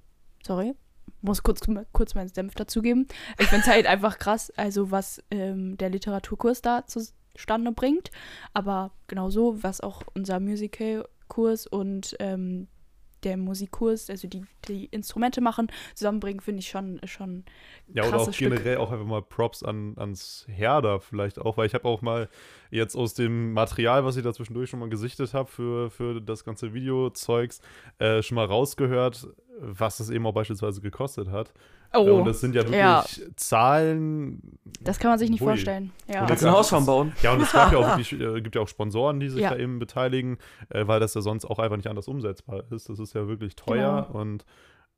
sorry, 0.46 0.74
muss 1.22 1.44
kurz, 1.44 1.62
kurz 1.92 2.16
meinen 2.16 2.30
Senf 2.30 2.56
dazugeben. 2.56 3.08
Ich 3.40 3.48
finde 3.48 3.64
es 3.64 3.68
halt 3.68 3.86
einfach 3.86 4.18
krass, 4.20 4.52
also 4.56 4.92
was 4.92 5.24
ähm, 5.32 5.78
der 5.78 5.90
Literaturkurs 5.90 6.62
da 6.62 6.86
zustande 6.86 7.72
bringt, 7.72 8.12
aber 8.54 8.92
genauso, 9.08 9.62
was 9.64 9.82
auch 9.82 10.04
unser 10.14 10.40
Musical-Kurs 10.40 11.68
und 11.68 12.16
ähm, 12.20 12.68
der 13.24 13.38
Musikkurs, 13.38 14.10
also 14.10 14.28
die, 14.28 14.44
die 14.68 14.86
Instrumente 14.86 15.42
machen, 15.42 15.68
zusammenbringen, 15.96 16.40
finde 16.40 16.60
ich 16.60 16.70
schon, 16.70 17.00
schon 17.06 17.44
Ja, 17.94 18.08
oder 18.08 18.18
auch 18.18 18.32
Stück. 18.32 18.52
generell 18.52 18.78
auch 18.78 18.92
einfach 18.92 19.06
mal 19.06 19.22
Props 19.22 19.64
an, 19.64 19.96
ans 19.98 20.46
Herder 20.50 21.00
vielleicht 21.00 21.40
auch, 21.40 21.58
weil 21.58 21.68
ich 21.68 21.74
habe 21.74 21.86
auch 21.86 22.02
mal 22.02 22.30
jetzt 22.70 22.96
aus 22.96 23.14
dem 23.14 23.54
Material, 23.54 24.06
was 24.06 24.18
ich 24.18 24.24
da 24.24 24.34
zwischendurch 24.34 24.70
schon 24.70 24.80
mal 24.80 24.90
gesichtet 24.90 25.34
habe 25.34 25.50
für, 25.50 25.90
für 25.90 26.22
das 26.22 26.44
ganze 26.44 26.74
Videozeugs, 26.74 27.62
äh, 28.00 28.22
schon 28.22 28.36
mal 28.36 28.46
rausgehört, 28.46 29.28
was 29.60 30.00
es 30.00 30.10
eben 30.10 30.26
auch 30.28 30.34
beispielsweise 30.34 30.82
gekostet 30.82 31.30
hat. 31.30 31.50
Äh, 31.94 31.98
Oh, 32.00 32.18
Und 32.20 32.26
das 32.26 32.42
sind 32.42 32.54
ja 32.54 32.62
wirklich 32.64 32.78
ja. 32.80 33.04
Zahlen. 33.36 34.42
das 34.82 35.00
kann 35.00 35.10
man 35.12 35.20
sich 35.20 35.30
nicht 35.30 35.40
Hui. 35.42 35.48
vorstellen. 35.48 35.92
Ja. 36.08 36.22
Und 36.22 36.28
Kannst 36.28 36.44
du 36.44 36.48
ein 36.48 36.54
Haus 36.54 36.70
von 36.70 36.86
bauen? 36.86 37.14
Ja, 37.22 37.34
und 37.34 37.42
es 37.42 37.52
gab 37.52 37.72
ja 37.72 37.78
auch 37.78 37.88
wirklich, 37.98 38.14
äh, 38.14 38.42
gibt 38.42 38.56
ja 38.56 38.62
auch 38.62 38.68
Sponsoren, 38.68 39.20
die 39.20 39.30
sich 39.30 39.42
Ja. 39.42 39.52
da 39.52 39.58
eben 39.58 39.80
beteiligen, 39.80 40.38
äh, 40.70 40.86
weil 40.88 41.00
das 41.00 41.14
ja 41.14 41.22
sonst 41.22 41.46
auch 41.46 41.60
einfach 41.60 41.78
nicht 41.78 41.88
anders 41.88 42.08
umsetzbar 42.08 42.64
ist. 42.72 42.90
Das 42.90 43.00
ist 43.00 43.14
ja 43.14 43.28
wirklich 43.28 43.56
teuer 43.56 44.08
Genau. 44.08 44.20
und 44.20 44.46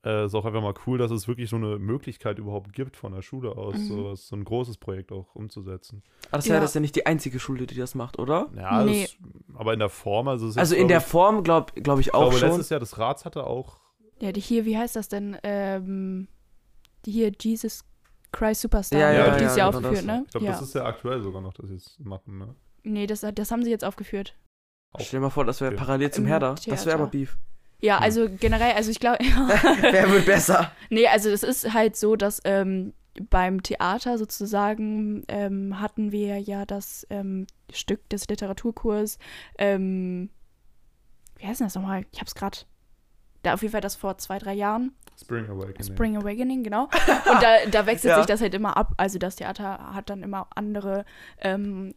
äh, 0.05 0.25
ist 0.25 0.33
auch 0.33 0.45
einfach 0.45 0.61
mal 0.61 0.73
cool, 0.87 0.97
dass 0.97 1.11
es 1.11 1.27
wirklich 1.27 1.49
so 1.49 1.57
eine 1.57 1.77
Möglichkeit 1.77 2.39
überhaupt 2.39 2.71
gibt, 2.71 2.95
von 2.95 3.11
der 3.11 3.21
Schule 3.21 3.51
aus 3.57 3.75
Mhm. 3.75 3.85
so, 3.87 4.15
so 4.15 4.35
ein 4.35 4.45
großes 4.45 4.77
Projekt 4.77 5.11
auch 5.11 5.35
umzusetzen. 5.35 6.03
Aber 6.29 6.37
das 6.37 6.47
Ja. 6.47 6.55
ja. 6.55 6.61
das 6.61 6.71
ist 6.71 6.75
ja 6.75 6.81
nicht 6.81 6.95
die 6.95 7.05
einzige 7.05 7.37
Schule, 7.39 7.67
die 7.67 7.75
das 7.75 7.95
macht, 7.95 8.17
oder? 8.17 8.47
Ja, 8.55 8.83
Nee. 8.83 9.03
das, 9.03 9.57
aber 9.59 9.73
in 9.73 9.79
der 9.79 9.89
Form, 9.89 10.27
also 10.29 10.45
es 10.47 10.51
ist 10.51 10.57
Also 10.57 10.73
jetzt, 10.75 10.81
in 10.83 10.87
der 10.87 11.01
Form 11.01 11.43
glaube 11.43 11.73
glaub 11.81 11.99
ich 11.99 12.07
ich, 12.07 12.13
auch 12.13 12.21
glaube, 12.29 12.37
schon. 12.37 12.47
letztes 12.49 12.69
Jahr 12.69 12.79
das 12.79 12.97
Rats 12.97 13.25
hatte 13.25 13.45
auch 13.45 13.81
Ja, 14.21 14.31
die 14.31 14.41
hier, 14.41 14.65
wie 14.65 14.77
heißt 14.77 14.95
das 14.95 15.07
denn? 15.09 15.37
Ähm, 15.43 16.27
die 17.05 17.11
hier, 17.11 17.31
Jesus 17.39 17.85
Christ 18.31 18.61
Superstar, 18.61 18.99
Ja, 18.99 19.11
die 19.11 19.17
ja, 19.17 19.25
ja, 19.27 19.37
dieses 19.37 19.55
Jahr 19.55 19.71
genau 19.71 19.77
aufgeführt, 19.87 20.07
das. 20.09 20.17
ne? 20.17 20.23
Ich 20.25 20.31
glaube, 20.31 20.45
ja. 20.45 20.51
das 20.51 20.61
ist 20.61 20.75
ja 20.75 20.85
aktuell 20.85 21.21
sogar 21.21 21.41
noch, 21.41 21.53
dass 21.53 21.67
sie 21.69 21.75
es 21.75 21.97
machen, 21.99 22.37
ne? 22.37 22.55
Nee, 22.83 23.07
das, 23.07 23.21
das 23.33 23.51
haben 23.51 23.63
sie 23.63 23.69
jetzt 23.71 23.83
aufgeführt. 23.85 24.35
Auch. 24.93 25.01
Stell 25.01 25.19
dir 25.19 25.25
mal 25.25 25.29
vor, 25.29 25.45
das 25.45 25.61
wäre 25.61 25.71
Okay. 25.73 25.79
parallel 25.79 26.11
zum 26.11 26.25
Herder. 26.25 26.55
Das 26.67 26.85
wäre 26.85 26.95
aber 26.95 27.07
Beef. 27.07 27.37
Ja, 27.81 27.97
Hm. 27.97 28.03
also 28.03 28.29
generell, 28.39 28.73
also 28.73 28.91
ich 28.91 28.99
glaube, 28.99 29.19
Wer 29.23 30.09
wird 30.11 30.25
besser? 30.25 30.71
nee, 30.89 31.07
also 31.07 31.29
es 31.29 31.43
ist 31.43 31.73
halt 31.73 31.95
so, 31.95 32.15
dass 32.17 32.41
ähm, 32.43 32.93
beim 33.29 33.63
Theater 33.63 34.17
sozusagen 34.17 35.23
ähm, 35.27 35.79
hatten 35.79 36.11
wir 36.11 36.39
ja 36.39 36.65
das 36.65 37.07
ähm, 37.09 37.47
Stück 37.71 38.07
des 38.09 38.27
Literaturkurs, 38.27 39.17
ähm, 39.57 40.29
wie 41.37 41.47
heißt 41.47 41.61
denn 41.61 41.67
das 41.67 41.75
nochmal? 41.75 42.05
Ich 42.11 42.19
hab's 42.19 42.35
gerade. 42.35 42.59
Da 43.43 43.53
auf 43.53 43.61
jeden 43.61 43.71
Fall 43.71 43.81
das 43.81 43.95
vor 43.95 44.17
zwei, 44.17 44.37
drei 44.39 44.53
Jahren. 44.53 44.93
Spring 45.19 45.45
Awakening. 45.49 45.83
Spring 45.83 46.17
Awakening, 46.17 46.63
genau. 46.63 46.83
Und 47.31 47.41
da, 47.41 47.65
da 47.71 47.85
wechselt 47.85 48.11
Ja. 48.11 48.17
sich 48.17 48.25
das 48.25 48.41
halt 48.41 48.53
immer 48.53 48.77
ab. 48.77 48.93
Also 48.97 49.19
das 49.19 49.35
Theater 49.35 49.93
hat 49.93 50.09
dann 50.09 50.23
immer 50.23 50.47
andere, 50.55 51.05
ähm, 51.39 51.93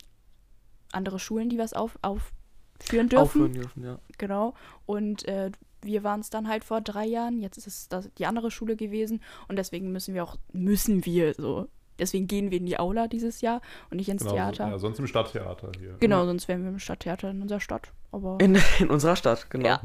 andere 0.92 1.18
Schulen, 1.18 1.48
die 1.48 1.58
was 1.58 1.72
auf, 1.72 1.98
aufführen 2.02 3.08
dürfen. 3.08 3.16
Aufhören 3.18 3.52
dürfen, 3.54 3.84
ja. 3.84 3.98
Genau. 4.18 4.54
Und 4.86 5.26
äh, 5.28 5.50
wir 5.82 6.04
waren 6.04 6.20
es 6.20 6.30
dann 6.30 6.48
halt 6.48 6.64
vor 6.64 6.80
drei 6.80 7.06
Jahren. 7.06 7.40
Jetzt 7.40 7.56
ist 7.58 7.66
es 7.66 7.88
das, 7.88 8.08
die 8.18 8.26
andere 8.26 8.50
Schule 8.50 8.76
gewesen. 8.76 9.20
Und 9.48 9.56
deswegen 9.56 9.90
müssen 9.92 10.14
wir 10.14 10.22
auch, 10.24 10.36
müssen 10.52 11.04
wir 11.04 11.34
so. 11.34 11.68
Deswegen 12.02 12.26
gehen 12.26 12.50
wir 12.50 12.58
in 12.58 12.66
die 12.66 12.78
Aula 12.78 13.06
dieses 13.06 13.40
Jahr 13.40 13.60
und 13.90 13.96
nicht 13.98 14.08
ins 14.08 14.22
Genau, 14.22 14.34
Theater. 14.34 14.68
Ja, 14.68 14.78
sonst 14.78 14.98
im 14.98 15.06
Stadttheater 15.06 15.70
hier. 15.78 15.94
Genau, 16.00 16.26
sonst 16.26 16.48
wären 16.48 16.62
wir 16.64 16.70
im 16.70 16.78
Stadttheater 16.80 17.30
in 17.30 17.40
unserer 17.42 17.60
Stadt. 17.60 17.92
Aber 18.10 18.38
In, 18.40 18.60
in 18.80 18.90
unserer 18.90 19.14
Stadt, 19.16 19.48
genau. 19.50 19.68
Ja. 19.68 19.80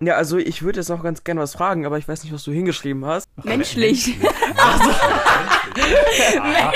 Ja. 0.00 0.14
also 0.16 0.36
ich 0.36 0.62
würde 0.62 0.78
jetzt 0.80 0.90
noch 0.90 1.02
ganz 1.02 1.24
gerne 1.24 1.40
was 1.40 1.54
fragen, 1.54 1.86
aber 1.86 1.96
ich 1.98 2.06
weiß 2.06 2.22
nicht, 2.24 2.32
was 2.34 2.44
du 2.44 2.52
hingeschrieben 2.52 3.04
hast. 3.06 3.26
menschlich. 3.42 4.14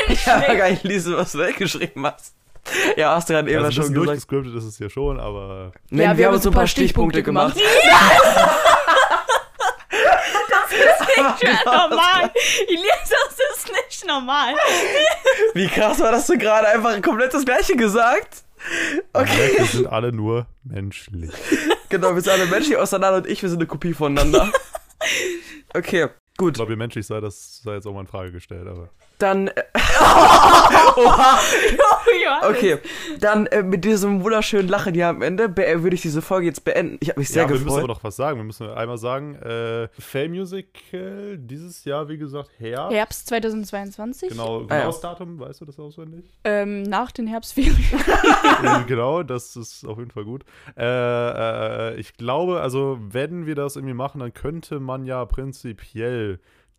Ich 0.09 0.27
habe 0.27 0.57
gar 0.57 0.71
nicht 0.71 0.83
lesen, 0.85 1.17
was 1.17 1.33
du 1.33 1.39
weggeschrieben 1.39 2.07
hast. 2.07 2.35
Ja, 2.97 3.15
hast 3.15 3.29
du 3.29 3.35
gerade 3.35 3.49
eben 3.49 3.55
Ja, 3.57 3.61
ja, 3.61 3.67
also 3.67 3.83
schon 3.83 3.93
gesagt. 3.93 4.07
durchgescriptet 4.09 4.55
ist 4.55 4.65
es 4.65 4.79
ja 4.79 4.89
schon, 4.91 5.19
aber 5.21 5.73
Nee, 5.91 6.17
wir, 6.17 6.27
haben 6.27 6.35
uns 6.35 6.43
so 6.45 6.51
ein 6.51 6.55
paar 6.55 6.67
Stichpunkte 6.67 7.23
gemacht. 7.23 7.57
Das 9.93 10.73
ist 10.73 11.43
nicht 11.43 11.65
normal. 11.67 12.31
Elias, 12.69 13.13
normal. 14.11 14.55
Wie 15.55 15.69
krass 15.69 16.01
war 16.01 16.13
das 16.13 16.27
du 16.27 16.37
gerade 16.37 16.69
einfach 16.69 17.01
komplett 17.03 17.33
das 17.35 17.45
gleiche 17.45 17.77
gesagt? 17.77 18.45
Okay. 19.13 19.53
wir 19.57 19.65
sind 19.65 19.87
alle 19.87 20.13
nur 20.13 20.47
menschlich. 20.65 21.31
Genau, 21.89 22.15
wir 22.15 22.21
sind 22.21 22.33
alle 22.33 22.47
menschlich 22.47 22.77
auseinander 22.77 23.19
und 23.19 23.27
ich, 23.27 23.43
wir 23.43 23.49
sind 23.49 23.59
eine 23.59 23.67
Kopie 23.67 23.95
voneinander. 23.95 24.51
Okay, 25.73 26.09
Ich 26.41 26.45
gut. 26.47 26.55
glaube, 26.55 26.73
ihr 26.73 26.77
menschlich 26.79 27.07
sei, 27.07 27.21
das 27.21 27.61
sei 27.63 27.75
jetzt 27.75 27.87
auch 27.87 27.93
mal 27.93 28.01
in 28.01 28.07
Frage 28.07 28.33
gestellt, 28.33 28.67
aber. 28.67 28.89
Dann, 29.19 29.49
äh, 29.49 29.53
Oha. 30.97 31.39
Ja. 32.23 32.49
okay, 32.49 32.79
dann 33.21 33.47
äh, 33.47 33.63
mit 33.63 33.85
diesem 33.85 34.23
wunderschönen 34.23 34.69
Lachen 34.69 34.95
hier 34.95 35.09
am 35.09 35.23
Ende 35.23 35.45
äh, 35.45 35.83
würde 35.83 35.95
ich 35.95 36.03
diese 36.03 36.23
Folge 36.23 36.47
jetzt 36.47 36.65
beenden. 36.65 36.97
Ich 37.01 37.09
habe 37.11 37.21
mich 37.21 37.29
sehr 37.29 37.43
ja, 37.43 37.49
wir 37.49 37.55
müssen 37.55 37.67
gefreut. 37.67 37.85
aber 37.85 37.89
noch 37.89 38.05
was 38.05 38.17
sagen. 38.17 38.39
Wir 38.39 38.45
müssen 38.45 38.69
einmal 38.71 38.99
sagen, 38.99 39.35
äh, 39.37 39.89
Fame 39.99 40.33
Musical 40.33 41.39
dieses 41.39 41.85
Jahr, 41.85 42.09
wie 42.09 42.19
gesagt, 42.19 42.51
Herbst. 42.59 42.95
Herbst 42.97 43.29
2022. 43.29 44.31
Genau, 44.31 44.61
Ah, 44.61 44.61
genau 44.63 44.75
ja. 44.75 44.87
das 44.87 45.01
Datum, 45.01 45.39
weißt 45.39 45.61
du 45.61 45.65
das 45.67 45.79
auswendig? 45.79 46.25
Ähm, 46.45 46.83
nach 46.83 47.13
den 47.13 47.27
Herbstferien. 47.27 47.77
Genau, 48.87 49.23
das 49.23 49.57
ist 49.57 49.85
auf 49.87 49.99
jeden 49.99 50.11
Fall 50.11 50.25
gut. 50.25 50.45
Äh, 50.77 50.85
äh, 50.85 52.01
ich 52.01 52.15
glaube, 52.15 52.61
also 52.61 52.99
wenn 53.01 53.47
wir 53.47 53.55
das 53.55 53.77
irgendwie 53.77 53.95
machen, 53.95 54.21
dann 54.21 54.33
könnte 54.35 54.81
man 54.81 55.05
ja 55.05 55.25
prinzipiell 55.25 56.30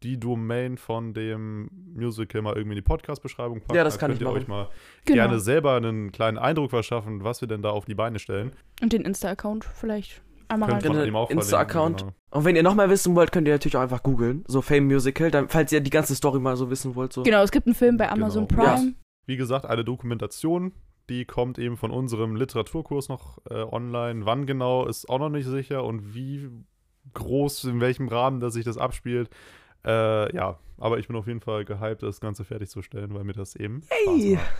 die 0.03 0.19
Domain 0.19 0.77
von 0.77 1.13
dem 1.13 1.69
Musical 1.93 2.41
mal 2.41 2.55
irgendwie 2.55 2.71
in 2.77 2.83
die 2.83 2.87
Podcast-Beschreibung 2.87 3.61
packen. 3.61 3.75
Ja, 3.75 3.83
das 3.83 3.95
Da 3.95 3.99
kann 3.99 4.09
könnt 4.11 4.21
ich 4.21 4.27
ihr 4.27 4.31
machen. 4.31 4.41
euch 4.41 4.47
mal 4.47 4.69
Genau. 5.05 5.15
gerne 5.15 5.39
selber 5.39 5.75
einen 5.75 6.11
kleinen 6.11 6.37
Eindruck 6.39 6.71
verschaffen, 6.71 7.23
was 7.23 7.41
wir 7.41 7.47
denn 7.47 7.61
da 7.61 7.69
auf 7.69 7.85
die 7.85 7.93
Beine 7.93 8.17
stellen. 8.17 8.51
Und 8.81 8.93
den 8.93 9.03
Insta-Account 9.03 9.63
vielleicht 9.63 10.21
einmal 10.47 10.71
rein. 10.71 10.81
Genau, 10.81 11.27
Insta-Account. 11.27 11.99
Genau. 12.01 12.13
Und 12.31 12.45
wenn 12.45 12.55
ihr 12.55 12.63
noch 12.63 12.73
mehr 12.75 12.89
wissen 12.89 13.13
wollt, 13.15 13.31
könnt 13.31 13.47
ihr 13.47 13.53
natürlich 13.53 13.77
auch 13.77 13.81
einfach 13.81 14.01
googeln. 14.01 14.43
So 14.47 14.61
Fame 14.61 14.85
Musical, 14.87 15.29
dann, 15.29 15.49
falls 15.49 15.71
ihr 15.71 15.81
die 15.81 15.89
ganze 15.91 16.15
Story 16.15 16.39
mal 16.39 16.55
so 16.57 16.69
wissen 16.71 16.95
wollt. 16.95 17.13
So. 17.13 17.21
Genau, 17.23 17.43
es 17.43 17.51
gibt 17.51 17.67
einen 17.67 17.75
Film 17.75 17.97
bei 17.97 18.09
Amazon 18.11 18.47
Genau. 18.47 18.63
Prime. 18.63 18.93
wie 19.27 19.37
gesagt, 19.37 19.65
eine 19.67 19.83
Dokumentation. 19.85 20.71
Die 21.09 21.25
kommt 21.25 21.59
eben 21.59 21.77
von 21.77 21.91
unserem 21.91 22.35
Literaturkurs 22.35 23.07
noch 23.09 23.37
äh, 23.49 23.55
online. 23.63 24.25
Wann 24.25 24.45
genau 24.45 24.85
ist 24.87 25.09
auch 25.09 25.19
noch 25.19 25.29
nicht 25.29 25.45
sicher 25.45 25.83
und 25.83 26.15
wie 26.15 26.49
groß, 27.13 27.65
in 27.65 27.81
welchem 27.81 28.07
Rahmen 28.07 28.39
dass 28.39 28.53
sich 28.53 28.65
das 28.65 28.77
abspielt. 28.77 29.29
Äh, 29.85 30.35
ja, 30.35 30.57
aber 30.77 30.99
ich 30.99 31.07
bin 31.07 31.15
auf 31.15 31.27
jeden 31.27 31.41
Fall 31.41 31.65
gehypt, 31.65 32.03
das 32.03 32.19
Ganze 32.21 32.43
fertigzustellen, 32.43 33.13
weil 33.13 33.23
mir 33.23 33.33
das 33.33 33.55
eben 33.55 33.81
Hey. 33.89 34.35
Spaß 34.35 34.45
macht. 34.45 34.55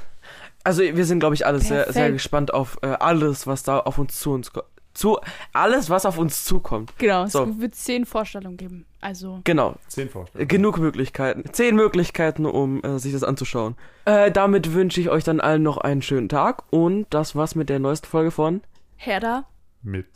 Also 0.63 0.82
wir 0.84 1.06
sind, 1.06 1.19
glaube 1.19 1.36
ich, 1.36 1.45
alle 1.45 1.60
sehr, 1.60 1.91
sehr 1.91 2.12
gespannt 2.12 2.54
auf 2.54 2.77
äh, 2.84 2.88
alles, 2.88 3.47
was 3.47 3.63
da 3.63 3.80
auf 3.80 3.97
uns 3.97 4.19
zu 4.19 4.32
uns 4.32 4.51
kommt. 4.54 4.65
Zu, 4.93 5.19
alles, 5.54 5.89
was 5.89 6.06
auf 6.06 6.17
uns 6.17 6.43
zukommt. 6.43 6.91
Genau, 6.97 7.25
So. 7.25 7.45
es 7.45 7.60
wird 7.62 7.75
zehn 7.75 8.06
Vorstellungen 8.06 8.58
geben. 8.58 8.86
Also, 8.99 9.39
Genau. 9.45 9.75
Zehn 9.88 10.10
Vorstellungen. 10.10 10.49
Genug 10.49 10.80
Möglichkeiten. 10.80 11.45
Zehn 11.54 11.75
Möglichkeiten, 11.77 12.45
um 12.45 12.84
äh, 12.84 12.99
sich 12.99 13.13
das 13.13 13.23
anzuschauen. 13.23 13.75
Äh, 14.04 14.32
damit 14.32 14.73
wünsche 14.73 14.99
ich 14.99 15.10
euch 15.10 15.23
dann 15.23 15.39
allen 15.39 15.63
noch 15.63 15.77
einen 15.77 16.01
schönen 16.01 16.27
Tag 16.27 16.63
und 16.71 17.06
das 17.10 17.36
war's 17.38 17.56
mit 17.56 17.69
der 17.69 17.80
neuesten 17.80 18.08
Folge 18.08 18.32
von 18.32 18.62
Herda. 18.97 19.45
Mit. 19.82 20.08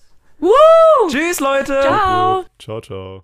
Tschüss, 1.09 1.39
Leute! 1.39 1.79
Ciao. 1.81 2.45
Ciao, 2.59 2.81
ciao. 2.81 3.23